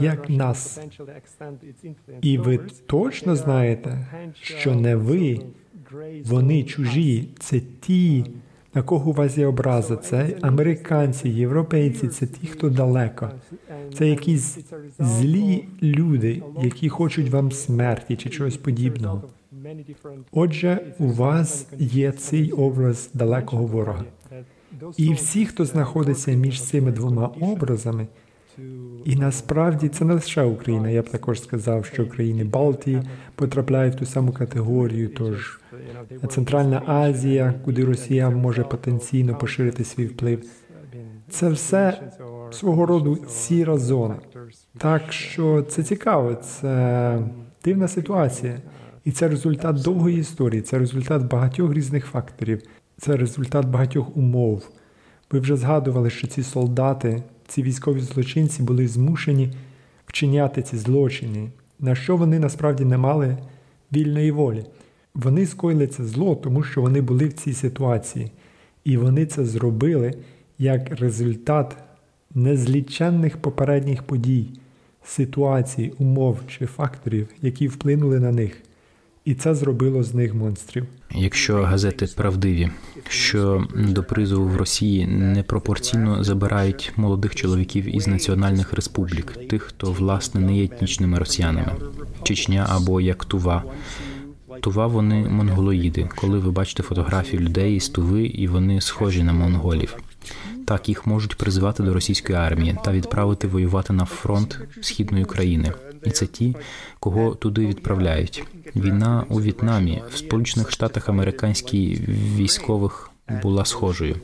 як 0.00 0.30
нас. 0.30 0.80
І 2.20 2.38
ви 2.38 2.60
точно 2.86 3.36
знаєте, 3.36 4.06
що 4.32 4.74
не 4.74 4.96
ви, 4.96 5.40
вони 6.24 6.62
чужі, 6.62 7.28
це 7.38 7.60
ті. 7.80 8.24
На 8.74 8.82
кого 8.82 9.10
у 9.10 9.14
вас 9.14 9.38
є 9.38 9.46
образа? 9.46 9.96
Це 9.96 10.36
американці, 10.42 11.28
європейці, 11.28 12.08
це 12.08 12.26
ті, 12.26 12.46
хто 12.46 12.70
далеко. 12.70 13.30
Це 13.94 14.08
якісь 14.08 14.58
злі 14.98 15.68
люди, 15.82 16.42
які 16.62 16.88
хочуть 16.88 17.30
вам 17.30 17.52
смерті 17.52 18.16
чи 18.16 18.28
чогось 18.28 18.56
подібного. 18.56 19.22
Отже, 20.32 20.94
у 20.98 21.06
вас 21.06 21.66
є 21.78 22.12
цей 22.12 22.52
образ 22.52 23.10
далекого 23.14 23.66
ворога. 23.66 24.04
І 24.96 25.12
всі, 25.12 25.46
хто 25.46 25.64
знаходиться 25.64 26.32
між 26.32 26.62
цими 26.62 26.92
двома 26.92 27.26
образами, 27.40 28.06
і 29.04 29.16
насправді 29.16 29.88
це 29.88 30.04
не 30.04 30.14
лише 30.14 30.42
Україна. 30.42 30.90
Я 30.90 31.02
б 31.02 31.08
також 31.08 31.42
сказав, 31.42 31.84
що 31.84 32.08
країни 32.08 32.44
Балтії 32.44 33.02
потрапляють 33.34 33.94
в 33.94 33.98
ту 33.98 34.06
саму 34.06 34.32
категорію. 34.32 35.08
Тож 35.08 35.60
Центральна 36.28 36.82
Азія, 36.86 37.54
куди 37.64 37.84
Росія 37.84 38.30
може 38.30 38.64
потенційно 38.64 39.38
поширити 39.38 39.84
свій 39.84 40.06
вплив, 40.06 40.42
це 41.30 41.48
все 41.48 42.12
свого 42.50 42.86
роду 42.86 43.18
сіра 43.28 43.78
зона. 43.78 44.16
Так 44.78 45.12
що 45.12 45.62
це 45.62 45.82
цікаво, 45.82 46.34
це 46.34 47.18
дивна 47.64 47.88
ситуація. 47.88 48.58
І 49.06 49.12
це 49.12 49.28
результат 49.28 49.82
довгої 49.82 50.18
історії, 50.18 50.62
це 50.62 50.78
результат 50.78 51.30
багатьох 51.30 51.74
різних 51.74 52.06
факторів, 52.06 52.62
це 52.98 53.16
результат 53.16 53.66
багатьох 53.66 54.16
умов. 54.16 54.70
Ви 55.30 55.40
вже 55.40 55.56
згадували, 55.56 56.10
що 56.10 56.26
ці 56.26 56.42
солдати, 56.42 57.22
ці 57.46 57.62
військові 57.62 58.00
злочинці 58.00 58.62
були 58.62 58.88
змушені 58.88 59.52
вчиняти 60.06 60.62
ці 60.62 60.76
злочини, 60.76 61.48
на 61.80 61.94
що 61.94 62.16
вони 62.16 62.38
насправді 62.38 62.84
не 62.84 62.98
мали 62.98 63.38
вільної 63.92 64.30
волі. 64.30 64.64
Вони 65.14 65.46
скоїли 65.46 65.86
це 65.86 66.04
зло, 66.04 66.34
тому 66.34 66.62
що 66.62 66.80
вони 66.80 67.00
були 67.00 67.26
в 67.26 67.32
цій 67.32 67.52
ситуації, 67.52 68.30
і 68.84 68.96
вони 68.96 69.26
це 69.26 69.44
зробили 69.44 70.14
як 70.58 71.00
результат 71.00 71.76
незліченних 72.34 73.36
попередніх 73.36 74.02
подій, 74.02 74.48
ситуацій, 75.04 75.92
умов 75.98 76.40
чи 76.48 76.66
факторів, 76.66 77.28
які 77.42 77.68
вплинули 77.68 78.20
на 78.20 78.32
них. 78.32 78.62
І 79.26 79.34
це 79.34 79.54
зробило 79.54 80.02
з 80.02 80.14
них 80.14 80.34
монстрів. 80.34 80.86
Якщо 81.14 81.62
газети 81.62 82.06
правдиві, 82.16 82.70
що 83.08 83.66
до 83.74 84.02
призову 84.02 84.48
в 84.48 84.56
Росії 84.56 85.06
непропорційно 85.06 86.24
забирають 86.24 86.92
молодих 86.96 87.34
чоловіків 87.34 87.96
із 87.96 88.06
національних 88.06 88.72
республік, 88.72 89.32
тих, 89.48 89.62
хто 89.62 89.92
власне 89.92 90.40
не 90.40 90.56
є 90.56 90.64
етнічними 90.64 91.18
росіянами, 91.18 91.72
Чечня 92.22 92.66
або 92.68 93.00
як 93.00 93.24
Тува. 93.24 93.62
Тува 94.60 94.86
вони 94.86 95.28
монголоїди. 95.28 96.08
Коли 96.16 96.38
ви 96.38 96.50
бачите 96.50 96.82
фотографії 96.82 97.42
людей 97.42 97.76
із 97.76 97.88
Туви, 97.88 98.22
і 98.22 98.48
вони 98.48 98.80
схожі 98.80 99.22
на 99.22 99.32
монголів. 99.32 99.96
Так 100.66 100.88
їх 100.88 101.06
можуть 101.06 101.34
призивати 101.34 101.82
до 101.82 101.94
російської 101.94 102.38
армії 102.38 102.76
та 102.84 102.92
відправити 102.92 103.48
воювати 103.48 103.92
на 103.92 104.04
фронт 104.04 104.60
східної 104.80 105.24
країни. 105.24 105.72
І 106.06 106.10
це 106.10 106.26
ті, 106.26 106.56
кого 107.00 107.34
туди 107.34 107.66
відправляють. 107.66 108.44
Війна 108.76 109.24
у 109.28 109.40
В'єтнамі 109.40 110.02
в 110.12 110.16
Сполучених 110.16 110.70
Штатах 110.70 111.08
американських 111.08 112.08
військових 112.08 113.10
була 113.42 113.64
схожою. 113.64 114.16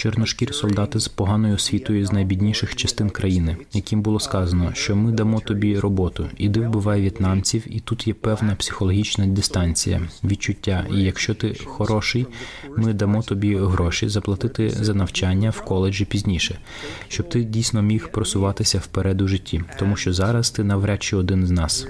Чорношкірі 0.00 0.52
солдати 0.52 1.00
з 1.00 1.08
поганою 1.08 1.54
освітою 1.54 2.06
з 2.06 2.12
найбідніших 2.12 2.76
частин 2.76 3.10
країни, 3.10 3.56
яким 3.72 4.02
було 4.02 4.20
сказано, 4.20 4.70
що 4.74 4.96
ми 4.96 5.12
дамо 5.12 5.40
тобі 5.40 5.78
роботу, 5.78 6.28
іди 6.36 6.60
вбивай 6.60 7.00
в'єтнамців, 7.00 7.76
і 7.76 7.80
тут 7.80 8.06
є 8.06 8.14
певна 8.14 8.54
психологічна 8.54 9.26
дистанція, 9.26 10.02
відчуття. 10.24 10.86
І 10.94 11.02
якщо 11.02 11.34
ти 11.34 11.56
хороший, 11.64 12.26
ми 12.76 12.92
дамо 12.92 13.22
тобі 13.22 13.56
гроші 13.56 14.08
заплатити 14.08 14.70
за 14.70 14.94
навчання 14.94 15.50
в 15.50 15.64
коледжі 15.64 16.04
пізніше, 16.04 16.58
щоб 17.08 17.28
ти 17.28 17.44
дійсно 17.44 17.82
міг 17.82 18.08
просуватися 18.08 18.78
вперед 18.78 19.20
у 19.20 19.28
житті, 19.28 19.64
тому 19.78 19.96
що 19.96 20.12
зараз 20.12 20.50
ти 20.50 20.64
навряд 20.64 21.02
чи 21.02 21.16
один 21.16 21.46
з 21.46 21.50
нас. 21.50 21.86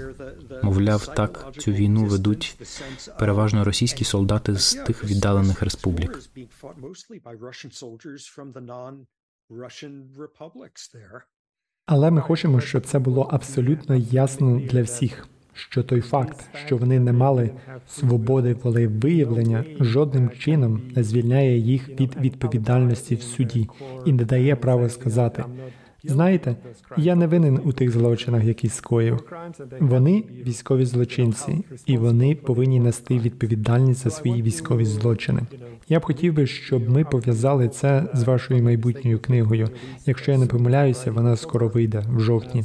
Мовляв, 0.63 1.15
так 1.15 1.53
цю 1.57 1.71
війну 1.71 2.05
ведуть 2.05 2.55
переважно 3.19 3.63
російські 3.63 4.03
солдати 4.03 4.55
з 4.55 4.73
тих 4.73 5.03
віддалених 5.03 5.61
республік. 5.61 6.19
Але 11.85 12.11
ми 12.11 12.21
хочемо, 12.21 12.61
щоб 12.61 12.85
це 12.85 12.99
було 12.99 13.21
абсолютно 13.21 13.95
ясно 13.95 14.59
для 14.59 14.81
всіх. 14.81 15.27
Що 15.53 15.83
той 15.83 16.01
факт, 16.01 16.49
що 16.65 16.77
вони 16.77 16.99
не 16.99 17.13
мали 17.13 17.51
свободи 17.87 18.53
волевиявлення, 18.53 19.65
жодним 19.79 20.29
чином 20.29 20.91
не 20.95 21.03
звільняє 21.03 21.57
їх 21.57 21.89
від 21.89 22.17
відповідальності 22.17 23.15
в 23.15 23.21
суді 23.21 23.69
і 24.05 24.13
не 24.13 24.25
дає 24.25 24.55
права 24.55 24.89
сказати 24.89 25.45
Знаєте, 26.03 26.55
я 26.97 27.15
не 27.15 27.27
винен 27.27 27.59
у 27.65 27.73
тих 27.73 27.91
злочинах, 27.91 28.43
які 28.43 28.69
скоїв. 28.69 29.19
Вони 29.79 30.23
військові 30.47 30.85
злочинці, 30.85 31.65
і 31.85 31.97
вони 31.97 32.35
повинні 32.35 32.79
нести 32.79 33.19
відповідальність 33.19 34.03
за 34.03 34.09
свої 34.09 34.41
військові 34.41 34.85
злочини. 34.85 35.41
Я 35.89 35.99
б 35.99 36.05
хотів 36.05 36.33
би, 36.33 36.47
щоб 36.47 36.89
ми 36.89 37.03
пов'язали 37.03 37.69
це 37.69 38.03
з 38.13 38.23
вашою 38.23 38.63
майбутньою 38.63 39.19
книгою. 39.19 39.69
Якщо 40.05 40.31
я 40.31 40.37
не 40.37 40.45
помиляюся, 40.45 41.11
вона 41.11 41.35
скоро 41.35 41.67
вийде 41.67 42.03
в 42.15 42.19
жовтні. 42.19 42.63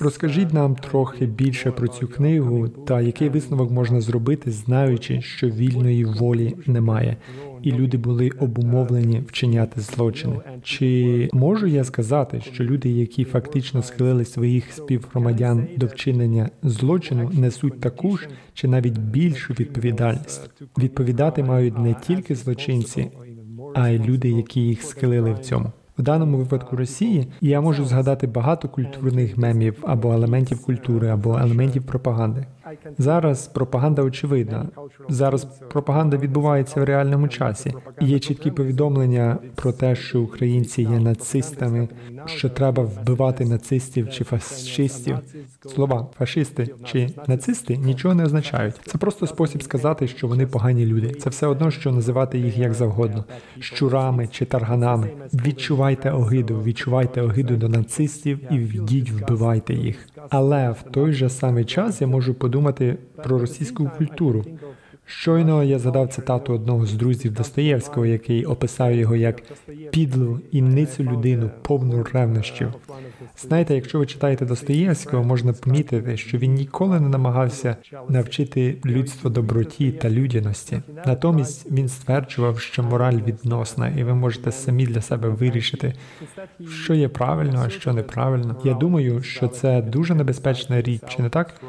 Розкажіть 0.00 0.52
нам 0.52 0.76
трохи 0.76 1.26
більше 1.26 1.70
про 1.70 1.88
цю 1.88 2.08
книгу 2.08 2.68
та 2.68 3.00
який 3.00 3.28
висновок 3.28 3.70
можна 3.70 4.00
зробити, 4.00 4.50
знаючи, 4.50 5.20
що 5.20 5.48
вільної 5.48 6.04
волі 6.04 6.56
немає 6.66 7.16
і 7.62 7.72
люди 7.72 7.96
були 7.98 8.30
обумовлені 8.30 9.22
вчиняти 9.28 9.80
злочини. 9.80 10.36
Чи 10.62 11.28
можу 11.32 11.66
я 11.66 11.84
сказати, 11.84 12.40
що 12.52 12.64
люди, 12.70 12.88
які 12.88 13.24
фактично 13.24 13.82
схилили 13.82 14.24
своїх 14.24 14.72
співгромадян 14.72 15.66
до 15.76 15.86
вчинення 15.86 16.50
злочину, 16.62 17.30
несуть 17.32 17.80
таку 17.80 18.16
ж 18.16 18.28
чи 18.54 18.68
навіть 18.68 18.98
більшу 18.98 19.52
відповідальність? 19.52 20.50
Відповідати 20.78 21.42
мають 21.42 21.78
не 21.78 21.94
тільки 21.94 22.34
злочинці, 22.34 23.10
а 23.74 23.88
й 23.88 23.98
люди, 23.98 24.28
які 24.28 24.60
їх 24.60 24.82
схилили 24.82 25.32
в 25.32 25.38
цьому. 25.38 25.72
В 25.98 26.02
даному 26.02 26.38
випадку 26.38 26.76
Росії 26.76 27.26
я 27.40 27.60
можу 27.60 27.84
згадати 27.84 28.26
багато 28.26 28.68
культурних 28.68 29.38
мемів 29.38 29.74
або 29.82 30.12
елементів 30.12 30.62
культури, 30.62 31.08
або 31.08 31.38
елементів 31.38 31.82
пропаганди. 31.82 32.46
Зараз 32.98 33.46
пропаганда 33.46 34.02
очевидна. 34.02 34.68
Зараз 35.08 35.44
пропаганда 35.44 36.16
відбувається 36.16 36.80
в 36.80 36.84
реальному 36.84 37.28
часі. 37.28 37.74
Є 38.00 38.18
чіткі 38.18 38.50
повідомлення 38.50 39.38
про 39.54 39.72
те, 39.72 39.96
що 39.96 40.20
українці 40.20 40.82
є 40.82 40.98
нацистами, 40.98 41.88
що 42.26 42.48
треба 42.48 42.82
вбивати 42.82 43.44
нацистів 43.44 44.10
чи 44.10 44.24
фашистів. 44.24 45.18
Слова 45.74 46.06
фашисти 46.18 46.74
чи 46.84 47.08
нацисти 47.26 47.76
нічого 47.76 48.14
не 48.14 48.24
означають. 48.24 48.74
Це 48.86 48.98
просто 48.98 49.26
спосіб 49.26 49.62
сказати, 49.62 50.08
що 50.08 50.28
вони 50.28 50.46
погані 50.46 50.86
люди. 50.86 51.10
Це 51.10 51.30
все 51.30 51.46
одно, 51.46 51.70
що 51.70 51.92
називати 51.92 52.38
їх 52.38 52.58
як 52.58 52.74
завгодно 52.74 53.24
щурами 53.60 54.26
чи 54.26 54.44
тарганами. 54.44 55.10
Відчувайте 55.32 56.10
огиду, 56.10 56.62
відчувайте 56.62 57.22
огиду 57.22 57.56
до 57.56 57.68
нацистів 57.68 58.40
і 58.50 58.58
війдіть, 58.58 59.10
вбивайте 59.10 59.74
їх. 59.74 60.09
Але 60.28 60.70
в 60.70 60.82
той 60.82 61.12
же 61.12 61.28
самий 61.28 61.64
час 61.64 62.00
я 62.00 62.06
можу 62.06 62.34
подумати 62.34 62.98
про 63.16 63.38
російську 63.38 63.90
культуру. 63.98 64.44
Щойно 65.10 65.64
я 65.64 65.78
згадав 65.78 66.08
цитату 66.08 66.54
одного 66.54 66.86
з 66.86 66.92
друзів 66.92 67.32
Достоєвського, 67.32 68.06
який 68.06 68.44
описав 68.44 68.92
його 68.92 69.16
як 69.16 69.42
підлу 69.90 70.40
інницю 70.52 71.04
людину, 71.04 71.50
повну 71.62 72.06
ревнощів. 72.12 72.68
Знаєте, 73.38 73.74
якщо 73.74 73.98
ви 73.98 74.06
читаєте 74.06 74.46
Достоєвського, 74.46 75.24
можна 75.24 75.52
помітити, 75.52 76.16
що 76.16 76.38
він 76.38 76.54
ніколи 76.54 77.00
не 77.00 77.08
намагався 77.08 77.76
навчити 78.08 78.76
людство 78.84 79.30
доброті 79.30 79.92
та 79.92 80.10
людяності. 80.10 80.80
Натомість 81.06 81.72
він 81.72 81.88
стверджував, 81.88 82.60
що 82.60 82.82
мораль 82.82 83.20
відносна, 83.26 83.88
і 83.88 84.04
ви 84.04 84.14
можете 84.14 84.52
самі 84.52 84.86
для 84.86 85.00
себе 85.00 85.28
вирішити, 85.28 85.94
що 86.68 86.94
є 86.94 87.08
правильно, 87.08 87.62
а 87.66 87.70
що 87.70 87.92
неправильно. 87.92 88.56
Я 88.64 88.74
думаю, 88.74 89.22
що 89.22 89.48
це 89.48 89.82
дуже 89.82 90.14
небезпечна 90.14 90.82
річ, 90.82 91.02
чи 91.08 91.22
не 91.22 91.28
так? 91.28 91.60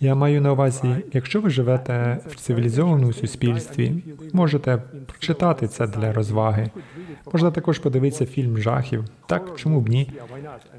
Я 0.00 0.14
маю 0.14 0.40
на 0.40 0.52
увазі, 0.52 0.96
якщо 1.12 1.40
ви 1.40 1.50
живете 1.50 2.18
в 2.26 2.36
цивілізованому 2.36 2.83
суспільстві, 3.12 3.92
можете 4.32 4.82
прочитати 5.06 5.68
це 5.68 5.86
для 5.86 6.12
розваги. 6.12 6.70
Можна 7.32 7.50
також 7.50 7.78
подивитися 7.78 8.26
фільм 8.26 8.58
жахів. 8.58 9.04
Так, 9.26 9.52
чому 9.56 9.80
б 9.80 9.88
ні? 9.88 10.12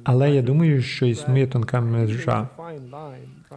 Але 0.04 0.32
я 0.32 0.42
думаю, 0.42 0.82
що 0.82 1.06
існує 1.06 1.48
тонка 1.48 1.82
межа. 1.82 2.48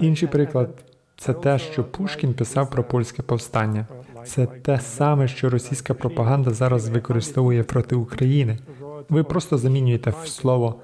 Інший 0.00 0.28
приклад 0.28 0.84
це 1.16 1.32
те, 1.32 1.58
що 1.58 1.84
Пушкін 1.84 2.34
писав 2.34 2.70
про 2.70 2.84
польське 2.84 3.22
повстання. 3.22 3.86
Це 4.24 4.46
те 4.46 4.80
саме, 4.80 5.28
що 5.28 5.50
російська 5.50 5.94
пропаганда 5.94 6.50
зараз 6.50 6.88
використовує 6.88 7.62
проти 7.62 7.96
України. 7.96 8.58
Ви 9.08 9.24
просто 9.24 9.58
замінюєте 9.58 10.12
слово 10.24 10.80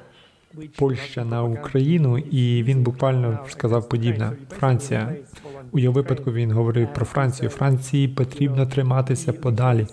Польща 0.79 1.25
на 1.25 1.43
Україну, 1.43 2.19
і 2.19 2.63
він 2.63 2.83
буквально 2.83 3.39
сказав 3.49 3.89
подібне. 3.89 4.33
Франція 4.59 5.15
у 5.73 5.79
його 5.79 5.95
випадку 5.95 6.33
він 6.33 6.53
говорив 6.53 6.89
про 6.95 7.07
Францію. 7.07 7.51
Франції 7.51 8.09
потрібно 8.09 8.67
триматися 8.67 9.33
подалі. 9.33 9.87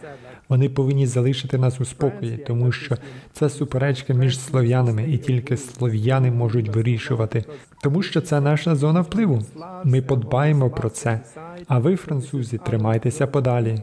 Вони 0.50 0.70
повинні 0.70 1.08
залишити 1.08 1.58
нас 1.58 1.82
у 1.82 1.86
спокої, 1.86 2.38
тому 2.38 2.72
що 2.72 2.98
це 3.34 3.50
суперечка 3.50 4.14
між 4.14 4.40
слов'янами, 4.40 5.04
і 5.04 5.18
тільки 5.18 5.58
слов'яни 5.58 6.32
можуть 6.32 6.76
вирішувати, 6.76 7.44
тому 7.84 8.04
що 8.04 8.22
це 8.22 8.42
наша 8.42 8.76
зона 8.76 9.02
впливу. 9.02 9.42
Ми 9.84 10.02
подбаємо 10.02 10.70
про 10.70 10.90
це. 10.90 11.20
А 11.68 11.80
ви, 11.80 11.96
французи, 11.96 12.58
тримайтеся 12.58 13.28
подалі. 13.28 13.82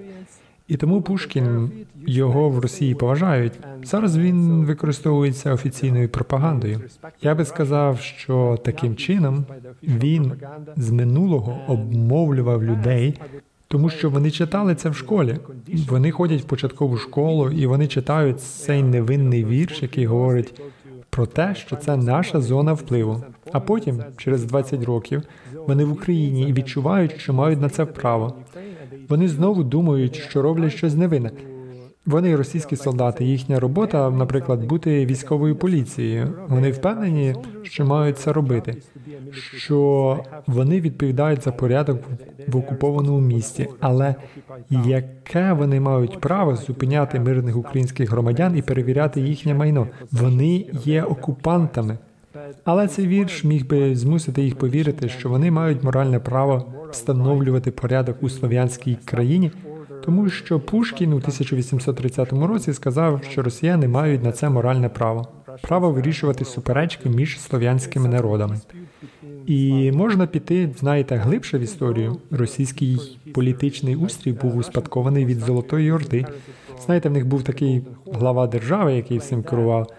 І 0.69 0.77
тому 0.77 1.03
Пушкін 1.03 1.71
його 2.07 2.49
в 2.49 2.59
Росії 2.59 2.95
поважають. 2.95 3.53
Зараз 3.83 4.19
він 4.19 4.65
використовується 4.65 5.53
офіційною 5.53 6.09
пропагандою. 6.09 6.81
Я 7.23 7.35
би 7.35 7.45
сказав, 7.45 8.01
що 8.01 8.59
таким 8.65 8.97
чином 8.97 9.45
він 9.83 10.33
з 10.77 10.91
минулого 10.91 11.59
обмовлював 11.67 12.65
людей, 12.65 13.21
тому 13.69 13.91
що 13.91 14.11
вони 14.11 14.31
читали 14.31 14.75
це 14.75 14.89
в 14.89 14.97
школі. 14.97 15.37
Вони 15.89 16.11
ходять 16.11 16.41
в 16.41 16.45
початкову 16.45 16.97
школу 16.97 17.51
і 17.51 17.67
вони 17.67 17.87
читають 17.87 18.41
цей 18.41 18.83
невинний 18.83 19.45
вірш, 19.45 19.83
який 19.83 20.07
говорить 20.07 20.61
про 21.11 21.27
те, 21.27 21.55
що 21.55 21.77
це 21.77 21.97
наша 21.97 22.41
зона 22.41 22.73
впливу. 22.73 23.23
А 23.53 23.61
потім, 23.61 24.03
через 24.17 24.45
20 24.45 24.85
років, 24.85 25.23
вони 25.67 25.85
в 25.85 25.93
Україні 25.93 26.49
і 26.49 26.53
відчувають, 26.53 27.21
що 27.21 27.33
мають 27.33 27.61
на 27.61 27.69
це 27.69 27.85
право. 27.85 28.35
Вони 29.09 29.29
знову 29.29 29.65
думають, 29.65 30.17
що 30.17 30.43
роблять 30.43 30.73
щось 30.73 30.95
невинне. 30.95 31.31
Вони 32.09 32.37
російські 32.37 32.77
солдати. 32.77 33.25
Їхня 33.25 33.61
робота, 33.61 34.11
наприклад, 34.11 34.65
бути 34.65 35.07
військовою 35.07 35.57
поліцією. 35.57 36.33
Вони 36.49 36.71
впевнені, 36.71 37.35
що 37.63 37.85
мають 37.85 38.19
це 38.19 38.33
робити. 38.33 38.77
Що 39.33 40.21
вони 40.47 40.81
відповідають 40.81 41.45
за 41.45 41.53
порядок 41.53 42.01
в 42.47 42.57
окупованому 42.57 43.21
місті, 43.21 43.69
але 43.81 44.15
яке 44.71 45.53
вони 45.53 45.81
мають 45.81 46.21
право 46.21 46.57
зупиняти 46.57 47.21
мирних 47.21 47.57
українських 47.57 48.11
громадян 48.11 48.57
і 48.57 48.63
перевіряти 48.63 49.21
їхнє 49.21 49.55
майно? 49.55 49.87
Вони 50.13 50.67
є 50.85 51.03
окупантами. 51.03 51.99
Але 52.65 52.89
цей 52.89 53.07
вірш 53.07 53.45
міг 53.45 53.67
би 53.67 53.97
змусити 53.97 54.43
їх 54.43 54.57
повірити, 54.57 55.09
що 55.09 55.29
вони 55.29 55.51
мають 55.51 55.85
моральне 55.85 56.21
право 56.21 56.73
встановлювати 56.91 57.71
порядок 57.71 58.23
у 58.23 58.29
слов'янській 58.29 58.99
країні, 59.05 59.51
тому 60.05 60.31
що 60.31 60.61
Пушкін 60.61 61.13
у 61.13 61.17
1830 61.17 62.33
році 62.33 62.73
сказав, 62.73 63.21
що 63.31 63.43
росіяни 63.43 63.89
мають 63.89 64.25
на 64.25 64.33
це 64.33 64.51
моральне 64.51 64.89
право 64.89 65.29
право 65.63 65.91
вирішувати 65.91 66.45
суперечки 66.45 67.09
між 67.09 67.41
слов'янськими 67.41 68.09
народами. 68.09 68.61
І 69.47 69.93
можна 69.93 70.27
піти, 70.27 70.71
знаєте, 70.79 71.17
глибше 71.17 71.59
в 71.59 71.61
історію. 71.61 72.17
Російський 72.31 73.19
політичний 73.35 73.97
устрій 73.97 74.33
був 74.33 74.57
успадкований 74.57 75.25
від 75.25 75.39
Золотої 75.39 75.93
Орди. 75.93 76.27
Знаєте, 76.85 77.09
в 77.09 77.13
них 77.13 77.27
був 77.27 77.43
такий 77.43 77.83
глава 78.13 78.47
держави, 78.47 78.95
який 78.95 79.19
всім 79.19 79.43
керував. 79.43 79.93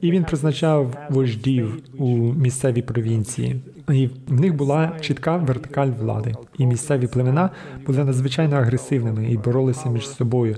І 0.00 0.10
він 0.10 0.24
призначав 0.24 0.96
вождів 1.10 1.82
у 1.98 2.16
місцевій 2.16 2.82
провінції. 2.82 3.60
І 3.90 4.06
в 4.28 4.40
них 4.40 4.54
була 4.54 4.92
чітка 5.00 5.36
вертикаль 5.36 5.88
влади. 6.00 6.34
І 6.58 6.66
місцеві 6.66 7.06
племена 7.06 7.50
були 7.86 8.04
надзвичайно 8.04 8.56
агресивними 8.56 9.30
і 9.30 9.36
боролися 9.36 9.88
між 9.88 10.08
собою. 10.08 10.56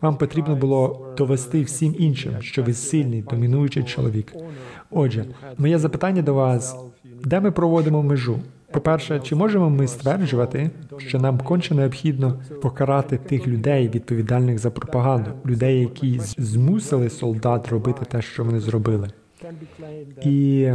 Вам 0.00 0.16
потрібно 0.16 0.56
було 0.56 1.06
довести 1.18 1.62
всім 1.62 1.94
іншим, 1.98 2.32
що 2.40 2.62
ви 2.62 2.74
сильний, 2.74 3.22
домінуючий 3.22 3.82
чоловік. 3.82 4.32
Отже, 4.90 5.24
моє 5.58 5.78
запитання 5.78 6.22
до 6.22 6.34
вас: 6.34 6.76
де 7.24 7.40
ми 7.40 7.50
проводимо 7.50 8.02
межу? 8.02 8.38
По-перше, 8.72 9.20
чи 9.20 9.34
можемо 9.34 9.70
ми 9.70 9.88
стверджувати, 9.88 10.70
що 10.96 11.18
нам 11.18 11.38
конче 11.38 11.74
необхідно 11.74 12.42
покарати 12.62 13.18
тих 13.18 13.46
людей, 13.46 13.88
відповідальних 13.88 14.58
за 14.58 14.70
пропаганду, 14.70 15.30
людей, 15.46 15.80
які 15.80 16.18
змусили 16.18 17.10
солдат 17.10 17.68
робити 17.68 18.04
те, 18.04 18.22
що 18.22 18.44
вони 18.44 18.60
зробили? 18.60 19.10
І 20.22 20.68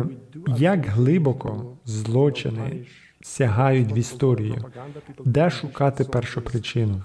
як 0.57 0.85
глибоко 0.85 1.77
злочини 1.85 2.85
сягають 3.21 3.91
в 3.91 3.97
історію, 3.97 4.55
де 5.25 5.49
шукати 5.49 6.03
першу 6.03 6.41
причину? 6.41 7.03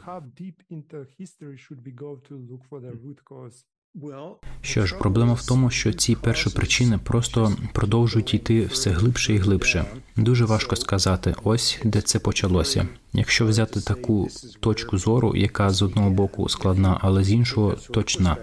Що 4.60 4.86
ж, 4.86 4.94
проблема 4.98 5.32
в 5.32 5.46
тому, 5.46 5.70
що 5.70 5.92
ці 5.92 6.14
перші 6.14 6.50
причини 6.50 6.98
просто 6.98 7.56
продовжують 7.72 8.34
йти 8.34 8.64
все 8.64 8.90
глибше 8.90 9.34
і 9.34 9.38
глибше. 9.38 9.84
Дуже 10.16 10.44
важко 10.44 10.76
сказати, 10.76 11.34
ось 11.44 11.78
де 11.84 12.00
це 12.00 12.18
почалося. 12.18 12.88
Якщо 13.12 13.46
взяти 13.46 13.80
таку 13.80 14.28
точку 14.60 14.98
зору, 14.98 15.36
яка 15.36 15.70
з 15.70 15.82
одного 15.82 16.10
боку 16.10 16.48
складна, 16.48 16.98
але 17.00 17.24
з 17.24 17.30
іншого 17.32 17.72
точна. 17.72 18.36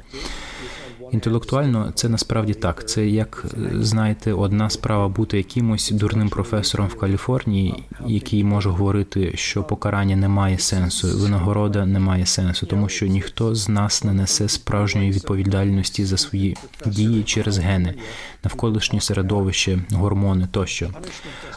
Інтелектуально 1.12 1.92
це 1.96 2.10
насправді 2.10 2.54
так. 2.54 2.90
Це 2.90 3.08
як 3.08 3.46
знаєте, 3.74 4.34
одна 4.34 4.70
справа 4.70 5.08
бути 5.08 5.38
якимось 5.38 5.92
дурним 5.92 6.30
професором 6.30 6.88
в 6.88 6.96
Каліфорнії, 6.96 7.84
який 8.08 8.44
може 8.44 8.70
говорити, 8.70 9.32
що 9.36 9.64
покарання 9.64 10.16
не 10.16 10.28
має 10.28 10.60
сенсу, 10.60 11.18
винагорода 11.18 11.86
не 11.86 12.00
має 12.00 12.26
сенсу, 12.26 12.66
тому 12.66 12.90
що 12.90 13.06
ніхто 13.08 13.56
з 13.56 13.70
нас 13.70 14.04
не 14.04 14.14
несе 14.14 14.50
справжньої 14.50 15.12
відповідальності 15.12 16.06
за 16.06 16.18
свої 16.18 16.58
дії 16.86 17.24
через 17.24 17.58
гени, 17.58 17.96
навколишнє 18.44 19.02
середовище, 19.02 19.80
гормони 19.92 20.48
тощо. 20.52 20.90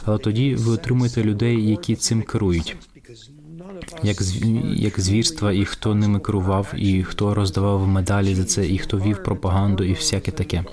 Але 0.05 0.17
тоді 0.17 0.55
ви 0.55 0.71
отримуєте 0.71 1.23
людей, 1.23 1.69
які 1.69 1.95
цим 1.95 2.21
керують 2.21 2.75
як 4.03 4.17
як 4.75 4.99
звірства, 4.99 5.51
і 5.51 5.65
хто 5.65 5.95
ними 5.95 6.19
керував, 6.19 6.73
і 6.77 7.03
хто 7.03 7.33
роздавав 7.33 7.87
медалі 7.87 8.35
за 8.35 8.43
це, 8.43 8.67
і 8.67 8.77
хто 8.77 8.97
вів 8.97 9.23
пропаганду, 9.23 9.83
і 9.83 9.93
всяке 9.93 10.31
таке. 10.31 10.63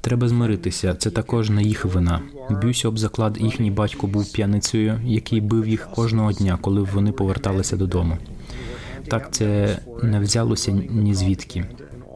Треба 0.00 0.28
змиритися. 0.28 0.94
Це 0.94 1.10
також 1.10 1.50
не 1.50 1.62
їх 1.62 1.84
вина. 1.84 2.20
Б'юся 2.50 2.88
об 2.88 2.98
заклад, 2.98 3.38
їхній 3.40 3.70
батько 3.70 4.06
був 4.06 4.32
п'яницею, 4.32 5.00
який 5.04 5.40
бив 5.40 5.68
їх 5.68 5.88
кожного 5.94 6.32
дня, 6.32 6.58
коли 6.60 6.82
вони 6.82 7.12
поверталися 7.12 7.76
додому. 7.76 8.18
Так 9.08 9.32
це 9.32 9.78
не 10.02 10.20
взялося 10.20 10.72
ні 10.72 11.14
звідки. 11.14 11.64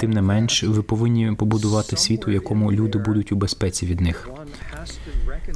Тим 0.00 0.10
не 0.10 0.22
менш, 0.22 0.64
ви 0.64 0.82
повинні 0.82 1.32
побудувати 1.38 1.96
світ, 1.96 2.28
у 2.28 2.30
якому 2.30 2.72
люди 2.72 2.98
будуть 2.98 3.32
у 3.32 3.36
безпеці 3.36 3.86
від 3.86 4.00
них. 4.00 4.28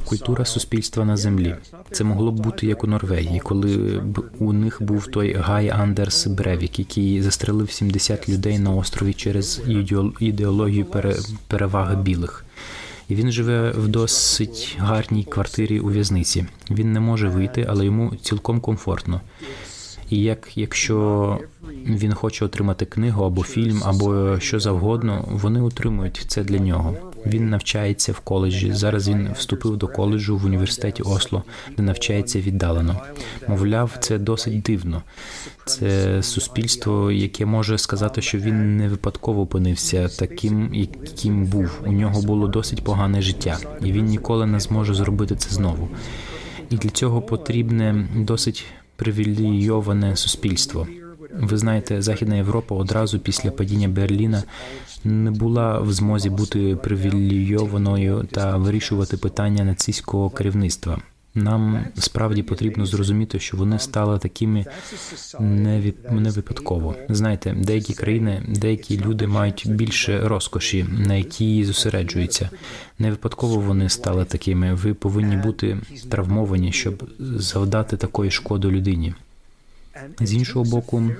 Культура 0.04 0.44
суспільства 0.44 1.04
на 1.04 1.16
землі. 1.16 1.56
Це 1.90 2.04
могло 2.04 2.32
б 2.32 2.40
бути 2.40 2.66
як 2.66 2.84
у 2.84 2.86
Норвегії, 2.86 3.40
коли 3.40 3.76
б 4.04 4.24
у 4.38 4.52
них 4.52 4.82
був 4.82 5.06
той 5.06 5.32
Гай 5.34 5.68
Андерс 5.68 6.26
Бревік, 6.26 6.78
який 6.78 7.22
застрелив 7.22 7.70
70 7.70 8.28
людей 8.28 8.58
на 8.58 8.70
острові 8.70 9.12
через 9.12 9.62
ідеологію 10.20 10.86
переваги 11.48 11.96
білих. 11.96 12.44
І 13.08 13.14
він 13.14 13.32
живе 13.32 13.70
в 13.70 13.88
досить 13.88 14.76
гарній 14.78 15.24
квартирі 15.24 15.80
у 15.80 15.88
в'язниці. 15.88 16.46
Він 16.70 16.92
не 16.92 17.00
може 17.00 17.28
вийти, 17.28 17.66
але 17.68 17.84
йому 17.84 18.12
цілком 18.22 18.60
комфортно. 18.60 19.20
І 20.10 20.22
як 20.22 20.56
якщо 20.56 21.38
він 21.86 22.14
хоче 22.14 22.44
отримати 22.44 22.84
книгу 22.86 23.24
або 23.24 23.42
фільм, 23.42 23.82
або 23.84 24.40
що 24.40 24.60
завгодно, 24.60 25.24
вони 25.30 25.60
отримують 25.60 26.24
це 26.28 26.44
для 26.44 26.58
нього. 26.58 26.96
Він 27.26 27.50
навчається 27.50 28.12
в 28.12 28.20
коледжі. 28.20 28.72
Зараз 28.72 29.08
він 29.08 29.32
вступив 29.38 29.76
до 29.76 29.88
коледжу 29.88 30.36
в 30.36 30.44
університеті 30.44 31.02
Осло, 31.02 31.42
де 31.76 31.82
навчається 31.82 32.40
віддалено. 32.40 33.00
Мовляв, 33.48 33.96
це 34.00 34.18
досить 34.18 34.62
дивно. 34.62 35.02
Це 35.64 36.22
суспільство, 36.22 37.12
яке 37.12 37.46
може 37.46 37.78
сказати, 37.78 38.22
що 38.22 38.38
він 38.38 38.76
не 38.76 38.88
випадково 38.88 39.42
опинився 39.42 40.08
таким, 40.08 40.74
яким 40.74 41.44
був. 41.44 41.80
У 41.86 41.92
нього 41.92 42.22
було 42.22 42.48
досить 42.48 42.84
погане 42.84 43.22
життя, 43.22 43.58
і 43.80 43.92
він 43.92 44.04
ніколи 44.04 44.46
не 44.46 44.60
зможе 44.60 44.94
зробити 44.94 45.36
це 45.36 45.50
знову. 45.50 45.88
І 46.70 46.76
для 46.76 46.90
цього 46.90 47.22
потрібне 47.22 48.08
досить 48.16 48.64
привілейоване 48.96 50.16
суспільство. 50.16 50.86
Ви 51.40 51.58
знаєте, 51.58 52.02
Західна 52.02 52.36
Європа 52.36 52.74
одразу 52.74 53.18
після 53.18 53.50
падіння 53.50 53.88
Берліна 53.88 54.42
не 55.04 55.30
була 55.30 55.78
в 55.78 55.92
змозі 55.92 56.30
бути 56.30 56.76
привілейованою 56.76 58.28
та 58.30 58.56
вирішувати 58.56 59.16
питання 59.16 59.64
нацистського 59.64 60.30
керівництва. 60.30 60.98
Нам 61.36 61.84
справді 61.98 62.42
потрібно 62.42 62.86
зрозуміти, 62.86 63.38
що 63.38 63.56
вони 63.56 63.78
стали 63.78 64.18
такими 64.18 64.64
не 65.40 66.30
випадково. 66.30 66.94
Знаєте, 67.08 67.56
деякі 67.58 67.94
країни, 67.94 68.42
деякі 68.48 69.00
люди 69.00 69.26
мають 69.26 69.64
більше 69.66 70.20
розкоші, 70.28 70.86
на 71.06 71.14
які 71.14 71.64
зосереджуються. 71.64 72.50
Не 72.98 73.10
випадково 73.10 73.60
вони 73.60 73.88
стали 73.88 74.24
такими. 74.24 74.74
Ви 74.74 74.94
повинні 74.94 75.36
бути 75.36 75.78
травмовані, 76.08 76.72
щоб 76.72 77.10
завдати 77.18 77.96
такої 77.96 78.30
шкоди 78.30 78.68
людині. 78.68 79.14
З 80.20 80.34
іншого 80.34 80.64
боку, 80.64 81.10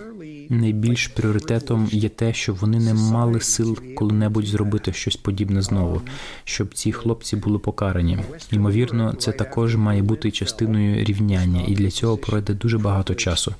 найбільш 0.49 1.09
пріоритетом 1.09 1.89
є 1.93 2.09
те, 2.09 2.33
що 2.35 2.55
вони 2.55 2.79
не 2.81 2.95
мали 2.95 3.41
сил 3.41 3.79
коли-небудь 3.95 4.47
зробити 4.47 4.93
щось 4.93 5.17
подібне 5.17 5.63
знову, 5.63 6.03
щоб 6.45 6.75
ці 6.75 6.93
хлопці 6.93 7.37
були 7.37 7.59
покарані. 7.59 8.19
Ймовірно, 8.51 9.15
це 9.15 9.33
також 9.33 9.77
має 9.77 10.03
бути 10.03 10.31
частиною 10.31 11.05
рівняння, 11.05 11.65
і 11.69 11.75
для 11.75 11.91
цього 11.91 12.17
пройде 12.17 12.55
дуже 12.55 12.79
багато 12.79 13.15
часу. 13.15 13.55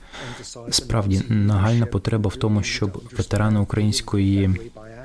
Справді 0.71 1.23
нагальна 1.29 1.87
потреба 1.87 2.29
в 2.29 2.37
тому, 2.37 2.63
щоб 2.63 3.03
ветерани 3.19 3.61
української 3.61 4.51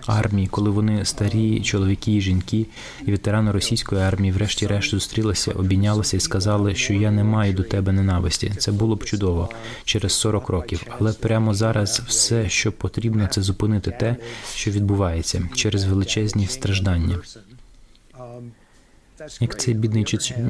армії, 0.08 0.48
коли 0.48 0.70
вони 0.70 1.06
старі 1.06 1.62
чоловіки 1.62 2.16
і 2.16 2.22
жінки, 2.22 2.66
і 3.06 3.12
ветерани 3.12 3.52
російської 3.52 4.02
армії, 4.02 4.32
врешті-решт 4.32 4.92
зустрілися, 4.92 5.52
обійнялися 5.52 6.18
і 6.18 6.20
сказали, 6.20 6.76
що 6.76 6.94
я 6.94 7.12
не 7.12 7.24
маю 7.24 7.54
до 7.54 7.64
тебе 7.64 7.92
ненависті. 7.92 8.54
Це 8.58 8.72
було 8.72 8.96
б 8.96 9.04
чудово 9.04 9.50
через 9.84 10.12
40 10.14 10.50
років. 10.50 10.84
Але 11.00 11.14
прямо 11.14 11.54
зараз 11.54 12.02
все, 12.08 12.50
що 12.50 12.72
потрібно, 12.72 13.28
це 13.32 13.42
зупинити 13.42 13.92
те, 14.00 14.16
що 14.54 14.72
відбувається 14.72 15.50
через 15.56 15.86
величезні 15.86 16.48
страждання. 16.48 17.20
Як 19.40 19.60
цей 19.60 19.74
бідний 19.74 20.04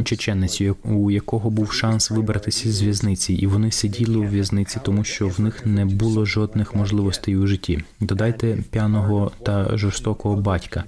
чеченець, 0.03 0.61
у 0.83 1.11
якого 1.11 1.49
був 1.49 1.71
шанс 1.71 2.11
вибратися 2.11 2.71
з 2.71 2.81
в'язниці, 2.81 3.33
і 3.33 3.47
вони 3.47 3.71
сиділи 3.71 4.17
у 4.17 4.23
в'язниці, 4.23 4.79
тому 4.83 5.03
що 5.03 5.27
в 5.27 5.39
них 5.39 5.65
не 5.65 5.85
було 5.85 6.25
жодних 6.25 6.75
можливостей 6.75 7.35
у 7.37 7.47
житті. 7.47 7.83
Додайте 7.99 8.57
п'яного 8.71 9.31
та 9.45 9.77
жорстокого 9.77 10.35
батька, 10.35 10.83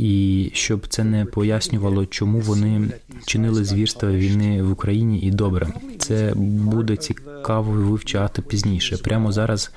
і 0.00 0.50
щоб 0.54 0.86
це 0.88 1.04
не 1.04 1.24
пояснювало, 1.24 2.06
чому 2.06 2.40
вони 2.40 2.88
чинили 3.26 3.64
звірства 3.64 4.10
війни 4.10 4.62
в 4.62 4.70
Україні. 4.72 5.20
І 5.20 5.30
добре, 5.30 5.72
це 5.98 6.32
буде 6.36 6.96
цікаво 6.96 7.72
вивчати 7.72 8.42
пізніше. 8.42 8.96
Прямо 8.96 9.32
зараз 9.32 9.70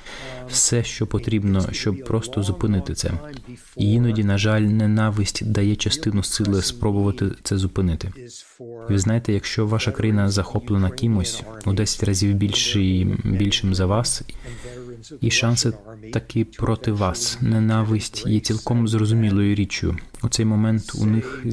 все, 0.49 0.83
що 0.83 1.07
потрібно, 1.07 1.67
щоб 1.71 2.03
просто 2.03 2.43
зупинити 2.43 2.93
це. 2.93 3.11
І 3.77 3.93
іноді, 3.93 4.23
на 4.23 4.37
жаль, 4.37 4.61
ненависть 4.61 5.51
дає 5.51 5.75
частину 5.75 6.23
сили 6.23 6.61
спробувати 6.61 7.25
це 7.43 7.57
зупинити. 7.57 8.11
Ви 8.89 8.99
знаєте, 8.99 9.33
якщо 9.33 9.67
ваша 9.67 9.91
країна 9.91 10.29
захоплена 10.29 10.89
кимось 10.89 11.43
у 11.65 11.73
10 11.73 12.03
разів 12.03 12.33
більший, 12.33 13.05
більшим 13.23 13.75
за 13.75 13.85
вас, 13.85 14.23
і 15.21 15.31
шанси 15.31 15.73
таки 16.13 16.45
проти 16.45 16.91
вас. 16.91 17.37
Ненависть 17.41 18.25
є 18.27 18.39
цілком 18.39 18.87
зрозумілою 18.87 19.55
річчю. 19.55 19.97
У 20.23 20.29
цей 20.29 20.45
момент 20.45 20.91
у 20.95 21.05
них 21.05 21.45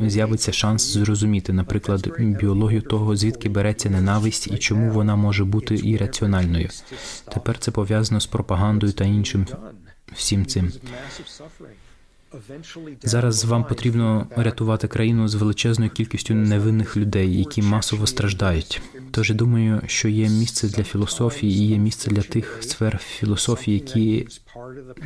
з'явиться 0.00 0.52
шанс 0.52 0.92
зрозуміти, 0.92 1.52
наприклад, 1.52 2.08
біологію 2.18 2.82
того, 2.82 3.16
звідки 3.16 3.48
береться 3.48 3.90
ненависть 3.90 4.46
і 4.46 4.58
чому 4.58 4.90
вона 4.90 5.16
може 5.16 5.44
бути 5.44 5.74
ірраціональною. 5.74 6.68
Тепер 7.34 7.58
це 7.58 7.70
пов'язано 7.70 8.20
з 8.20 8.26
пропагандою 8.26 8.92
та 8.92 9.04
іншим 9.04 9.46
всім 10.14 10.46
цим. 10.46 10.72
Зараз 13.02 13.44
вам 13.44 13.64
потрібно 13.64 14.26
рятувати 14.36 14.88
країну 14.88 15.28
з 15.28 15.34
величезною 15.34 15.90
кількістю 15.90 16.34
невинних 16.34 16.96
людей, 16.96 17.38
які 17.38 17.62
масово 17.62 18.06
страждають. 18.06 18.82
Тож 19.10 19.30
я 19.30 19.36
думаю, 19.36 19.82
що 19.86 20.08
є 20.08 20.28
місце 20.28 20.68
для 20.68 20.82
філософії 20.82 21.52
і 21.52 21.68
є 21.68 21.78
місце 21.78 22.10
для 22.10 22.22
тих 22.22 22.58
сфер 22.60 22.98
філософії, 22.98 23.78
які 23.78 24.26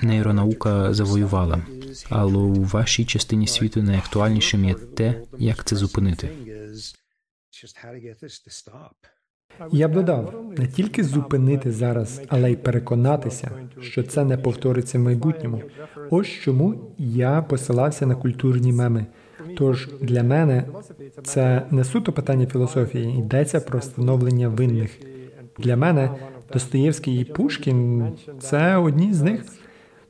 нейронаука 0.03 0.95
завоювала. 0.95 1.67
Але 2.09 2.37
у 2.37 2.63
вашій 2.65 3.05
частині 3.05 3.47
світу 3.47 3.83
найактуальнішим 3.83 4.65
є 4.65 4.75
те, 4.75 5.23
як 5.39 5.65
це 5.65 5.77
зупинити. 5.77 6.31
Я 9.73 9.89
б 9.89 9.93
додав 9.93 10.35
не 10.59 10.67
тільки 10.67 11.05
зупинити 11.05 11.73
зараз, 11.73 12.23
але 12.29 12.53
й 12.53 12.57
переконатися, 12.57 13.51
що 13.81 14.03
це 14.03 14.25
не 14.25 14.37
повториться 14.37 14.99
в 14.99 15.03
майбутньому. 15.03 15.63
Ось 16.11 16.29
чому 16.29 16.75
я 16.99 17.43
посилався 17.43 18.07
на 18.07 18.15
культурні 18.15 18.73
меми. 18.73 19.07
Тож 19.57 19.89
для 20.01 20.23
мене 20.23 20.65
це 21.23 21.63
не 21.71 21.85
суто 21.85 22.13
питання 22.13 22.47
філософії, 22.47 23.19
йдеться 23.19 23.61
про 23.61 23.79
встановлення 23.79 24.49
винних. 24.49 24.91
Для 25.59 25.77
мене 25.77 26.11
Достоєвський 26.53 27.21
і 27.21 27.25
Пушкін 27.25 28.13
це 28.41 28.77
одні 28.77 29.13
з 29.13 29.23
них. 29.23 29.45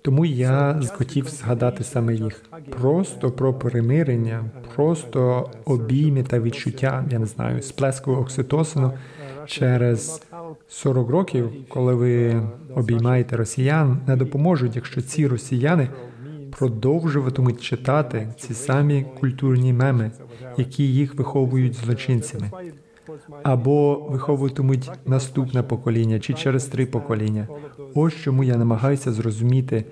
Тому 0.02 0.24
я 0.24 0.80
хотів 0.92 1.28
згадати 1.28 1.84
саме 1.84 2.14
їх. 2.14 2.42
Просто 2.70 3.30
про 3.30 3.54
перемирення, 3.54 4.44
просто 4.74 5.50
обійми 5.64 6.22
та 6.22 6.40
відчуття, 6.40 7.04
я 7.10 7.18
не 7.18 7.26
знаю, 7.26 7.62
сплеску 7.62 8.12
окситоцину 8.12 8.92
через 9.46 10.22
40 10.68 11.10
років, 11.10 11.50
коли 11.68 11.94
ви 11.94 12.42
обіймаєте 12.74 13.36
росіян, 13.36 13.98
не 14.06 14.16
допоможуть, 14.16 14.76
якщо 14.76 15.02
ці 15.02 15.26
росіяни 15.26 15.88
продовжуватимуть 16.50 17.62
читати 17.62 18.28
ці 18.38 18.54
самі 18.54 19.06
культурні 19.20 19.72
меми, 19.72 20.10
які 20.56 20.92
їх 20.92 21.14
виховують 21.14 21.74
злочинцями 21.74 22.50
або 23.42 24.06
виховуватимуть 24.10 24.90
наступне 25.06 25.62
покоління 25.62 26.20
чи 26.20 26.34
через 26.34 26.64
три 26.64 26.86
покоління. 26.86 27.48
Ось 27.94 28.14
чому 28.14 28.44
я 28.44 28.56
намагаюся 28.56 29.12
зрозуміти 29.12 29.84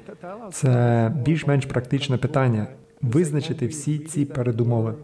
це 0.52 1.12
більш-менш 1.24 1.66
практичне 1.66 2.16
питання 2.16 2.66
визначити 3.02 3.66
всі 3.66 3.98
ці 3.98 4.24
передумови. 4.24 4.94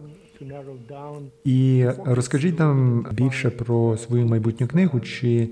І 1.43 1.85
розкажіть 2.05 2.59
нам 2.59 3.07
більше 3.11 3.49
про 3.49 3.97
свою 3.97 4.25
майбутню 4.27 4.67
книгу. 4.67 4.99
Чи 4.99 5.49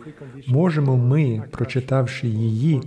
можемо 0.47 0.97
ми, 0.97 1.43
прочитавши 1.51 2.27
її, 2.27 2.81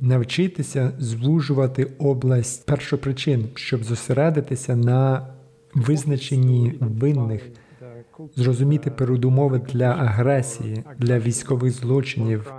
навчитися 0.00 0.92
звужувати 0.98 1.86
область 1.98 2.66
першопричин, 2.66 3.48
щоб 3.54 3.84
зосередитися 3.84 4.76
на 4.76 5.26
визначенні 5.74 6.74
винних? 6.80 7.42
зрозуміти 8.36 8.90
передумови 8.90 9.60
для 9.72 9.86
агресії, 9.86 10.84
для 10.98 11.18
військових 11.18 11.72
злочинів. 11.72 12.52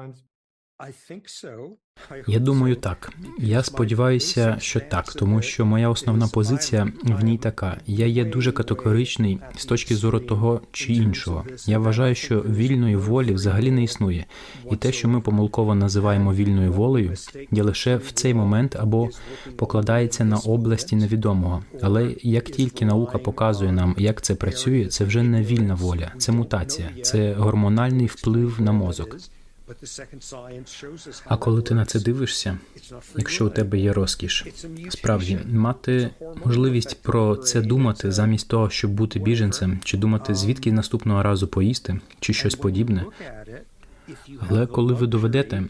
Я 2.28 2.40
думаю, 2.40 2.76
так. 2.76 3.14
Я 3.40 3.64
сподіваюся, 3.64 4.58
що 4.60 4.80
так, 4.80 5.14
тому 5.14 5.42
що 5.42 5.66
моя 5.66 5.90
основна 5.90 6.28
позиція 6.28 6.92
в 7.04 7.24
ній 7.24 7.38
така: 7.38 7.78
я 7.86 8.06
є 8.06 8.26
дуже 8.26 8.52
категоричний 8.52 9.40
з 9.58 9.66
точки 9.66 9.96
зору 9.96 10.20
того 10.20 10.62
чи 10.72 10.94
іншого. 10.94 11.46
Я 11.66 11.80
вважаю, 11.80 12.16
що 12.16 12.40
вільної 12.42 12.96
волі 12.96 13.34
взагалі 13.34 13.72
не 13.72 13.84
існує, 13.84 14.26
і 14.72 14.76
те, 14.76 14.92
що 14.92 15.08
ми 15.08 15.22
помилково 15.22 15.76
називаємо 15.76 16.34
вільною 16.34 16.74
волею, 16.74 17.14
є 17.52 17.64
лише 17.64 17.96
в 17.96 18.12
цей 18.12 18.34
момент 18.34 18.76
або 18.76 19.10
покладається 19.56 20.26
на 20.26 20.38
області 20.38 20.96
невідомого. 20.96 21.64
Але 21.82 22.16
як 22.22 22.44
тільки 22.44 22.86
наука 22.86 23.18
показує 23.18 23.72
нам, 23.72 23.96
як 23.98 24.22
це 24.22 24.36
працює, 24.36 24.86
це 24.86 25.06
вже 25.06 25.24
не 25.24 25.44
вільна 25.44 25.76
воля, 25.76 26.12
це 26.18 26.32
мутація, 26.32 26.90
це 27.02 27.34
гормональний 27.34 28.06
вплив 28.06 28.62
на 28.62 28.72
мозок. 28.72 29.18
А 31.26 31.38
коли 31.38 31.62
ти 31.62 31.74
на 31.74 31.86
це 31.86 32.00
дивишся, 32.00 32.58
якщо 33.18 33.46
у 33.46 33.50
тебе 33.50 33.80
є 33.80 33.94
розкіш, 33.94 34.46
справді 34.90 35.40
мати 35.54 36.10
можливість 36.46 37.02
про 37.02 37.36
це 37.36 37.62
думати 37.62 38.12
замість 38.12 38.48
того, 38.48 38.70
щоб 38.70 38.92
бути 38.92 39.20
біженцем, 39.20 39.80
чи 39.84 39.98
думати 39.98 40.36
звідки 40.36 40.72
наступного 40.72 41.24
разу 41.24 41.48
поїсти, 41.48 42.00
чи 42.20 42.34
щось 42.34 42.56
подібне. 42.56 43.06
Але 44.50 44.68
коли 44.68 44.94
ви 44.94 45.08
доведете, 45.08 45.64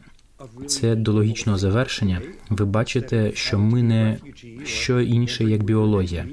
це 0.68 0.96
до 0.96 1.14
логічного 1.14 1.58
завершення. 1.58 2.22
Ви 2.50 2.66
бачите, 2.66 3.32
що 3.34 3.60
ми 3.60 3.84
не 3.84 4.18
що 4.64 5.02
інше, 5.02 5.44
як 5.44 5.64
біологія. 5.64 6.26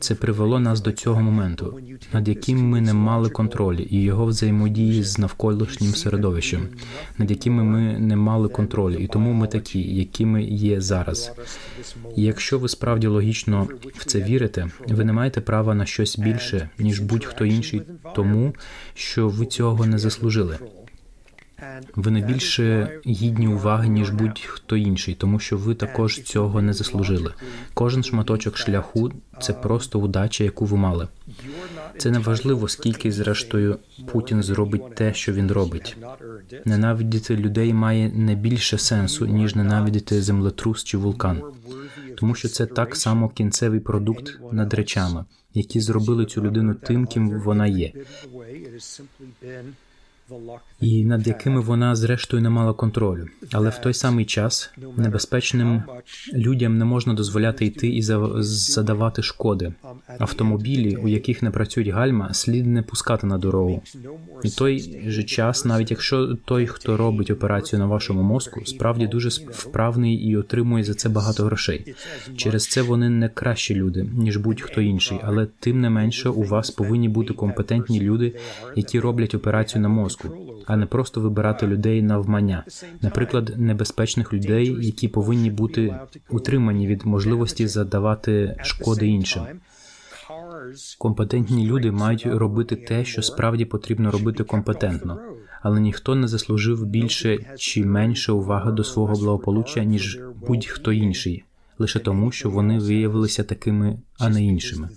Це 0.00 0.14
привело 0.14 0.60
нас 0.60 0.80
до 0.80 0.92
цього 0.92 1.22
моменту, 1.22 1.80
над 2.12 2.28
яким 2.28 2.68
ми 2.68 2.80
не 2.80 2.94
мали 2.94 3.28
контролю, 3.28 3.78
і 3.90 4.02
його 4.02 4.26
взаємодії 4.26 5.02
з 5.02 5.18
навколишнім 5.18 5.94
середовищем, 5.94 6.68
над 7.18 7.30
якими 7.30 7.64
ми 7.64 7.98
не 7.98 8.16
мали 8.16 8.48
контролю, 8.48 8.94
і 8.94 9.06
тому 9.06 9.32
ми 9.32 9.46
такі, 9.46 9.80
якими 9.80 10.42
є 10.44 10.80
зараз. 10.80 11.32
І 12.16 12.22
Якщо 12.22 12.58
ви 12.58 12.68
справді 12.68 13.06
логічно 13.06 13.68
в 13.94 14.04
це 14.04 14.22
вірите, 14.22 14.68
ви 14.88 15.04
не 15.04 15.12
маєте 15.12 15.40
права 15.40 15.74
на 15.74 15.86
щось 15.86 16.18
більше 16.18 16.70
ніж 16.78 17.00
будь-хто 17.00 17.44
інший, 17.44 17.82
тому 18.14 18.54
що 18.94 19.28
ви 19.28 19.46
цього 19.46 19.86
не 19.86 19.98
заслужили. 19.98 20.58
Ви 21.94 22.10
не 22.10 22.20
більше 22.20 22.90
гідні 23.06 23.48
уваги, 23.48 23.88
ніж 23.88 24.10
будь-хто 24.10 24.76
інший, 24.76 25.14
тому 25.14 25.38
що 25.38 25.56
ви 25.56 25.74
також 25.74 26.22
цього 26.22 26.62
не 26.62 26.72
заслужили. 26.72 27.34
Кожен 27.74 28.04
шматочок 28.04 28.56
шляху 28.56 29.12
це 29.40 29.52
просто 29.52 30.00
удача, 30.00 30.44
яку 30.44 30.64
ви 30.64 30.76
мали. 30.76 31.08
Це 31.98 32.10
не 32.10 32.18
важливо, 32.18 32.68
скільки, 32.68 33.12
зрештою, 33.12 33.78
Путін 34.12 34.42
зробить 34.42 34.94
те, 34.94 35.14
що 35.14 35.32
він 35.32 35.50
робить. 35.50 35.96
Ненавидіти 36.64 37.36
людей 37.36 37.74
має 37.74 38.08
не 38.08 38.34
більше 38.34 38.78
сенсу, 38.78 39.26
ніж 39.26 39.54
ненавидіти 39.54 40.22
землетрус 40.22 40.84
чи 40.84 40.98
вулкан, 40.98 41.42
тому 42.16 42.34
що 42.34 42.48
це 42.48 42.66
так 42.66 42.96
само 42.96 43.28
кінцевий 43.28 43.80
продукт 43.80 44.38
над 44.52 44.74
речами, 44.74 45.24
які 45.54 45.80
зробили 45.80 46.26
цю 46.26 46.42
людину 46.42 46.74
тим, 46.74 47.06
ким 47.06 47.40
вона 47.40 47.66
є 47.66 47.92
і 50.80 51.04
над 51.04 51.26
якими 51.26 51.60
вона 51.60 51.96
зрештою 51.96 52.42
не 52.42 52.50
мала 52.50 52.72
контролю. 52.72 53.26
Але 53.52 53.68
в 53.68 53.78
той 53.78 53.94
самий 53.94 54.24
час 54.24 54.70
небезпечним 54.96 55.82
людям 56.34 56.78
не 56.78 56.84
можна 56.84 57.14
дозволяти 57.14 57.66
йти 57.66 57.88
і 57.88 58.02
задавати 58.02 59.22
шкоди. 59.22 59.72
Автомобілі, 60.18 60.96
у 60.96 61.08
яких 61.08 61.42
не 61.42 61.50
працюють 61.50 61.88
гальма, 61.88 62.34
слід 62.34 62.66
не 62.66 62.82
пускати 62.82 63.26
на 63.26 63.38
дорогу. 63.38 63.82
І 64.42 64.50
той 64.50 65.02
же 65.10 65.22
час, 65.22 65.64
навіть 65.64 65.90
якщо 65.90 66.36
той, 66.44 66.66
хто 66.66 66.96
робить 66.96 67.30
операцію 67.30 67.80
на 67.80 67.86
вашому 67.86 68.22
мозку, 68.22 68.60
справді 68.64 69.06
дуже 69.06 69.28
вправний 69.50 70.14
і 70.14 70.36
отримує 70.36 70.84
за 70.84 70.94
це 70.94 71.08
багато 71.08 71.44
грошей. 71.44 71.94
Через 72.36 72.66
це 72.66 72.82
вони 72.82 73.08
не 73.08 73.28
кращі 73.28 73.74
люди 73.74 74.06
ніж 74.14 74.36
будь-хто 74.36 74.80
інший, 74.80 75.18
але 75.22 75.46
тим 75.60 75.80
не 75.80 75.90
менше 75.90 76.28
у 76.28 76.42
вас 76.42 76.70
повинні 76.70 77.08
бути 77.08 77.34
компетентні 77.34 78.00
люди, 78.00 78.34
які 78.76 79.00
роблять 79.00 79.34
операцію 79.34 79.82
на 79.82 79.88
мозку 79.88 80.15
а 80.66 80.76
не 80.76 80.86
просто 80.86 81.20
вибирати 81.20 81.66
людей 81.66 82.02
навмання, 82.02 82.64
наприклад, 83.02 83.52
небезпечних 83.56 84.32
людей, 84.32 84.76
які 84.80 85.08
повинні 85.08 85.50
бути 85.50 85.98
утримані 86.30 86.86
від 86.86 87.06
можливості 87.06 87.66
задавати 87.66 88.56
шкоди 88.62 89.06
іншим. 89.06 89.42
Компетентні 90.98 91.66
люди 91.66 91.90
мають 91.90 92.26
робити 92.26 92.76
те, 92.76 93.04
що 93.04 93.22
справді 93.22 93.64
потрібно 93.64 94.10
робити 94.10 94.44
компетентно, 94.44 95.20
але 95.62 95.80
ніхто 95.80 96.14
не 96.14 96.28
заслужив 96.28 96.86
більше 96.86 97.56
чи 97.56 97.84
менше 97.84 98.32
уваги 98.32 98.72
до 98.72 98.84
свого 98.84 99.14
благополуччя, 99.14 99.84
ніж 99.84 100.20
будь-хто 100.46 100.92
інший, 100.92 101.44
лише 101.78 101.98
тому, 101.98 102.32
що 102.32 102.50
вони 102.50 102.78
виявилися 102.78 103.44
такими, 103.44 103.98
а 104.18 104.28
не 104.28 104.44
іншими. 104.44 104.88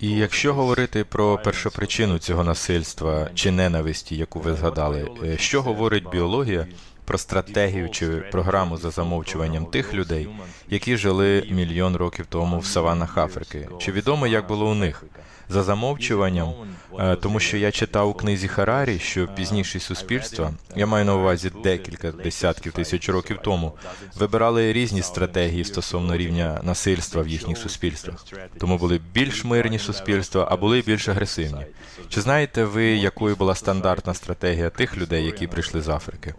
І 0.00 0.10
якщо 0.10 0.54
говорити 0.54 1.04
про 1.04 1.38
першопричину 1.38 2.18
цього 2.18 2.44
насильства 2.44 3.30
чи 3.34 3.50
ненависті, 3.50 4.16
яку 4.16 4.40
ви 4.40 4.54
згадали, 4.54 5.10
е, 5.24 5.38
що 5.38 5.62
говорить 5.62 6.10
біологія 6.12 6.66
про 7.04 7.18
стратегію 7.18 7.90
чи 7.90 8.06
програму 8.06 8.76
за 8.76 8.90
замовчуванням 8.90 9.66
тих 9.66 9.94
людей, 9.94 10.28
які 10.68 10.96
жили 10.96 11.46
мільйон 11.50 11.96
років 11.96 12.26
тому 12.28 12.58
в 12.58 12.66
саванах 12.66 13.18
Африки? 13.18 13.68
Чи 13.78 13.92
відомо, 13.92 14.26
як 14.26 14.48
було 14.48 14.70
у 14.70 14.74
них? 14.74 15.04
За 15.50 15.62
замовчуванням, 15.62 16.52
е, 16.98 17.16
тому 17.16 17.40
що 17.40 17.56
я 17.56 17.70
читав 17.70 18.08
у 18.08 18.14
книзі 18.14 18.48
Харарі, 18.48 18.98
що 18.98 19.28
пізніші 19.28 19.80
суспільства, 19.80 20.52
я 20.76 20.86
маю 20.86 21.04
на 21.04 21.14
увазі 21.14 21.50
декілька 21.64 22.12
десятків 22.12 22.72
тисяч 22.72 23.08
років 23.08 23.38
тому, 23.44 23.72
вибирали 24.14 24.72
різні 24.72 25.02
стратегії 25.02 25.64
стосовно 25.64 26.16
рівня 26.16 26.60
насильства 26.62 27.22
в 27.22 27.28
їхніх 27.28 27.58
суспільствах. 27.58 28.24
Тому 28.58 28.78
були 28.78 29.00
більш 29.12 29.44
мирні 29.44 29.78
суспільства, 29.78 30.48
а 30.50 30.56
були 30.56 30.80
більш 30.86 31.08
агресивні. 31.08 31.66
Чи 32.08 32.20
знаєте 32.20 32.64
ви, 32.64 32.84
якою 32.84 33.36
була 33.36 33.54
стандартна 33.54 34.14
стратегія 34.14 34.70
тих 34.70 34.96
людей, 34.96 35.24
які 35.24 35.46
прийшли 35.46 35.80
з 35.80 35.88
Африки? 35.88 36.34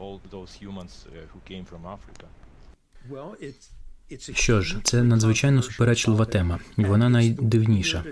Що 4.20 4.62
ж, 4.62 4.78
це 4.84 5.04
надзвичайно 5.04 5.62
суперечлива 5.62 6.26
тема, 6.26 6.60
і 6.78 6.84
вона 6.84 7.10
найдивніша. 7.10 8.04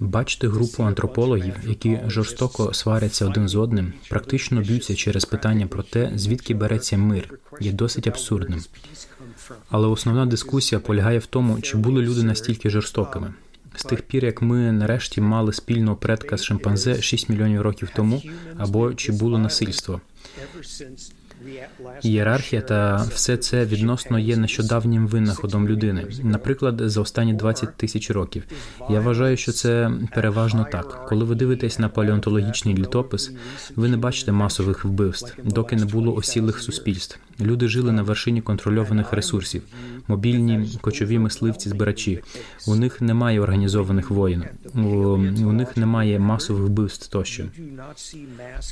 Бачити 0.00 0.48
групу 0.48 0.82
антропологів, 0.82 1.54
які 1.66 1.98
жорстоко 2.06 2.74
сваряться 2.74 3.26
один 3.26 3.48
з 3.48 3.54
одним, 3.54 3.92
практично 4.08 4.60
б'ються 4.60 4.94
через 4.94 5.24
питання 5.24 5.66
про 5.66 5.82
те, 5.82 6.12
звідки 6.14 6.54
береться 6.54 6.96
мир, 6.96 7.38
є 7.60 7.72
досить 7.72 8.06
абсурдним. 8.06 8.60
Але 9.68 9.88
основна 9.88 10.26
дискусія 10.26 10.80
полягає 10.80 11.18
в 11.18 11.26
тому, 11.26 11.60
чи 11.60 11.76
були 11.76 12.02
люди 12.02 12.22
настільки 12.22 12.70
жорстокими. 12.70 13.34
З 13.76 13.82
тих 13.84 14.02
пір, 14.02 14.24
як 14.24 14.42
ми 14.42 14.72
нарешті 14.72 15.20
мали 15.20 15.52
спільного 15.52 15.96
предка 15.96 16.36
з 16.36 16.44
шимпанзе 16.44 17.02
6 17.02 17.28
мільйонів 17.28 17.62
років 17.62 17.90
тому, 17.96 18.22
або 18.58 18.94
чи 18.94 19.12
було 19.12 19.38
насильство. 19.38 20.00
Ієрархія 22.02 22.62
та 22.62 22.96
все 22.96 23.36
це 23.36 23.64
відносно 23.64 24.18
є 24.18 24.36
нещодавнім 24.36 25.06
винаходом 25.06 25.68
людини, 25.68 26.06
наприклад, 26.22 26.80
за 26.84 27.00
останні 27.00 27.34
20 27.34 27.76
тисяч 27.76 28.10
років. 28.10 28.44
Я 28.90 29.00
вважаю, 29.00 29.36
що 29.36 29.52
це 29.52 29.90
переважно 30.14 30.66
так. 30.72 31.06
Коли 31.08 31.24
ви 31.24 31.34
дивитесь 31.34 31.78
на 31.78 31.88
палеонтологічний 31.88 32.74
літопис, 32.74 33.32
ви 33.76 33.88
не 33.88 33.96
бачите 33.96 34.32
масових 34.32 34.84
вбивств, 34.84 35.34
доки 35.44 35.76
не 35.76 35.84
було 35.84 36.14
осілих 36.14 36.58
суспільств. 36.58 37.18
Люди 37.40 37.68
жили 37.68 37.92
на 37.92 38.02
вершині 38.02 38.40
контрольованих 38.40 39.12
ресурсів, 39.12 39.62
мобільні 40.08 40.78
кочові 40.80 41.18
мисливці, 41.18 41.68
збирачі. 41.68 42.22
У 42.66 42.74
них 42.74 43.00
немає 43.00 43.40
організованих 43.40 44.10
воїн, 44.10 44.44
у 45.44 45.52
них 45.52 45.76
немає 45.76 46.18
масових 46.18 46.62
вбивств 46.62 47.08
тощо. 47.08 47.44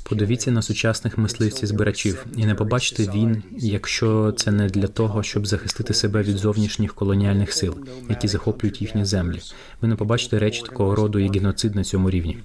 Подивіться 0.08 0.50
на 0.50 0.62
сучасних 0.62 1.18
мисливців 1.18 1.68
збирачів 1.68 2.26
і 2.36 2.46
не 2.46 2.54
побачите 2.54 3.12
він, 3.14 3.42
якщо 3.56 4.34
це 4.36 4.50
не 4.50 4.68
для 4.68 4.86
того, 4.86 5.22
щоб 5.22 5.46
захистити 5.46 5.94
себе 5.94 6.22
від 6.22 6.36
зовнішніх 6.36 6.94
колоніальних 6.94 7.52
сил, 7.52 7.76
які 8.08 8.28
захоплюють 8.28 8.80
їхні 8.82 9.04
землі. 9.04 9.40
Ви 9.82 9.88
не 9.88 9.96
побачите 9.96 10.38
речі 10.38 10.62
такого 10.62 10.94
роду 10.94 11.18
як 11.18 11.34
геноцид 11.34 11.74
на 11.74 11.84
цьому 11.84 12.10
рівні. 12.10 12.38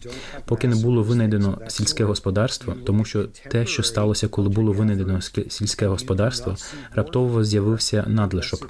Поки 0.46 0.68
не 0.68 0.76
було 0.76 1.04
винайдено 1.04 1.62
сільське 1.68 2.04
господарство, 2.04 2.76
тому 2.86 3.06
що 3.06 3.24
те, 3.24 3.66
що 3.66 3.84
сталося, 3.84 4.28
коли 4.28 4.50
було 4.50 4.72
винайдено 4.72 5.22
сільське 5.50 5.88
господарство, 5.88 6.56
раптово 6.94 7.44
з'явився 7.44 8.06
надлишок. 8.08 8.70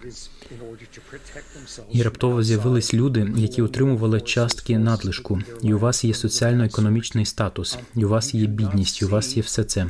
І 1.91 2.03
раптово 2.03 2.43
з'явились 2.43 2.93
люди, 2.93 3.34
які 3.38 3.61
отримували 3.61 4.22
частки 4.22 4.78
надлишку, 4.78 5.39
і 5.61 5.74
у 5.74 5.80
вас 5.80 6.03
є 6.03 6.13
соціально-економічний 6.13 7.26
статус, 7.26 7.78
і 7.95 8.05
у 8.05 8.09
вас 8.09 8.34
є 8.34 8.47
бідність, 8.47 9.01
і 9.01 9.05
у 9.05 9.09
вас 9.09 9.38
є 9.38 9.43
все 9.43 9.63
це. 9.63 9.88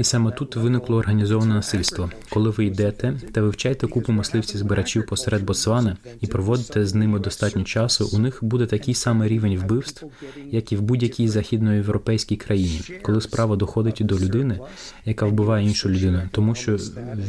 І 0.00 0.04
саме 0.04 0.30
тут 0.30 0.56
виникло 0.56 0.96
організоване 0.96 1.54
насильство. 1.54 2.10
Коли 2.30 2.50
ви 2.50 2.64
йдете 2.64 3.14
та 3.32 3.42
вивчаєте 3.42 3.86
купу 3.86 4.12
мисливців 4.12 4.58
збирачів 4.58 5.06
посеред 5.06 5.44
Ботсвани 5.44 5.96
і 6.20 6.26
проводите 6.26 6.86
з 6.86 6.94
ними 6.94 7.18
достатньо 7.18 7.64
часу, 7.64 8.10
у 8.12 8.18
них 8.18 8.38
буде 8.42 8.66
такий 8.66 8.94
самий 8.94 9.28
рівень 9.28 9.58
вбивств, 9.58 10.06
як 10.50 10.72
і 10.72 10.76
в 10.76 10.82
будь-якій 10.82 11.28
західноєвропейській 11.28 12.36
країні, 12.36 12.80
коли 13.02 13.20
справа 13.20 13.56
доходить 13.56 13.98
до 14.00 14.18
людини, 14.18 14.58
яка 15.04 15.26
вбиває 15.26 15.66
іншу 15.66 15.90
людину, 15.90 16.22
тому 16.30 16.54
що 16.54 16.76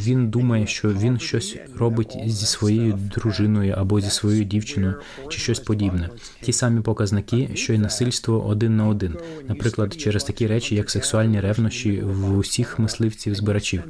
він 0.03 0.29
думає, 0.29 0.67
що 0.67 0.89
він 0.89 1.19
щось 1.19 1.57
робить 1.77 2.17
зі 2.25 2.45
своєю 2.45 2.93
дружиною 2.93 3.75
або 3.77 4.01
зі 4.01 4.09
своєю 4.09 4.43
дівчиною, 4.43 4.95
чи 5.29 5.39
щось 5.39 5.59
подібне. 5.59 6.09
Ті 6.41 6.53
самі 6.53 6.81
показники, 6.81 7.49
що 7.53 7.73
й 7.73 7.77
насильство 7.77 8.47
один 8.47 8.77
на 8.77 8.87
один, 8.87 9.15
наприклад, 9.47 9.93
через 9.93 10.23
такі 10.23 10.47
речі, 10.47 10.75
як 10.75 10.89
сексуальні 10.89 11.39
ревнощі 11.39 11.90
в 11.99 12.37
усіх 12.37 12.79
мисливців 12.79 13.35
збирачів. 13.35 13.83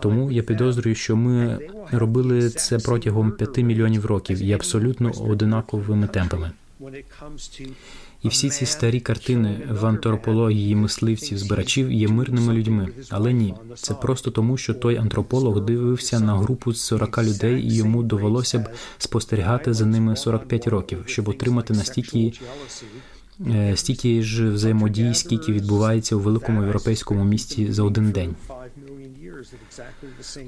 Тому 0.00 0.30
я 0.30 0.42
підозрюю, 0.42 0.94
що 0.94 1.16
ми 1.16 1.58
робили 1.92 2.50
це 2.50 2.78
протягом 2.78 3.32
п'яти 3.32 3.62
мільйонів 3.62 4.06
років 4.06 4.42
і 4.42 4.52
абсолютно 4.52 5.10
одинаковими 5.10 6.06
темпами. 6.06 6.50
І 8.22 8.28
всі 8.28 8.50
ці 8.50 8.66
старі 8.66 9.00
картини 9.00 9.60
в 9.70 9.86
антропології 9.86 10.74
мисливців 10.74 11.38
збирачів 11.38 11.92
є 11.92 12.08
мирними 12.08 12.52
людьми, 12.52 12.88
але 13.10 13.32
ні, 13.32 13.54
це 13.74 13.94
просто 13.94 14.30
тому, 14.30 14.56
що 14.56 14.74
той 14.74 14.96
антрополог 14.96 15.64
дивився 15.64 16.20
на 16.20 16.36
групу 16.36 16.72
з 16.72 16.80
40 16.80 17.18
людей, 17.18 17.62
і 17.62 17.74
йому 17.74 18.02
довелося 18.02 18.58
б 18.58 18.68
спостерігати 18.98 19.74
за 19.74 19.86
ними 19.86 20.16
45 20.16 20.66
років, 20.66 21.02
щоб 21.06 21.28
отримати 21.28 21.74
настільки 21.74 22.32
стільки 23.74 24.22
ж 24.22 24.50
взаємодій, 24.50 25.14
скільки 25.14 25.52
відбувається 25.52 26.16
у 26.16 26.20
великому 26.20 26.62
європейському 26.62 27.24
місті 27.24 27.72
за 27.72 27.82
один 27.82 28.10
день. 28.10 28.34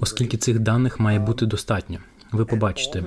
Оскільки 0.01 0.37
цих 0.37 0.59
даних 0.59 1.01
має 1.01 1.19
бути 1.19 1.47
достатньо. 1.47 1.99
Ви 2.33 2.45
побачите. 2.45 3.05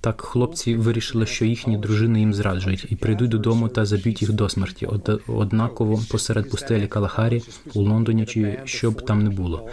Так, 0.00 0.20
хлопці 0.20 0.76
вирішили, 0.76 1.26
що 1.26 1.44
їхні 1.44 1.76
дружини 1.76 2.20
їм 2.20 2.34
зраджують, 2.34 2.86
і 2.90 2.96
прийдуть 2.96 3.30
додому 3.30 3.68
та 3.68 3.86
заб'ють 3.86 4.22
їх 4.22 4.32
до 4.32 4.48
смерті. 4.48 4.88
однаково 5.26 6.02
посеред 6.10 6.50
пустелі 6.50 6.86
Калахарі 6.86 7.42
у 7.74 7.82
Лондоні, 7.82 8.26
чи 8.26 8.60
що 8.64 8.90
б 8.90 9.04
там 9.04 9.22
не 9.22 9.30
було 9.30 9.70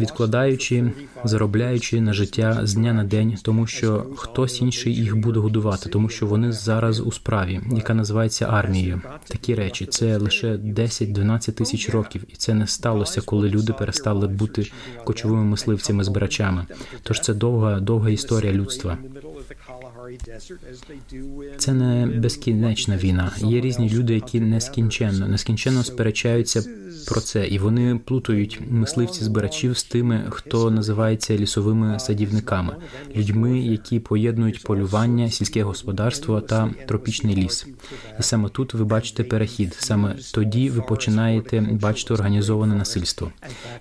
відкладаючи, 0.00 0.92
заробляючи 1.24 2.00
на 2.00 2.12
життя 2.12 2.60
з 2.62 2.74
дня 2.74 2.92
на 2.92 3.04
день, 3.04 3.38
тому 3.42 3.66
що 3.66 4.06
хтось 4.16 4.60
інший 4.60 4.94
їх 4.94 5.16
буде 5.16 5.40
годувати, 5.40 5.88
тому 5.88 6.08
що 6.08 6.26
вони 6.26 6.52
зараз 6.52 7.00
у 7.00 7.12
справі, 7.12 7.60
яка 7.76 7.94
називається 7.94 8.46
армією. 8.50 9.00
Такі 9.28 9.54
речі 9.54 9.86
це 9.86 10.16
лише 10.16 10.56
10-12 10.56 11.52
тисяч 11.52 11.90
років, 11.90 12.24
і 12.28 12.36
це 12.36 12.54
не 12.54 12.66
сталося, 12.66 13.20
коли 13.20 13.48
люди 13.48 13.72
перестали 13.72 14.28
бути 14.28 14.70
кочовими 15.04 15.44
мисливцями 15.44 16.04
збирачами. 16.04 16.66
Тож 17.02 17.20
це 17.20 17.34
довга, 17.34 17.80
довга 17.80 18.10
історія 18.10 18.52
людства. 18.52 18.98
Це 21.58 21.72
не 21.72 22.06
безкінечна 22.06 22.96
війна. 22.96 23.32
Є 23.38 23.60
різні 23.60 23.90
люди, 23.90 24.14
які 24.14 24.40
нескінченно, 24.40 25.28
нескінченно 25.28 25.84
сперечаються 25.84 26.64
про 27.06 27.20
це, 27.20 27.46
і 27.46 27.58
вони 27.58 28.00
плутають 28.04 28.60
мисливці 28.70 29.24
збирачів 29.24 29.78
з 29.78 29.84
тими, 29.84 30.26
хто 30.30 30.70
називається 30.70 31.36
лісовими 31.36 31.98
садівниками, 32.00 32.76
людьми, 33.16 33.60
які 33.60 34.00
поєднують 34.00 34.62
полювання, 34.62 35.30
сільське 35.30 35.62
господарство 35.62 36.40
та 36.40 36.70
тропічний 36.86 37.36
ліс. 37.36 37.66
І 38.20 38.22
саме 38.22 38.48
тут 38.48 38.74
ви 38.74 38.84
бачите 38.84 39.24
перехід. 39.24 39.76
Саме 39.78 40.16
тоді 40.34 40.70
ви 40.70 40.82
починаєте 40.82 41.60
бачити 41.60 42.14
організоване 42.14 42.74
насильство. 42.74 43.32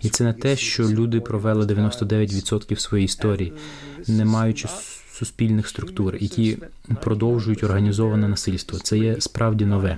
І 0.02 0.10
це 0.10 0.24
не 0.24 0.34
те, 0.34 0.56
що 0.56 0.90
люди 0.90 1.22
провели 1.22 1.66
99% 1.66 2.80
своєї 2.80 3.06
історії, 3.06 3.54
не 4.08 4.26
маючи 4.26 4.68
суспільних 5.20 5.68
структур, 5.68 6.16
які 6.16 6.58
продовжують 7.02 7.64
організоване 7.64 8.28
насильство. 8.28 8.80
Це 8.80 8.98
є 8.98 9.22
справді 9.22 9.66
нове. 9.66 9.98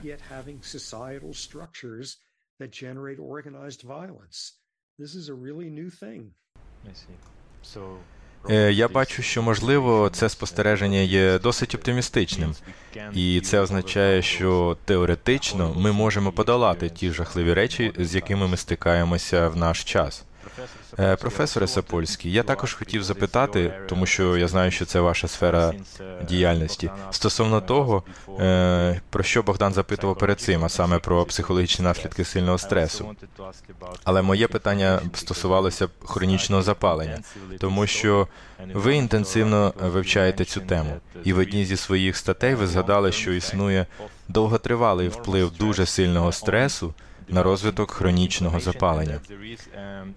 Е, 8.49 8.71
я 8.71 8.87
бачу, 8.87 9.21
що 9.21 9.41
можливо 9.41 10.09
це 10.13 10.29
спостереження 10.29 10.99
є 10.99 11.39
досить 11.39 11.75
оптимістичним, 11.75 12.55
і 13.13 13.41
це 13.41 13.59
означає, 13.59 14.21
що 14.21 14.77
теоретично 14.85 15.73
ми 15.77 15.91
можемо 15.91 16.31
подолати 16.31 16.89
ті 16.89 17.11
жахливі 17.11 17.53
речі, 17.53 17.93
з 17.97 18.15
якими 18.15 18.47
ми 18.47 18.57
стикаємося 18.57 19.47
в 19.47 19.57
наш 19.57 19.83
час. 19.83 20.25
Е, 20.99 21.15
Професоре 21.15 21.67
Сапольський, 21.67 22.31
я 22.31 22.43
також 22.43 22.73
хотів 22.73 23.03
запитати, 23.03 23.73
тому 23.89 24.05
що 24.05 24.37
я 24.37 24.47
знаю, 24.47 24.71
що 24.71 24.85
це 24.85 24.99
ваша 24.99 25.27
сфера 25.27 25.73
діяльності. 26.27 26.91
Стосовно 27.11 27.61
того, 27.61 28.03
е, 28.39 29.01
про 29.09 29.23
що 29.23 29.43
Богдан 29.43 29.73
запитував 29.73 30.17
перед 30.17 30.39
цим, 30.39 30.65
а 30.65 30.69
саме 30.69 30.99
про 30.99 31.25
психологічні 31.25 31.85
наслідки 31.85 32.25
сильного 32.25 32.57
стресу. 32.57 33.15
Але 34.03 34.21
моє 34.21 34.47
питання 34.47 34.99
стосувалося 35.13 35.87
хронічного 36.03 36.61
запалення, 36.61 37.19
тому 37.59 37.87
що 37.87 38.27
ви 38.73 38.95
інтенсивно 38.95 39.73
вивчаєте 39.81 40.45
цю 40.45 40.59
тему, 40.59 40.93
і 41.23 41.33
в 41.33 41.37
одній 41.37 41.65
зі 41.65 41.77
своїх 41.77 42.17
статей 42.17 42.55
ви 42.55 42.67
згадали, 42.67 43.11
що 43.11 43.33
існує 43.33 43.85
довготривалий 44.27 45.07
вплив 45.07 45.51
дуже 45.51 45.85
сильного 45.85 46.31
стресу 46.31 46.93
на 47.31 47.43
розвиток 47.43 47.91
хронічного 47.91 48.59
запалення. 48.59 49.19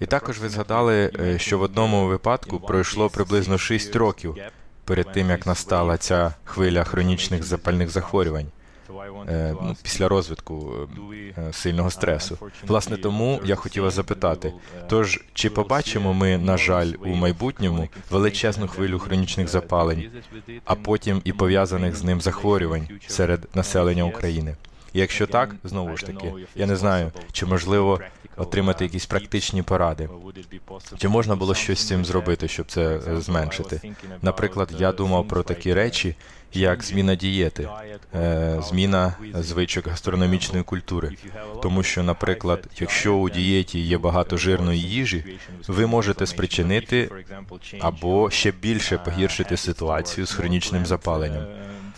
І 0.00 0.06
також 0.06 0.38
ви 0.38 0.48
згадали, 0.48 1.10
е, 1.20 1.38
що 1.38 1.58
в 1.58 1.62
одному 1.62 2.06
випадку 2.06 2.60
пройшло 2.60 3.10
приблизно 3.10 3.58
6 3.58 3.96
років 3.96 4.36
перед 4.84 5.12
тим, 5.12 5.30
як 5.30 5.46
настала 5.46 5.96
ця 5.96 6.34
хвиля 6.44 6.84
хронічних 6.84 7.42
запальних 7.42 7.90
захворювань. 7.90 8.46
Е, 9.28 9.54
ну, 9.62 9.76
після 9.82 10.08
розвитку 10.08 10.74
е, 11.38 11.52
сильного 11.52 11.90
стресу. 11.90 12.38
Власне, 12.66 12.96
тому 12.96 13.40
я 13.44 13.54
хотів 13.54 13.82
вас 13.82 13.94
запитати: 13.94 14.52
тож 14.88 15.24
чи 15.34 15.50
побачимо 15.50 16.14
ми, 16.14 16.38
на 16.38 16.56
жаль, 16.56 16.92
у 17.04 17.08
майбутньому 17.08 17.88
величезну 18.10 18.68
хвилю 18.68 18.98
хронічних 18.98 19.48
запалень, 19.48 20.10
а 20.64 20.74
потім 20.74 21.20
і 21.24 21.32
пов'язаних 21.32 21.96
з 21.96 22.04
ним 22.04 22.20
захворювань 22.20 22.88
серед 23.06 23.48
населення 23.54 24.04
України? 24.04 24.56
Якщо 24.94 25.26
так, 25.26 25.54
знову 25.64 25.96
ж 25.96 26.06
таки, 26.06 26.32
я 26.56 26.66
не 26.66 26.76
знаю, 26.76 27.12
чи 27.32 27.46
можливо 27.46 28.00
отримати 28.36 28.84
якісь 28.84 29.06
практичні 29.06 29.62
поради. 29.62 30.08
Чи 30.98 31.08
можна 31.08 31.36
було 31.36 31.54
щось 31.54 31.78
з 31.78 31.88
цим 31.88 32.04
зробити, 32.04 32.48
щоб 32.48 32.66
це 32.66 33.00
зменшити? 33.20 33.94
Наприклад, 34.22 34.74
я 34.78 34.92
думав 34.92 35.28
про 35.28 35.42
такі 35.42 35.74
речі, 35.74 36.16
як 36.52 36.82
зміна 36.82 37.14
дієти, 37.14 37.68
е, 38.14 38.56
зміна 38.62 39.14
звичок 39.34 39.86
гастрономічної 39.88 40.64
культури. 40.64 41.10
Тому 41.62 41.82
що, 41.82 42.02
наприклад, 42.02 42.68
якщо 42.80 43.14
у 43.14 43.30
дієті 43.30 43.80
є 43.80 43.98
багато 43.98 44.36
жирної 44.36 44.80
їжі, 44.80 45.24
ви 45.68 45.86
можете 45.86 46.26
спричинити 46.26 47.10
або 47.80 48.30
ще 48.30 48.52
більше 48.52 48.98
погіршити 48.98 49.56
ситуацію 49.56 50.26
з 50.26 50.32
хронічним 50.32 50.86
запаленням. 50.86 51.46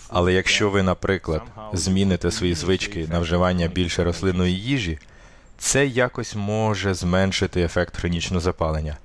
Але 0.08 0.32
якщо 0.32 0.70
ви, 0.70 0.82
наприклад, 0.82 1.42
зміните 1.72 2.30
свої 2.30 2.54
звички 2.54 3.06
на 3.10 3.18
вживання 3.18 3.68
більше 3.68 4.04
рослинної 4.04 4.60
їжі, 4.60 4.98
це 5.58 5.86
якось 5.86 6.34
може 6.36 6.94
зменшити 6.94 7.62
ефект 7.62 7.96
хронічного 7.96 8.40
запалення. 8.40 8.96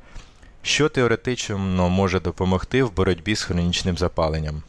Що 0.62 0.90
теоретично 0.90 1.90
може 1.90 2.20
допомогти 2.20 2.84
в 2.84 2.96
боротьбі 2.96 3.36
з 3.36 3.44
хронічним 3.44 3.98
запаленням? 3.98 4.64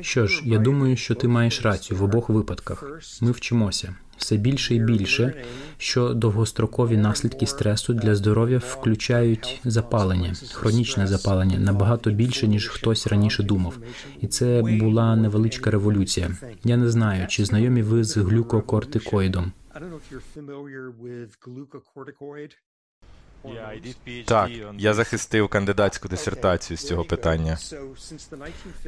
Що 0.00 0.26
ж, 0.26 0.42
я 0.44 0.58
думаю, 0.58 0.96
що 0.96 1.14
ти 1.14 1.28
маєш 1.28 1.62
рацію 1.62 1.98
в 1.98 2.02
обох 2.02 2.28
випадках. 2.28 2.84
Ми 3.20 3.30
вчимося 3.30 3.94
все 4.18 4.36
більше 4.36 4.74
і 4.74 4.80
більше, 4.80 5.44
що 5.78 6.14
довгострокові 6.14 6.96
наслідки 6.96 7.46
стресу 7.46 7.94
для 7.94 8.14
здоров'я 8.14 8.58
включають 8.58 9.60
запалення, 9.64 10.34
хронічне 10.52 11.06
запалення 11.06 11.58
набагато 11.58 12.10
більше 12.10 12.48
ніж 12.48 12.68
хтось 12.68 13.06
раніше 13.06 13.42
думав. 13.42 13.78
І 14.20 14.26
це 14.26 14.62
була 14.62 15.16
невеличка 15.16 15.70
революція. 15.70 16.30
Я 16.64 16.76
не 16.76 16.88
знаю, 16.90 17.26
чи 17.28 17.44
знайомі 17.44 17.82
ви 17.82 18.04
з 18.04 18.16
глюкокортикоїдом. 18.16 19.52
Так, 24.24 24.50
я 24.78 24.94
захистив 24.94 25.48
кандидатську 25.48 26.08
дисертацію 26.08 26.76
з 26.76 26.86
цього 26.86 27.04
питання. 27.04 27.58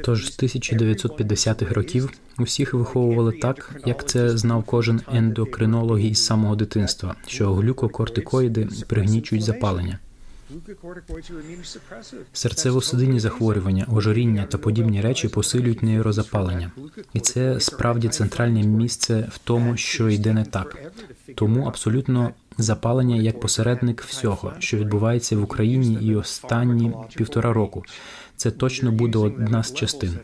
Тож 0.05 0.33
з 0.33 0.39
1950-х 0.39 1.75
років 1.75 2.11
усіх 2.39 2.75
виховували 2.75 3.33
так, 3.33 3.81
як 3.87 4.09
це 4.09 4.37
знав 4.37 4.65
кожен 4.65 5.01
ендокринолог 5.13 6.01
із 6.01 6.25
самого 6.25 6.57
дитинства, 6.57 7.15
що 7.27 7.55
глюкокортикоїди 7.55 8.69
пригнічують 8.89 9.45
запалення. 9.45 9.99
Серцево-судинні 12.35 13.19
захворювання, 13.19 13.87
ожиріння 13.93 14.47
та 14.47 14.59
подібні 14.59 15.01
речі 15.01 15.29
посилюють 15.29 15.83
нейрозапалення, 15.83 16.71
і 17.13 17.21
це 17.21 17.61
справді 17.61 18.09
центральне 18.09 18.63
місце 18.63 19.29
в 19.33 19.39
тому, 19.39 19.77
що 19.77 20.09
йде 20.09 20.33
не 20.33 20.45
так. 20.45 20.93
Тому 21.35 21.65
абсолютно 21.65 22.31
запалення 22.59 23.17
як 23.17 23.41
посередник 23.41 24.03
всього, 24.03 24.53
що 24.59 24.77
відбувається 24.77 25.37
в 25.37 25.43
Україні, 25.43 25.99
і 26.03 26.15
останні 26.15 26.93
півтора 27.17 27.53
року. 27.53 27.85
Це 28.37 28.51
точно 28.51 28.93
буде 28.93 29.19
одна 29.19 29.63
з 29.63 29.75
частин. 29.75 30.19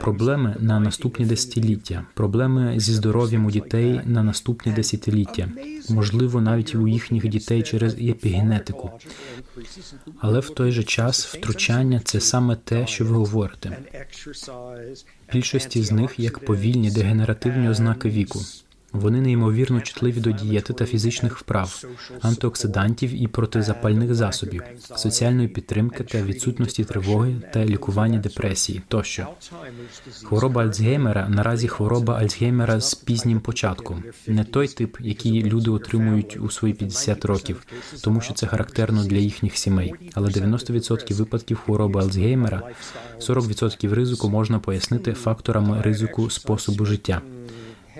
Проблеми 0.00 0.56
на 0.58 0.80
наступні 0.80 1.26
десятиліття, 1.26 2.06
проблеми 2.14 2.74
зі 2.76 2.94
здоров'ям 2.94 3.46
у 3.46 3.50
дітей 3.50 4.00
на 4.04 4.22
наступні 4.22 4.72
десятиліття, 4.72 5.48
можливо, 5.88 6.40
навіть 6.40 6.74
у 6.74 6.88
їхніх 6.88 7.28
дітей 7.28 7.62
через 7.62 7.94
епігенетику. 7.94 8.90
Але 10.18 10.40
в 10.40 10.50
той 10.50 10.72
же 10.72 10.84
час 10.84 11.26
втручання 11.26 12.00
це 12.04 12.20
саме 12.20 12.56
те, 12.56 12.86
що 12.86 13.04
ви 13.04 13.16
говорите. 13.16 13.78
Більшості 15.32 15.82
з 15.82 15.92
них 15.92 16.18
як 16.18 16.38
повільні 16.38 16.90
дегенеративні 16.90 17.68
ознаки 17.68 18.08
віку. 18.08 18.40
Вони 18.92 19.20
неймовірно 19.20 19.80
чутливі 19.80 20.20
до 20.20 20.30
дієти 20.32 20.72
та 20.72 20.86
фізичних 20.86 21.38
вправ, 21.38 21.84
антиоксидантів 22.20 23.22
і 23.22 23.26
протизапальних 23.26 24.14
засобів, 24.14 24.62
соціальної 24.96 25.48
підтримки 25.48 26.04
та 26.04 26.22
відсутності 26.22 26.84
тривоги 26.84 27.36
та 27.52 27.64
лікування 27.64 28.18
депресії 28.18 28.82
тощо. 28.88 29.26
Хвороба 30.24 30.62
Альцгеймера 30.62 31.28
наразі 31.28 31.68
хвороба 31.68 32.18
Альцгеймера 32.18 32.80
з 32.80 32.94
пізнім 32.94 33.40
початком, 33.40 34.02
не 34.26 34.44
той 34.44 34.68
тип, 34.68 34.96
який 35.00 35.42
люди 35.42 35.70
отримують 35.70 36.36
у 36.36 36.50
свої 36.50 36.74
50 36.74 37.24
років, 37.24 37.66
тому 38.04 38.20
що 38.20 38.34
це 38.34 38.46
характерно 38.46 39.04
для 39.04 39.16
їхніх 39.16 39.56
сімей. 39.56 39.94
Але 40.14 40.28
90% 40.28 41.14
випадків 41.14 41.56
хвороби 41.56 42.00
Альцгеймера, 42.00 42.62
40% 43.20 43.94
ризику 43.94 44.28
можна 44.28 44.58
пояснити 44.58 45.12
факторами 45.12 45.82
ризику 45.82 46.30
способу 46.30 46.84
життя 46.84 47.22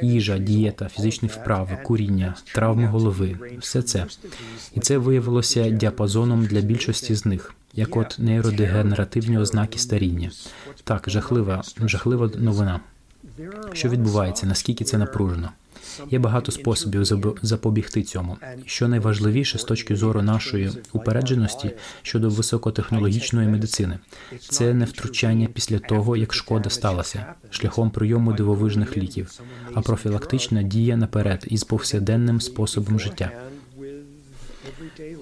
їжа, 0.03 0.39
дієта, 0.39 0.89
фізичні 0.89 1.29
вправи, 1.29 1.79
куріння, 1.85 2.35
травми 2.55 2.87
голови 2.87 3.39
все 3.59 3.83
це. 3.83 4.07
І 4.75 4.81
це 4.81 4.99
виявилося 4.99 5.71
діапазоном 5.71 6.47
для 6.47 6.61
більшості 6.61 7.15
з 7.15 7.27
них, 7.27 7.55
як 7.75 7.97
от 7.97 8.17
нейродегенеративні 8.19 9.39
ознаки 9.39 9.79
старіння. 9.79 10.31
Так, 10.85 11.05
жахлива, 11.11 11.63
жахлива 11.85 12.31
новина. 12.37 12.81
Що 13.73 13.89
відбувається, 13.89 14.47
наскільки 14.47 14.85
це 14.85 14.99
напружено? 14.99 15.49
Є 16.11 16.19
багато 16.19 16.53
способів 16.53 17.05
запобігти 17.43 18.03
цьому. 18.03 18.37
Що 18.67 18.89
найважливіше 18.89 19.59
з 19.59 19.65
точки 19.65 19.97
зору 19.97 20.23
нашої 20.23 20.71
упередженості 20.93 21.71
щодо 22.03 22.31
високотехнологічної 22.31 23.49
медицини, 23.49 23.99
це 24.39 24.75
не 24.75 24.85
втручання 24.85 25.49
після 25.55 25.79
того, 25.79 26.17
як 26.17 26.35
шкода 26.35 26.71
сталася, 26.71 27.27
шляхом 27.51 27.91
прийому 27.91 28.33
дивовижних 28.33 28.97
ліків, 28.97 29.41
а 29.75 29.81
профілактична 29.81 30.63
дія 30.63 30.97
наперед 30.97 31.45
із 31.49 31.65
повсякденним 31.65 32.41
способом 32.41 33.01
життя. 33.01 33.48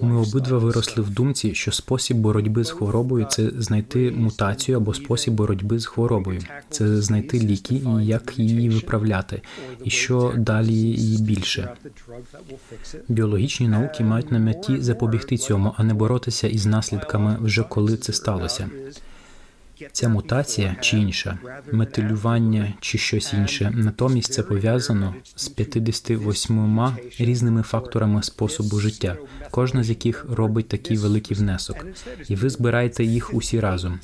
Ми 0.01 0.17
обидва 0.17 0.57
виросли 0.57 1.03
в 1.03 1.09
думці, 1.09 1.55
що 1.55 1.71
спосіб 1.71 2.17
боротьби 2.17 2.63
з 2.63 2.71
хворобою 2.71 3.25
це 3.25 3.51
знайти 3.57 4.11
мутацію 4.11 4.77
або 4.77 4.93
спосіб 4.93 5.33
боротьби 5.33 5.79
з 5.79 5.85
хворобою, 5.85 6.41
це 6.69 7.01
знайти 7.01 7.39
ліки 7.39 7.75
і 7.75 8.05
як 8.05 8.39
її 8.39 8.69
виправляти, 8.69 9.41
і 9.83 9.89
що 9.89 10.33
далі 10.37 10.73
її 10.73 11.21
більше. 11.21 11.73
Біологічні 13.07 13.67
науки 13.67 14.03
мають 14.03 14.31
на 14.31 14.39
меті 14.39 14.81
запобігти 14.81 15.37
цьому, 15.37 15.73
а 15.77 15.83
не 15.83 15.93
боротися 15.93 16.47
із 16.47 16.65
наслідками 16.65 17.37
вже 17.41 17.63
коли 17.63 17.97
це 17.97 18.13
сталося. 18.13 18.69
Ця 19.91 20.09
мутація 20.09 20.75
чи 20.81 20.97
інша, 20.97 21.39
метилювання 21.71 22.73
чи 22.79 22.97
щось 22.97 23.33
інше. 23.33 23.71
Натомість 23.75 24.33
це 24.33 24.43
пов'язано 24.43 25.15
з 25.35 25.49
58 25.49 26.81
різними 27.19 27.61
факторами 27.61 28.23
способу 28.23 28.79
життя, 28.79 29.17
кожна 29.51 29.83
з 29.83 29.89
яких 29.89 30.25
робить 30.29 30.67
такий 30.67 30.97
великий 30.97 31.37
внесок, 31.37 31.85
і 32.27 32.35
ви 32.35 32.49
збираєте 32.49 33.03
їх 33.03 33.33
усі 33.33 33.59
разом. 33.59 33.99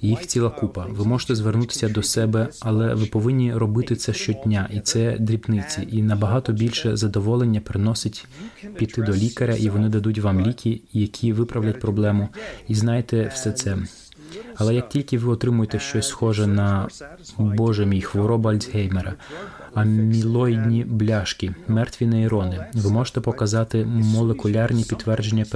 Їх 0.00 0.26
ціла 0.26 0.50
купа. 0.50 0.86
Ви 0.88 1.04
можете 1.04 1.34
звернутися 1.34 1.88
до 1.88 2.02
себе, 2.02 2.48
але 2.60 2.94
ви 2.94 3.06
повинні 3.06 3.54
робити 3.54 3.96
це 3.96 4.12
щодня, 4.12 4.68
і 4.72 4.80
це 4.80 5.16
дрібниці, 5.18 5.88
і 5.90 6.02
набагато 6.02 6.52
більше 6.52 6.96
задоволення 6.96 7.60
приносить 7.60 8.26
піти 8.76 9.02
до 9.02 9.12
лікаря, 9.12 9.54
і 9.54 9.68
вони 9.68 9.88
дадуть 9.88 10.18
вам 10.18 10.46
ліки, 10.46 10.80
які 10.92 11.32
виправлять 11.32 11.80
проблему. 11.80 12.28
І 12.68 12.74
знаєте 12.74 13.30
все 13.34 13.52
це. 13.52 13.78
Але 14.56 14.74
як 14.74 14.88
тільки 14.88 15.18
ви 15.18 15.32
отримуєте 15.32 15.78
щось 15.78 16.08
схоже 16.08 16.46
на 16.46 16.88
Боже 17.38 17.86
мій 17.86 18.02
хвороба 18.02 18.50
Альцгеймера, 18.50 19.14
амілоїдні 19.74 20.84
бляшки, 20.84 21.54
мертві 21.68 22.06
нейрони. 22.06 22.66
Ви 22.74 22.90
можете 22.90 23.20
показати 23.20 23.84
молекулярні 23.84 24.84
підтвердження 24.84 25.46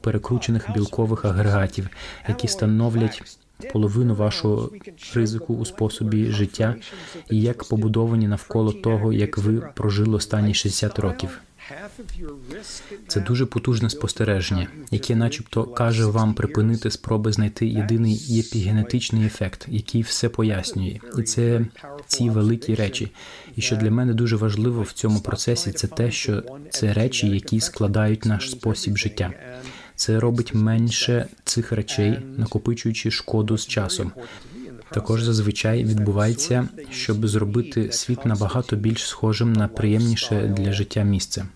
перекручених 0.00 0.70
білкових 0.74 1.24
агрегатів, 1.24 1.88
які 2.28 2.48
становлять 2.48 3.38
половину 3.72 4.14
вашого 4.14 4.70
ризику 5.14 5.54
у 5.54 5.64
способі 5.64 6.30
життя 6.30 6.74
і 7.30 7.40
як 7.40 7.64
побудовані 7.64 8.28
навколо 8.28 8.72
того, 8.72 9.12
як 9.12 9.38
ви 9.38 9.62
прожили 9.74 10.16
останні 10.16 10.54
60 10.54 10.98
років. 10.98 11.40
Це 13.08 13.20
дуже 13.20 13.46
потужне 13.46 13.90
спостереження, 13.90 14.68
яке, 14.90 15.16
начебто, 15.16 15.64
каже 15.64 16.06
вам 16.06 16.34
припинити 16.34 16.90
спроби 16.90 17.32
знайти 17.32 17.66
єдиний 17.66 18.40
епігенетичний 18.40 19.26
ефект, 19.26 19.66
який 19.68 20.02
все 20.02 20.28
пояснює, 20.28 21.00
і 21.18 21.22
це 21.22 21.66
ці 22.06 22.30
великі 22.30 22.74
речі. 22.74 23.12
І 23.56 23.62
що 23.62 23.76
для 23.76 23.90
мене 23.90 24.14
дуже 24.14 24.36
важливо 24.36 24.82
в 24.82 24.92
цьому 24.92 25.20
процесі, 25.20 25.72
це 25.72 25.86
те, 25.86 26.10
що 26.10 26.42
це 26.70 26.92
речі, 26.92 27.28
які 27.28 27.60
складають 27.60 28.24
наш 28.24 28.50
спосіб 28.50 28.96
життя. 28.96 29.32
Це 29.96 30.20
робить 30.20 30.54
менше 30.54 31.26
цих 31.44 31.72
речей, 31.72 32.18
накопичуючи 32.36 33.10
шкоду 33.10 33.58
з 33.58 33.66
часом. 33.66 34.12
Також 34.94 35.22
зазвичай 35.22 35.84
відбувається, 35.84 36.68
щоб 36.90 37.26
зробити 37.26 37.92
світ 37.92 38.26
набагато 38.26 38.76
більш 38.76 39.08
схожим 39.08 39.52
на 39.52 39.68
приємніше 39.68 40.54
для 40.56 40.72
життя 40.72 41.02
місце. 41.02 41.46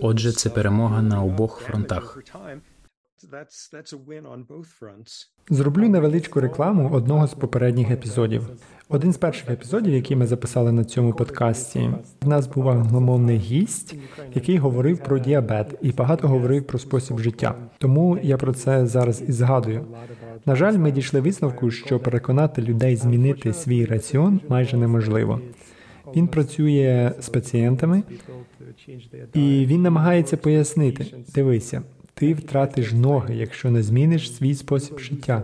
Отже, 0.00 0.32
це 0.32 0.50
перемога 0.50 1.02
на 1.02 1.22
обох 1.22 1.60
фронтах. 1.60 2.18
Зроблю 5.50 5.88
невеличку 5.88 6.40
рекламу 6.40 6.90
одного 6.92 7.26
з 7.26 7.34
попередніх 7.34 7.90
епізодів. 7.90 8.48
Один 8.88 9.12
з 9.12 9.16
перших 9.16 9.50
епізодів, 9.50 9.94
які 9.94 10.16
ми 10.16 10.26
записали 10.26 10.72
на 10.72 10.84
цьому 10.84 11.12
подкасті, 11.12 11.90
в 12.22 12.28
нас 12.28 12.46
був 12.46 12.68
англомовний 12.68 13.38
гість, 13.38 13.94
який 14.34 14.58
говорив 14.58 14.98
про 14.98 15.18
діабет 15.18 15.74
і 15.82 15.92
багато 15.92 16.28
говорив 16.28 16.66
про 16.66 16.78
спосіб 16.78 17.18
життя. 17.18 17.54
Тому 17.78 18.18
я 18.22 18.36
про 18.36 18.52
це 18.52 18.86
зараз 18.86 19.22
і 19.28 19.32
згадую. 19.32 19.86
На 20.46 20.56
жаль, 20.56 20.78
ми 20.78 20.92
дійшли 20.92 21.20
висновку, 21.20 21.70
що 21.70 21.98
переконати 21.98 22.62
людей 22.62 22.96
змінити 22.96 23.52
свій 23.52 23.84
раціон 23.84 24.40
майже 24.48 24.76
неможливо. 24.76 25.40
Він 26.16 26.28
працює 26.28 27.12
з 27.20 27.28
пацієнтами, 27.28 28.02
і 29.34 29.66
він 29.66 29.82
намагається 29.82 30.36
пояснити: 30.36 31.06
дивися, 31.34 31.82
ти 32.14 32.34
втратиш 32.34 32.92
ноги, 32.92 33.34
якщо 33.34 33.70
не 33.70 33.82
зміниш 33.82 34.34
свій 34.34 34.54
спосіб 34.54 34.98
життя. 34.98 35.42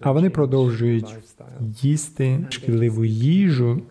А 0.00 0.12
вони 0.12 0.30
продовжують 0.30 1.16
їсти 1.60 2.38
шкідливу 2.48 3.04
їжу, 3.04 3.82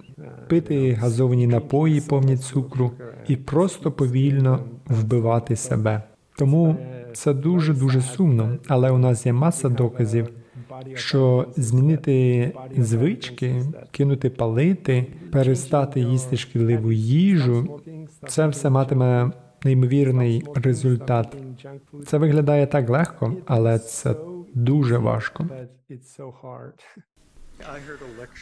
пити 0.48 0.92
газовані 0.92 1.48
напої, 1.48 2.02
повні 2.02 2.38
цукру 2.38 2.92
і 3.28 3.36
просто 3.36 3.92
повільно 3.92 4.64
вбивати 4.86 5.56
себе. 5.56 6.04
Тому 6.38 6.76
це 7.14 7.34
дуже 7.34 7.74
дуже 7.74 8.02
сумно, 8.02 8.58
але 8.68 8.92
у 8.92 8.98
нас 8.98 9.26
є 9.26 9.34
маса 9.34 9.70
доказів, 9.70 10.30
що 10.94 11.48
змінити 11.58 12.52
звички, 12.78 13.64
кинути 13.92 14.30
палити, 14.30 15.06
перестати 15.32 16.00
їсти 16.00 16.38
шкідливу 16.38 16.92
їжу, 16.92 17.80
це 18.28 18.48
все 18.48 18.70
матиме 18.70 19.32
неймовірний 19.64 20.44
результат. 20.56 21.38
Це 22.06 22.18
виглядає 22.18 22.68
так 22.68 22.90
легко, 22.90 23.34
але 23.46 23.80
це 23.80 24.16
дуже 24.54 24.98
важко. 24.98 25.50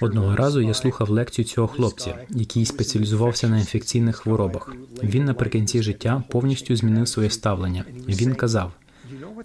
Одного 0.01 0.36
разу 0.36 0.62
я 0.62 0.74
слухав 0.74 1.10
лекцію 1.10 1.45
цього 1.45 1.68
хлопця, 1.68 2.26
який 2.30 2.66
спеціалізувався 2.66 3.49
на 3.49 3.60
інфекційних 3.60 4.16
хворобах. 4.16 4.74
Він 5.03 5.26
наприкінці 5.26 5.84
життя 5.84 6.24
повністю 6.30 6.76
змінив 6.76 7.07
своє 7.07 7.30
ставлення. 7.30 7.86
Він 8.07 8.36
казав: 8.36 8.72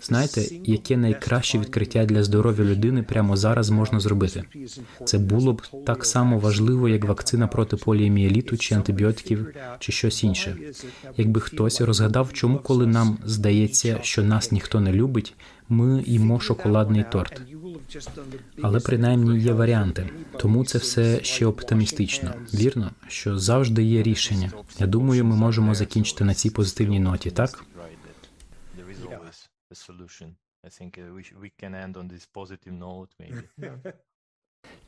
знаєте, 0.03 0.47
яке 0.65 0.97
найкраще 0.97 1.59
відкриття 1.59 2.05
для 2.05 2.25
здоров'я 2.25 2.65
людини 2.65 3.03
прямо 3.03 3.37
зараз 3.37 3.71
можна 3.71 4.01
зробити? 4.01 4.45
Це 5.05 5.19
було 5.19 5.53
б 5.53 5.63
так 5.87 6.05
само 6.05 6.39
важливо, 6.39 6.89
як 6.89 7.05
вакцина 7.05 7.47
проти 7.47 7.77
поліомієліту 7.77 8.57
чи 8.57 8.75
антибіотиків, 8.75 9.47
чи 9.79 9.93
щось 9.93 10.25
інше. 10.25 10.57
Якби 11.17 11.41
хтось 11.41 11.81
розгадав, 11.81 12.33
чому, 12.33 12.59
коли 12.59 12.87
нам 12.87 13.19
здається, 13.25 13.99
що 14.03 14.23
нас 14.23 14.53
ніхто 14.53 14.81
не 14.81 14.93
любить, 14.93 15.35
ми 15.69 16.03
їмо 16.07 16.41
шоколадний 16.41 17.05
торт. 17.13 17.43
Але 18.63 18.81
принаймні 18.81 19.39
є 19.41 19.53
варіанти, 19.53 20.11
тому 20.39 20.65
це 20.65 20.79
все 20.79 21.25
ще 21.25 21.47
оптимістично. 21.47 22.35
Вірно, 22.55 22.91
що 23.09 23.39
завжди 23.39 23.83
є 23.83 24.03
рішення. 24.03 24.53
Я 24.79 24.87
думаю, 24.87 25.25
ми 25.25 25.37
можемо 25.37 25.75
закінчити 25.75 26.25
на 26.25 26.35
цій 26.35 26.51
позитивній 26.51 27.01
ноті, 27.01 27.31
так? 27.31 27.65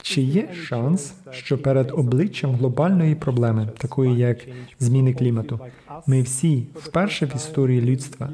Чи 0.02 0.22
є 0.22 0.54
шанс, 0.54 1.14
що 1.30 1.58
перед 1.58 1.90
обличчям 1.90 2.54
глобальної 2.54 3.14
проблеми, 3.14 3.68
такої 3.78 4.18
як 4.18 4.38
зміни 4.78 5.14
клімату, 5.14 5.60
ми 6.06 6.22
всі 6.22 6.66
вперше 6.74 7.26
в 7.26 7.36
історії 7.36 7.80
людства 7.80 8.32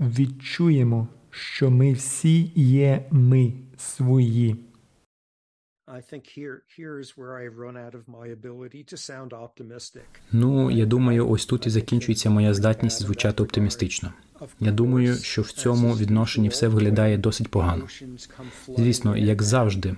відчуємо, 0.00 1.08
що 1.36 1.70
ми 1.70 1.92
всі 1.92 2.52
є 2.54 3.04
ми 3.10 3.52
свої? 3.76 4.56
Ну, 10.32 10.70
я 10.70 10.86
думаю, 10.86 11.28
ось 11.28 11.46
тут 11.46 11.66
і 11.66 11.70
закінчується 11.70 12.30
моя 12.30 12.54
здатність 12.54 13.02
звучати 13.02 13.42
оптимістично. 13.42 14.12
Я 14.60 14.72
думаю, 14.72 15.16
що 15.16 15.42
в 15.42 15.50
цьому 15.50 15.96
відношенні 15.96 16.48
все 16.48 16.68
виглядає 16.68 17.18
досить 17.18 17.48
погано. 17.48 17.86
Звісно, 18.76 19.16
як 19.16 19.42
завжди, 19.42 19.96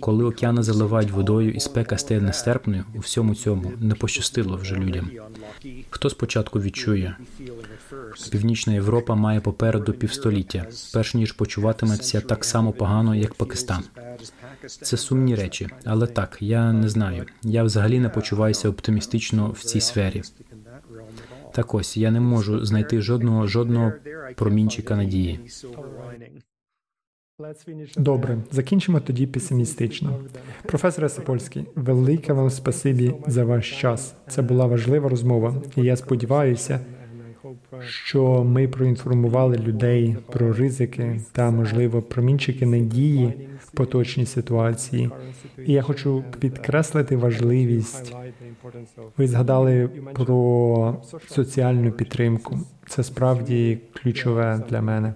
коли 0.00 0.24
океани 0.24 0.62
заливають 0.62 1.10
водою 1.10 1.52
і 1.52 1.60
спека 1.60 1.98
стає 1.98 2.20
нестерпною, 2.20 2.84
у 2.94 2.98
всьому 2.98 3.34
цьому 3.34 3.72
не 3.80 3.94
пощастило 3.94 4.56
вже 4.56 4.76
людям. 4.76 5.10
Хто 5.90 6.10
спочатку 6.10 6.60
відчує, 6.60 7.16
Північна 8.30 8.72
Європа 8.72 9.14
має 9.14 9.40
попереду 9.40 9.92
півстоліття, 9.92 10.66
перш 10.92 11.14
ніж 11.14 11.32
почуватиметься 11.32 12.20
так 12.20 12.44
само 12.44 12.72
погано, 12.72 13.14
як 13.14 13.34
Пакистан. 13.34 13.82
Це 14.66 14.96
сумні 14.96 15.34
речі, 15.34 15.68
але 15.84 16.06
так 16.06 16.36
я 16.40 16.72
не 16.72 16.88
знаю. 16.88 17.24
Я 17.42 17.64
взагалі 17.64 18.00
не 18.00 18.08
почуваюся 18.08 18.68
оптимістично 18.68 19.50
в 19.50 19.64
цій 19.64 19.80
сфері. 19.80 20.22
Так 21.52 21.74
ось 21.74 21.96
я 21.96 22.10
не 22.10 22.20
можу 22.20 22.64
знайти 22.64 23.00
жодного 23.00 23.46
жодного 23.46 23.92
промінчика 24.36 24.96
надії. 24.96 25.40
Добре, 27.96 28.38
закінчимо 28.50 29.00
тоді 29.00 29.26
песимістично. 29.26 30.18
Професоре 30.62 31.08
Сапольський, 31.08 31.66
велике 31.74 32.32
вам 32.32 32.50
спасибі 32.50 33.14
за 33.26 33.44
ваш 33.44 33.80
час. 33.80 34.14
Це 34.28 34.42
була 34.42 34.66
важлива 34.66 35.08
розмова, 35.08 35.62
і 35.76 35.82
я 35.82 35.96
сподіваюся, 35.96 36.80
що 37.84 38.44
ми 38.44 38.68
проінформували 38.68 39.56
людей 39.56 40.16
про 40.32 40.52
ризики 40.52 41.20
та, 41.32 41.50
можливо, 41.50 42.02
промінчики 42.02 42.66
надії 42.66 43.48
в 43.64 43.70
поточній 43.70 44.26
ситуації. 44.26 45.10
І 45.66 45.72
я 45.72 45.82
хочу 45.82 46.24
підкреслити 46.40 47.16
важливість. 47.16 48.16
Ви 49.16 49.28
згадали 49.28 49.90
про 50.12 50.96
соціальну 51.28 51.92
підтримку. 51.92 52.58
Це 52.88 53.02
справді 53.02 53.78
ключове 54.02 54.60
для 54.68 54.82
мене. 54.82 55.14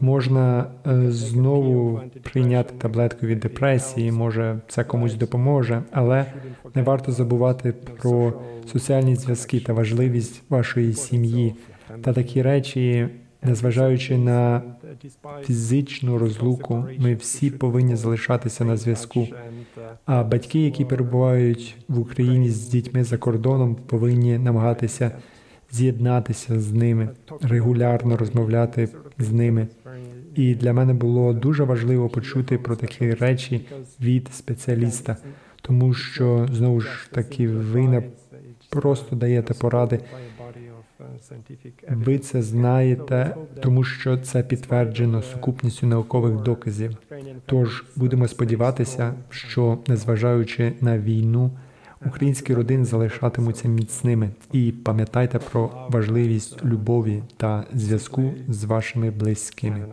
Можна 0.00 0.66
е, 0.86 1.10
знову 1.10 2.00
прийняти 2.22 2.74
таблетку 2.78 3.26
від 3.26 3.40
депресії, 3.40 4.12
може 4.12 4.60
це 4.68 4.84
комусь 4.84 5.14
допоможе, 5.14 5.82
але 5.92 6.26
не 6.74 6.82
варто 6.82 7.12
забувати 7.12 7.72
про 7.72 8.32
соціальні 8.72 9.16
зв'язки 9.16 9.60
та 9.60 9.72
важливість 9.72 10.42
вашої 10.48 10.92
сім'ї 10.92 11.54
та 12.02 12.12
такі 12.12 12.42
речі, 12.42 13.08
незважаючи 13.42 14.18
на 14.18 14.62
фізичну 15.44 16.18
розлуку, 16.18 16.84
ми 16.98 17.14
всі 17.14 17.50
повинні 17.50 17.96
залишатися 17.96 18.64
на 18.64 18.76
зв'язку. 18.76 19.28
А 20.06 20.24
батьки, 20.24 20.64
які 20.64 20.84
перебувають 20.84 21.76
в 21.88 21.98
Україні 21.98 22.50
з 22.50 22.68
дітьми 22.68 23.04
за 23.04 23.18
кордоном, 23.18 23.74
повинні 23.74 24.38
намагатися 24.38 25.12
з'єднатися 25.70 26.60
з 26.60 26.72
ними, 26.72 27.08
регулярно 27.40 28.16
розмовляти 28.16 28.88
з 29.18 29.32
ними. 29.32 29.66
І 30.34 30.54
для 30.54 30.72
мене 30.72 30.94
було 30.94 31.32
дуже 31.32 31.64
важливо 31.64 32.08
почути 32.08 32.58
про 32.58 32.76
такі 32.76 33.14
речі 33.14 33.66
від 34.00 34.34
спеціаліста, 34.34 35.16
тому 35.62 35.94
що 35.94 36.48
знову 36.52 36.80
ж 36.80 37.08
таки 37.10 37.48
ви 37.48 37.80
не 37.80 38.02
просто 38.70 39.16
даєте 39.16 39.54
поради. 39.54 40.00
Ви 41.88 42.18
це 42.18 42.42
знаєте, 42.42 43.36
тому 43.60 43.84
що 43.84 44.18
це 44.18 44.42
підтверджено 44.42 45.22
сукупністю 45.22 45.86
наукових 45.86 46.34
доказів. 46.42 46.96
Тож 47.46 47.84
будемо 47.96 48.28
сподіватися, 48.28 49.14
що 49.30 49.78
незважаючи 49.86 50.72
на 50.80 50.98
війну, 50.98 51.50
українські 52.06 52.54
родини 52.54 52.84
залишатимуться 52.84 53.68
міцними. 53.68 54.30
І 54.52 54.72
пам'ятайте 54.72 55.38
про 55.38 55.86
важливість 55.88 56.64
любові 56.64 57.22
та 57.36 57.64
зв'язку 57.74 58.34
з 58.48 58.64
вашими 58.64 59.10
близькими. 59.10 59.86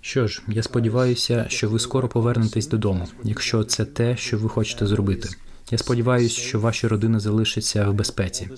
Що 0.00 0.26
ж, 0.26 0.42
я 0.48 0.62
сподіваюся, 0.62 1.46
що 1.48 1.68
ви 1.68 1.78
скоро 1.78 2.08
повернетесь 2.08 2.68
додому, 2.68 3.08
якщо 3.22 3.64
це 3.64 3.84
те, 3.84 4.16
що 4.16 4.38
ви 4.38 4.48
хочете 4.48 4.86
зробити. 4.86 5.28
Я 5.70 5.78
сподіваюся, 5.78 6.40
що 6.40 6.60
ваші 6.60 6.86
родини 6.86 7.20
залишаться 7.20 7.90
в 7.90 7.94
безпеці. 7.94 8.50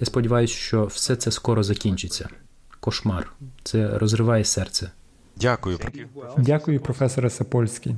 Я 0.00 0.06
сподіваюся, 0.06 0.54
що 0.54 0.84
все 0.84 1.16
це 1.16 1.30
скоро 1.30 1.62
закінчиться. 1.62 2.28
Кошмар. 2.80 3.32
Це 3.62 3.98
розриває 3.98 4.44
серце. 4.44 4.90
Дякую. 5.36 5.78
Дякую, 6.38 6.80
професоре 6.80 7.30
Сапольський. 7.30 7.96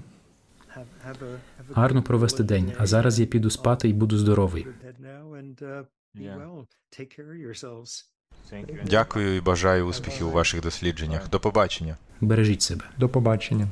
Гарно 1.75 2.03
провести 2.03 2.43
день, 2.43 2.73
а 2.79 2.87
зараз 2.87 3.21
я 3.21 3.27
піду 3.27 3.51
спати 3.51 3.89
і 3.89 3.93
буду 3.93 4.19
здоровий. 4.19 4.67
Дякую 8.87 9.37
і 9.37 9.41
бажаю 9.41 9.87
успіхів 9.87 10.29
у 10.29 10.31
ваших 10.31 10.61
дослідженнях. 10.61 11.31
До 11.31 11.41
побачення. 11.41 11.97
Бережіть 12.21 12.63
себе. 12.63 12.85
До 12.99 13.09
побачення. 13.09 13.69